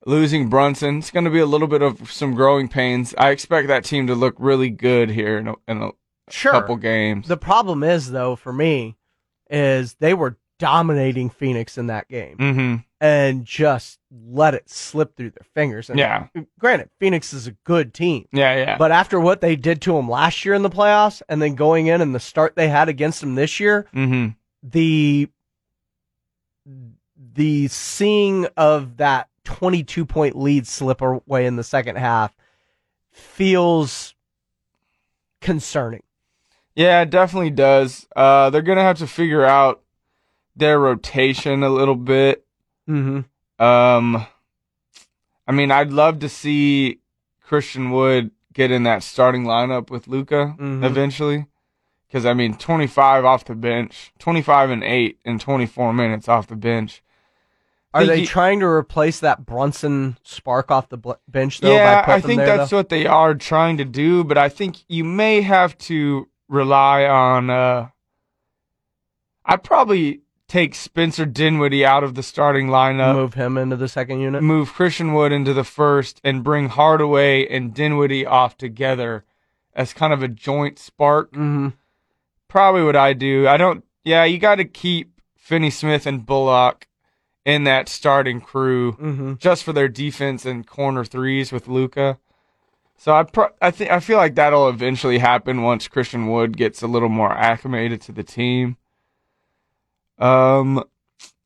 [0.06, 3.14] losing Brunson, it's going to be a little bit of some growing pains.
[3.18, 5.92] I expect that team to look really good here in a, in a
[6.30, 6.52] sure.
[6.52, 7.28] couple games.
[7.28, 8.96] The problem is though, for me,
[9.50, 15.30] is they were dominating Phoenix in that game hmm and just let it slip through
[15.32, 15.90] their fingers.
[15.90, 16.28] And Yeah,
[16.60, 18.28] granted, Phoenix is a good team.
[18.32, 18.78] yeah, yeah.
[18.78, 21.88] But after what they did to them last year in the playoffs, and then going
[21.88, 24.28] in and the start they had against them this year, hmm
[24.62, 25.30] the
[27.34, 32.36] the seeing of that 22 point lead slip away in the second half
[33.12, 34.14] feels
[35.42, 36.04] concerning.
[36.76, 38.08] Yeah, it definitely does.
[38.16, 39.82] Uh, they're gonna have to figure out
[40.56, 42.46] their rotation a little bit.
[42.90, 43.64] Mm-hmm.
[43.64, 44.26] Um,
[45.48, 47.00] I mean, I'd love to see
[47.42, 50.84] Christian Wood get in that starting lineup with Luka Mhm.
[50.84, 51.46] eventually.
[52.08, 56.56] Because I mean, 25 off the bench, 25 and eight in 24 minutes off the
[56.56, 57.04] bench.
[57.94, 61.74] Are they he- trying to replace that Brunson spark off the bl- bench though?
[61.74, 62.78] yeah, by putting I think there, that's though?
[62.78, 64.24] what they are trying to do.
[64.24, 67.50] But I think you may have to rely on.
[67.50, 67.90] Uh,
[69.46, 73.14] I'd probably take Spencer Dinwiddie out of the starting lineup.
[73.16, 74.44] move him into the second unit.
[74.44, 79.24] move Christian Wood into the first and bring Hardaway and Dinwiddie off together
[79.74, 81.32] as kind of a joint spark.
[81.32, 81.70] Mm-hmm.
[82.50, 83.48] Probably what I do.
[83.48, 83.86] I don't.
[84.04, 86.88] Yeah, you got to keep Finney Smith and Bullock
[87.46, 89.34] in that starting crew Mm-hmm.
[89.38, 92.18] just for their defense and corner threes with Luka.
[92.98, 96.82] So I pro- I think I feel like that'll eventually happen once Christian Wood gets
[96.82, 98.76] a little more acclimated to the team.
[100.20, 100.84] Um,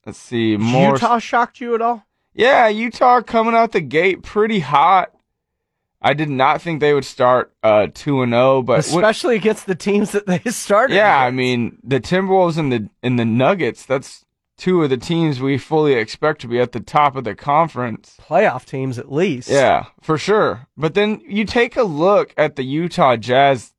[0.06, 0.94] let's see more.
[0.94, 2.06] Utah shocked you at all?
[2.34, 5.12] Yeah, Utah coming out the gate pretty hot.
[6.02, 9.68] I did not think they would start uh two and zero, but what- Especially against
[9.68, 10.96] the teams that they started.
[10.96, 13.86] yeah, I mean the Timberwolves and the and the Nuggets.
[13.86, 14.26] That's
[14.58, 18.18] two of the teams we fully expect to be at the top of the conference.
[18.22, 19.48] playoff teams at least.
[19.50, 20.68] Yeah, for sure.
[20.76, 23.73] But then you take a look at the Utah Jazz.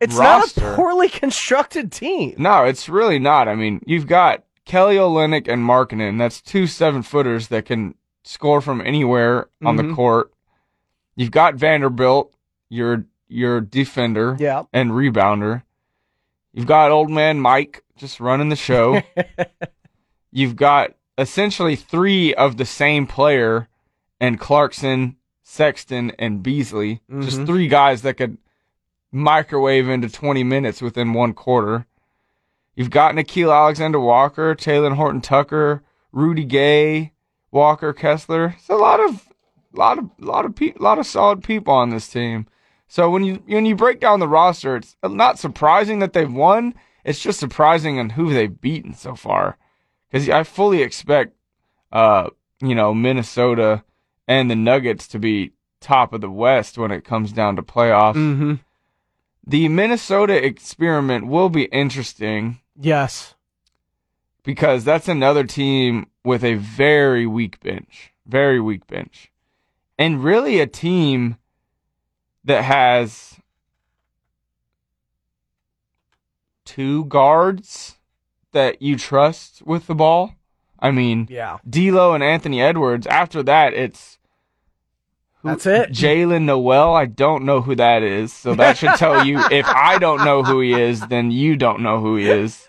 [0.00, 2.34] It's not a poorly constructed team.
[2.38, 3.48] No, it's really not.
[3.48, 6.18] I mean, you've got Kelly Olynyk and Markkanen.
[6.18, 7.94] That's two seven footers that can
[8.24, 9.94] score from anywhere on the Mhm.
[9.94, 10.32] court.
[11.16, 12.32] You've got Vanderbilt,
[12.68, 14.62] your your defender Yeah.
[14.72, 15.62] and rebounder.
[16.52, 19.02] You've got old man Mike just running the show.
[20.32, 23.68] You've got essentially three of the same player
[24.20, 27.02] and Clarkson, Sexton, and Beasley.
[27.20, 27.46] Just Mhm.
[27.46, 28.38] three guys that could
[29.12, 31.86] microwave into 20 minutes within one quarter.
[32.74, 35.82] You've got Nickeil Alexander Walker, Talen Horton Tucker,
[36.12, 37.12] Rudy Gay,
[37.50, 38.54] Walker Kessler.
[38.58, 39.28] It's a lot of,
[39.72, 42.46] lot of, lot of, pe- lot of solid people on this team.
[42.90, 46.74] So when you when you break down the roster, it's not surprising that they've won.
[47.04, 49.58] It's just surprising on who they've beaten so far.
[50.10, 51.34] Because I fully expect,
[51.92, 52.30] uh,
[52.60, 53.84] you know, Minnesota
[54.26, 58.16] and the Nuggets to be top of the West when it comes down to playoffs.
[58.16, 58.54] Mm-hmm.
[59.50, 63.34] The Minnesota experiment will be interesting Yes.
[64.44, 69.32] because that's another team with a very weak bench, very weak bench,
[69.98, 71.36] and really a team
[72.44, 73.40] that has
[76.64, 77.98] two guards
[78.52, 80.36] that you trust with the ball.
[80.78, 81.58] I mean, Yeah.
[81.68, 83.04] D'Lo and Anthony Edwards.
[83.08, 84.19] After that, it's
[85.42, 85.90] That's it.
[85.90, 86.94] Jaylen Nowell.
[86.94, 90.42] I don't know who that is, so that should tell you if I don't know
[90.42, 92.66] who he is, then you don't know who he is.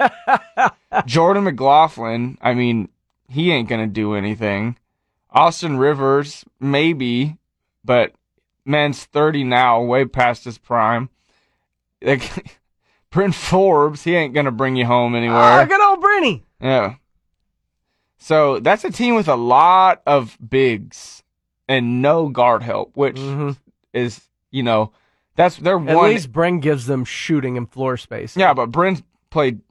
[1.06, 2.38] Jordan McLaughlin.
[2.42, 2.90] I mean,
[3.28, 4.78] he ain't gonna do anything.
[5.32, 7.38] Austin Rivers, maybe,
[7.84, 8.14] but
[8.66, 11.10] man's thirty now, way past his prime.
[12.02, 12.60] Like,
[13.10, 15.62] Bryn Forbes, he ain't gonna bring you home anywhere.
[15.62, 16.44] Oh, good old Brenny.
[16.62, 16.96] Yeah.
[18.18, 21.21] So that's a team with a lot of bigs
[21.72, 23.56] and no guard help, which Mhm.
[23.94, 24.22] is,
[24.52, 24.92] you know,
[25.36, 26.10] that's their At one.
[26.10, 28.36] least Bryn gives them shooting and floor space.
[28.36, 29.62] yeah, but Bryn played.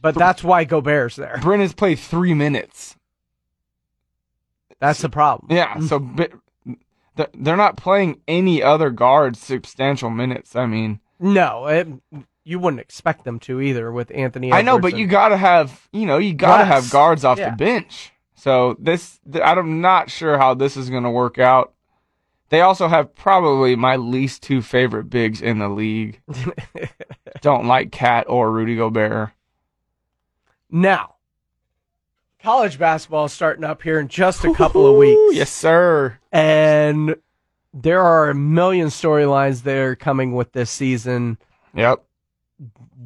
[0.00, 1.36] But that's why Gobert's there.
[1.38, 2.96] has played three minutes.
[4.80, 5.54] That's the problem.
[5.56, 10.56] Yeah, so th- they're not playing any other guards substantial minutes.
[10.56, 11.86] I mean, No, it,
[12.44, 14.52] you wouldn't expect them to either with Anthony.
[14.52, 17.24] I know, Edwards but you got to have, you know, you got to have guards
[17.24, 17.50] off Yeah.
[17.50, 18.12] the bench.
[18.42, 21.74] So this, I'm not sure how this is going to work out.
[22.48, 26.20] They also have probably my least two favorite bigs in the league.
[27.40, 29.30] Don't like KAT or Rudy Gobert.
[30.68, 31.14] now.
[32.42, 35.36] College basketball is starting up here in just a couple of weeks.
[35.36, 36.18] Yes, sir.
[36.32, 37.14] and
[37.72, 41.38] there are a million storylines that are coming with this season.
[41.76, 42.02] Yep.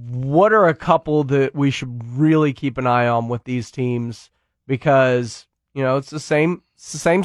[0.08, 4.30] What are a couple that we should really keep an eye on with these teams?
[4.66, 7.24] Because you know it's the same, it's the same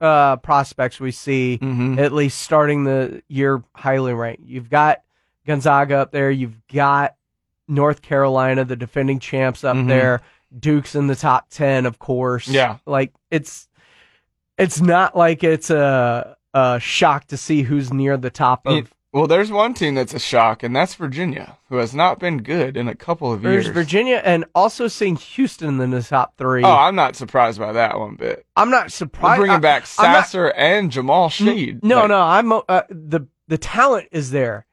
[0.00, 1.98] uh, prospects we see Mhm.
[1.98, 4.42] at least starting the year highly ranked.
[4.44, 5.02] You've got
[5.46, 6.30] Gonzaga up there.
[6.30, 7.14] You've got
[7.68, 9.88] North Carolina, the defending champs up Mhm.
[9.88, 10.20] there.
[10.58, 12.48] Duke's in the top ten, of course.
[12.48, 12.76] Yeah.
[12.86, 13.68] like it's
[14.58, 18.92] it's not like it's a a shock to see who's near the top of.
[19.14, 22.76] Well, there's one team that's a shock, and that's Virginia, who has not been good
[22.76, 23.64] in a couple of There's years.
[23.66, 26.64] There's Virginia, and also seeing Houston in the top three.
[26.64, 28.44] Oh, I'm not surprised by that one bit.
[28.56, 29.38] I'm not We're surprised.
[29.38, 31.84] bringing I- back I'm not- Sasser and Jamal Shead.
[31.84, 34.66] No, Like, no, I'm uh, the the talent is there.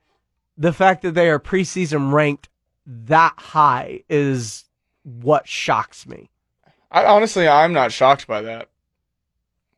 [0.57, 2.49] The fact that they are preseason ranked
[2.87, 4.65] that high is
[5.03, 6.31] what shocks me.
[6.91, 8.69] I honestly, I'm not shocked by that.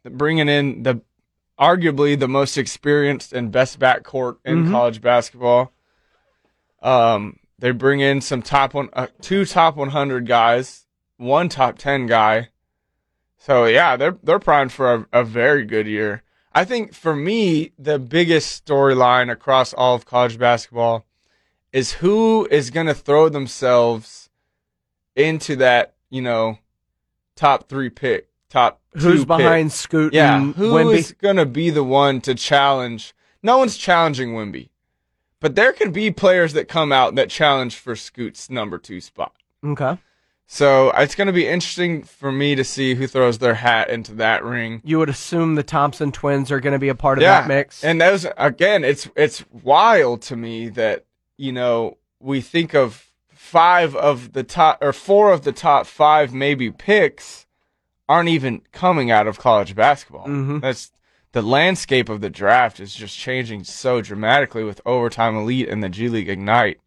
[0.10, 1.02] Bringing in the
[1.60, 4.72] arguably the most experienced and best backcourt in Mhm.
[4.72, 5.72] college basketball.
[6.82, 10.86] Um, they bring in some top one, uh, two top 100 guys,
[11.18, 12.50] one top 10 guy.
[13.38, 16.24] So yeah, they're they're primed for a, a very good year.
[16.54, 21.06] I think for me, the biggest storyline across all of college basketball
[21.72, 24.30] is who is going to throw themselves
[25.16, 26.60] into that, you know,
[27.36, 29.78] top three pick, top Who's behind pick.
[29.78, 30.98] Scoot Yeah, and who Wemby?
[30.98, 33.14] is going to be the one to challenge?
[33.42, 34.70] No one's challenging Wemby,
[35.40, 39.34] but there could be players that come out that challenge for Scoot's number two spot.
[39.66, 39.98] Okay.
[40.46, 43.90] So uh, it's going to be interesting for me to see who throws their hat
[43.90, 44.82] into that ring.
[44.84, 47.84] You would assume the Thompson twins are going to be a part of that mix.
[47.84, 51.06] And those again, it's it's wild to me that
[51.38, 56.34] you know we think of five of the top or four of the top five
[56.34, 57.43] maybe picks
[58.10, 60.28] aren't even coming out of college basketball.
[60.28, 60.62] Mhm.
[60.62, 60.92] That's
[61.32, 65.90] the landscape of the draft is just changing so dramatically with overtime elite and the
[65.90, 66.80] G League Ignite.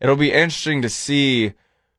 [0.00, 1.52] It'll be interesting to see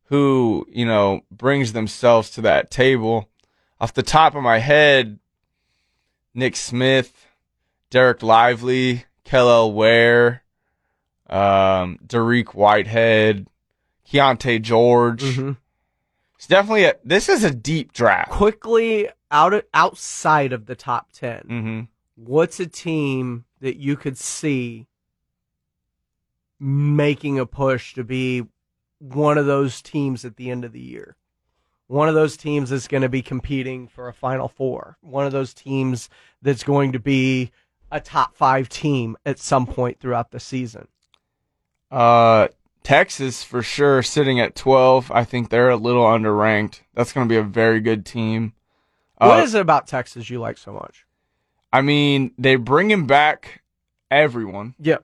[0.06, 3.30] who you know brings themselves to that table.
[3.80, 5.20] Off the top of my head,
[6.34, 7.28] Nick Smith,
[7.92, 10.44] Dereck Lively, Kel'el Ware,
[11.30, 13.48] um, Dariq Whitehead,
[14.10, 15.24] Keyonte George.
[15.24, 15.58] Mhm.
[16.46, 16.94] It's definitely a.
[17.04, 18.30] This is a deep draft.
[18.30, 21.80] Quickly out of, outside of the top 10 Mm-hmm.
[22.18, 24.86] what's a team that you could see
[26.60, 28.44] making a push to be
[29.00, 31.16] one of those teams at the end of the year?
[31.88, 35.00] One of those teams that's going to be competing for a Final Four.
[35.02, 36.10] One of those teams
[36.44, 37.50] that's going to be
[37.90, 40.90] a top five team at some point throughout the season.
[41.90, 42.50] Uh,
[42.86, 45.12] Texas for sure sitting at twelve.
[45.12, 46.82] I think they're a little underranked.
[46.94, 48.54] That's going to be a very good team.
[49.18, 51.06] What Uh, is it about Texas you like so much?
[51.74, 53.64] I mean, they bringing back
[54.12, 54.76] everyone.
[54.80, 55.04] Yep.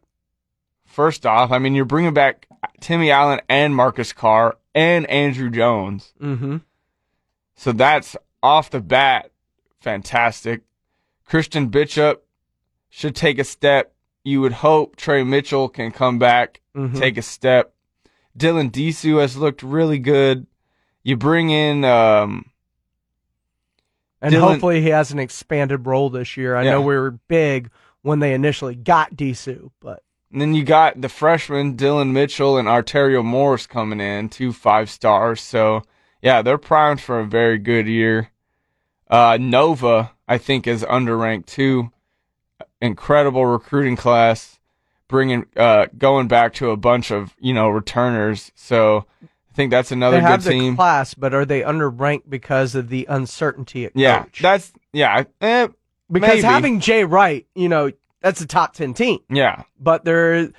[0.86, 2.48] First off, I mean, you're bringing back
[2.80, 6.14] Timmy Allen and Marcus Carr and Andrew Jones.
[6.22, 6.58] Mm-hmm.
[7.56, 9.32] So that's off the bat
[9.80, 10.62] fantastic.
[11.26, 12.26] Christian Bishop
[12.90, 13.94] should take a step.
[14.24, 16.98] You would hope Trey Mitchell can come back, Mhm.
[16.98, 17.74] take a step.
[18.38, 20.46] Dylan Disu has looked really good.
[21.04, 22.46] You bring in um
[24.22, 26.56] And Dylan- hopefully he has an expanded role this year.
[26.56, 26.72] I Yeah.
[26.72, 27.70] know we were big
[28.04, 32.68] when they initially got Disu, but and then you got the freshman Dillon Mitchell and
[32.68, 35.42] Arterio Morris coming in, two five stars.
[35.42, 35.82] So
[36.22, 38.30] yeah, they're primed for a very good year.
[39.10, 41.92] Uh, Nova, I think, is underranked too.
[42.82, 44.60] Incredible recruiting class,
[45.08, 48.52] bringing uh, going back to a bunch of you know returners.
[48.56, 50.76] So I think that's another they good have the team.
[50.76, 54.42] class, but are they underranked because of the uncertainty at yeah, coach?
[54.42, 55.24] that's yeah.
[55.42, 55.68] Eh,
[56.12, 56.42] because maybe.
[56.42, 57.92] having Jay Wright, you know,
[58.22, 60.50] that's a top ten team, yeah, but there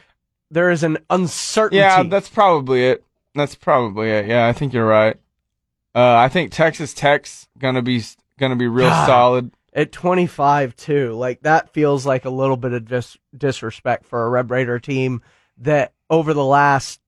[0.50, 1.78] there is an uncertainty.
[1.78, 3.04] yeah, that's probably it.
[3.34, 4.26] That's probably it.
[4.26, 5.16] Yeah, I think you're right.
[5.94, 8.02] Uh, I think Texas Tech's gonna be
[8.38, 9.06] gonna be real God.
[9.06, 9.50] solid.
[9.72, 11.12] At 25 too.
[11.12, 15.22] Like that feels like a little bit of dis- disrespect for a Red Raider team
[15.58, 17.00] that over the last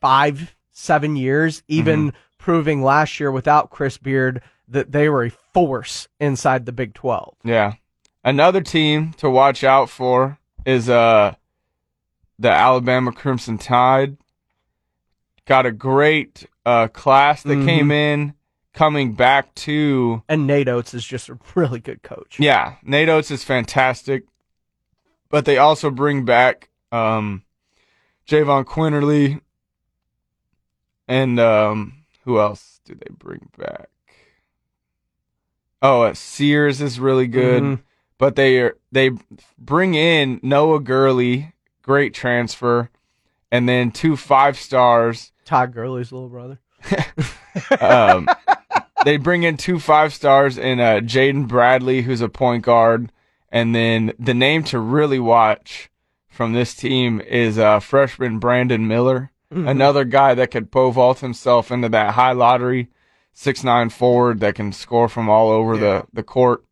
[0.00, 6.08] five, seven years, even proving last year without Chris Beard that they were a force
[6.20, 7.34] inside the Big 12.
[7.44, 7.74] Yeah.
[8.24, 11.34] Another team to watch out for is uh
[12.38, 14.16] the Alabama Crimson Tide.
[15.46, 18.34] Got a great uh class that came in
[18.74, 22.38] coming back to And Nate Oats is just a really good coach.
[22.38, 24.24] Yeah, Nate Oates is fantastic.
[25.30, 27.42] But they also bring back um
[28.26, 29.40] Jahvon Quinerly
[31.06, 33.88] and um who else do they bring back?
[35.80, 37.62] Oh, uh, Sears is really good.
[37.62, 37.80] Mhm.
[38.18, 39.12] But they are, they
[39.56, 42.90] bring in Noah Gurley, great transfer,
[43.52, 45.30] and then two five stars.
[45.44, 46.58] Todd Gurley's little brother.
[47.80, 48.28] Um,
[49.04, 53.10] they bring in two five stars in uh, Jaden Bradley, who's a point guard,
[53.50, 55.90] and then the name to really watch
[56.28, 61.70] from this team is uh, freshman Brandon Miller, another guy that could pole vault himself
[61.70, 62.88] into that high lottery
[63.32, 66.64] six nine forward that can score from all over the the court.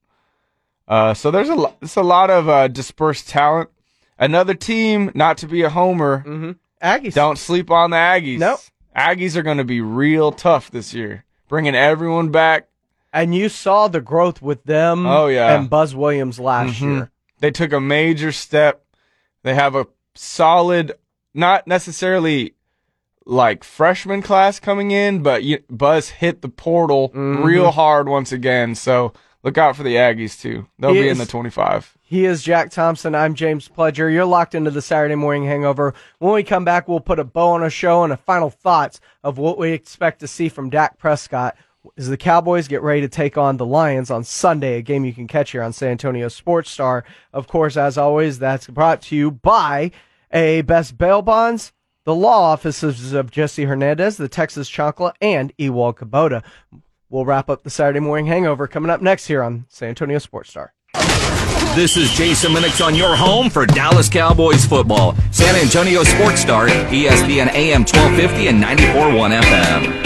[0.88, 3.70] Uh, so there's a lo- it's a lot of uh, dispersed talent.
[4.18, 7.12] Another team, not to be a homer, Aggies.
[7.14, 8.38] don't sleep on the Aggies.
[8.38, 8.60] Nope.
[8.96, 12.68] Aggies are going to be real tough this year, bringing everyone back.
[13.12, 15.56] And you saw the growth with them Oh, yeah.
[15.56, 16.80] and Buzz Williams last Mhm.
[16.82, 17.10] year.
[17.40, 18.84] They took a major step.
[19.42, 20.92] They have a solid,
[21.34, 22.54] not necessarily
[23.24, 27.42] like freshman class coming in, but you, Buzz hit the portal Mm-hmm.
[27.42, 28.74] real hard once again.
[28.74, 29.12] So
[29.42, 30.66] look out for the Aggies too.
[30.78, 31.95] They'll He be in the 25.
[32.08, 33.16] He is Jack Thompson.
[33.16, 34.12] I'm James Pledger.
[34.12, 35.92] You're locked into the Saturday morning hangover.
[36.20, 39.00] When we come back, we'll put a bow on a show and a final thoughts
[39.24, 41.56] of what we expect to see from Dak Prescott
[41.96, 45.12] as the Cowboys get ready to take on the Lions on Sunday, a game you
[45.12, 47.04] can catch here on San Antonio Sports Star.
[47.32, 49.90] Of course, as always, that's brought to you by
[50.30, 51.72] a Best Bail Bonds,
[52.04, 56.44] the law offices of Jesse Hernandez, the Texas Chocolate, and Ewald Kubota.
[57.10, 60.50] We'll wrap up the Saturday morning hangover coming up next here on San Antonio Sports
[60.50, 60.72] Star.
[61.76, 65.14] This is Jason Minix on your home for Dallas Cowboys football.
[65.30, 70.02] San Antonio Sports Star, ESPN AM 1250 and 94.1 FM.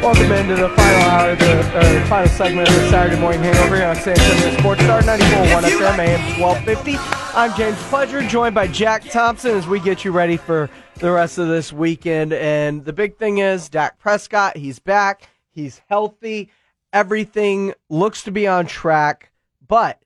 [0.00, 3.86] Welcome into the final hour, the uh, final segment of the Saturday Morning Hangover here
[3.86, 6.96] on San Antonio Sports Star 94.1 FM AM 1250.
[7.36, 10.70] I'm James Pledger, joined by Jack Thompson as we get you ready for
[11.00, 12.32] the rest of this weekend.
[12.32, 16.50] And the big thing is Dak Prescott, he's back, he's healthy,
[16.92, 19.32] everything looks to be on track,
[19.66, 20.00] but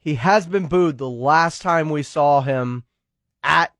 [0.00, 2.84] he has been booed the last time we saw him
[3.42, 3.72] at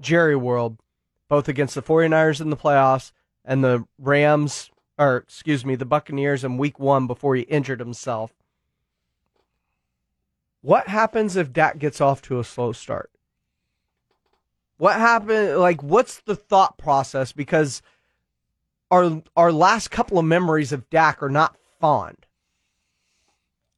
[0.00, 0.78] Jerry World,
[1.28, 3.12] both against the 49ers in the playoffs
[3.44, 8.32] and the Rams, or excuse me, the Buccaneers in week one before he injured himself.
[10.62, 13.10] What happens if Dak gets off to a slow start?
[14.78, 15.58] What happened?
[15.58, 17.32] Like, what's the thought process?
[17.32, 17.82] Because
[18.90, 22.21] our our last couple of memories of Dak are not fond.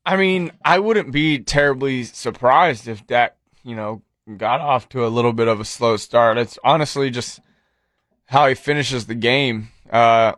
[0.07, 4.03] I mean, I wouldn't be terribly surprised if Dak, you know,
[4.37, 6.39] got off to a little bit of a slow start.
[6.39, 7.41] It's honestly just
[8.27, 9.69] how he finishes the game.
[9.91, 10.33] Uh,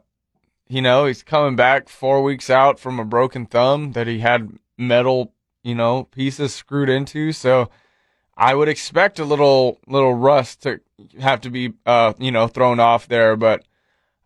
[0.68, 4.58] you know, he's coming back four weeks out from a broken thumb that he had
[4.76, 5.32] metal,
[5.62, 7.32] you know, pieces screwed into.
[7.32, 7.70] So
[8.36, 10.80] I would expect a little little rust to
[11.20, 13.36] have to be, uh, you know, thrown off there.
[13.36, 13.64] But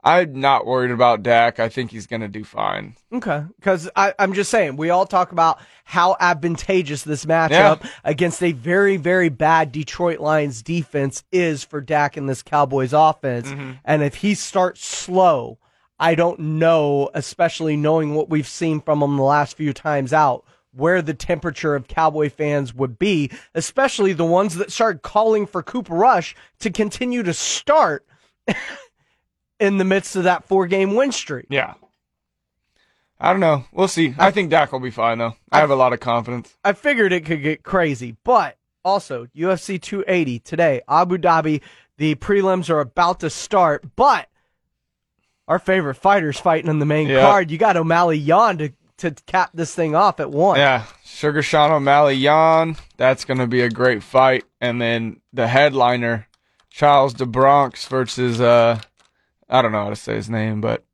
[0.03, 1.61] I'm not worried about Dak.
[1.61, 2.97] I think he's gonna do fine.
[3.13, 8.53] Okay, because I'm just saying we all talk about how advantageous this matchup against a
[8.53, 13.73] very very bad Detroit Lions defense is for Dak and this Cowboys offense, mm-hmm.
[13.85, 15.59] and if he starts slow,
[15.99, 20.45] I don't know, especially knowing what we've seen from him the last few times out.
[20.73, 25.65] Where the temperature of Cowboy fans would be, especially the ones that started calling for
[25.65, 28.07] Cooper Rush to continue to start
[29.61, 31.47] in the midst of that four game win streak.
[31.51, 31.75] Yeah.
[33.21, 33.65] I don't know.
[33.73, 34.15] We'll see.
[34.19, 35.37] I think Dak will be fine though.
[35.53, 36.57] I have a lot of confidence.
[36.65, 41.61] I figured it could get crazy, but also UFC 280 today, Abu Dhabi.
[41.99, 44.27] The prelims are about to start, but
[45.47, 47.21] our favorite fighters fighting in the main Yeah.
[47.21, 47.51] card.
[47.51, 50.59] You got O'Malley Yan to to cap this thing off at one.
[50.59, 50.85] Yeah.
[51.05, 52.77] Sugar Sean O'Malley Yan.
[52.99, 54.45] That's gonna be a great fight.
[54.61, 56.27] And then the headliner,
[56.71, 58.79] Charles do Bronx versus uh
[59.51, 60.85] I don't know how to say his name, but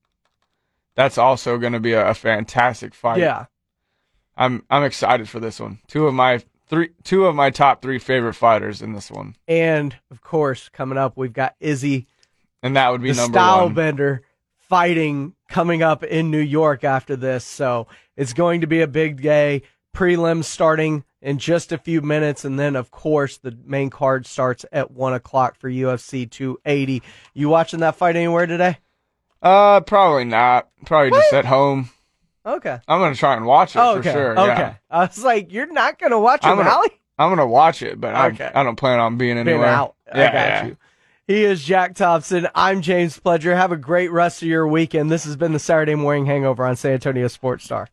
[0.94, 3.18] that's also gonna be a, a fantastic fight.
[3.18, 3.46] yeah.
[4.36, 5.78] I'm I'm excited for this one.
[5.86, 9.34] Two of my three two of my top three favorite fighters in this one.
[9.48, 12.06] And of course, coming up, we've got Izzy,
[12.62, 13.74] And that would be the number style one.
[13.74, 14.22] bender,
[14.58, 17.44] fighting coming up in New York after this.
[17.46, 19.62] So it's going to be a big day.
[19.94, 22.44] Prelims starting in just a few minutes.
[22.44, 27.02] And then, of course, the main card starts at 1 o'clock for UFC 280.
[27.34, 28.78] You watching that fight anywhere today?
[29.42, 30.68] Uh, probably not.
[30.84, 31.90] Probably just at home.
[32.44, 32.78] Okay.
[32.86, 34.08] I'm gonna try and watch it okay.
[34.12, 34.30] for sure.
[34.38, 34.46] Okay.
[34.60, 34.74] Yeah.
[34.90, 36.88] I was like, you're not going to watch I'm gonna-?
[37.18, 38.50] I'm gonna watch it, but Okay.
[38.54, 39.54] I I don't plan on being anywhere.
[39.54, 39.68] anywhere.
[39.68, 39.94] out.
[40.12, 40.66] I Yeah, got yeah.
[40.66, 40.76] you.
[41.26, 42.46] He is Jack Thompson.
[42.54, 43.56] I'm James Pledger.
[43.56, 45.10] Have a great rest of your weekend.
[45.10, 47.88] This has been the Saturday Morning Hangover on San Antonio Sports Star.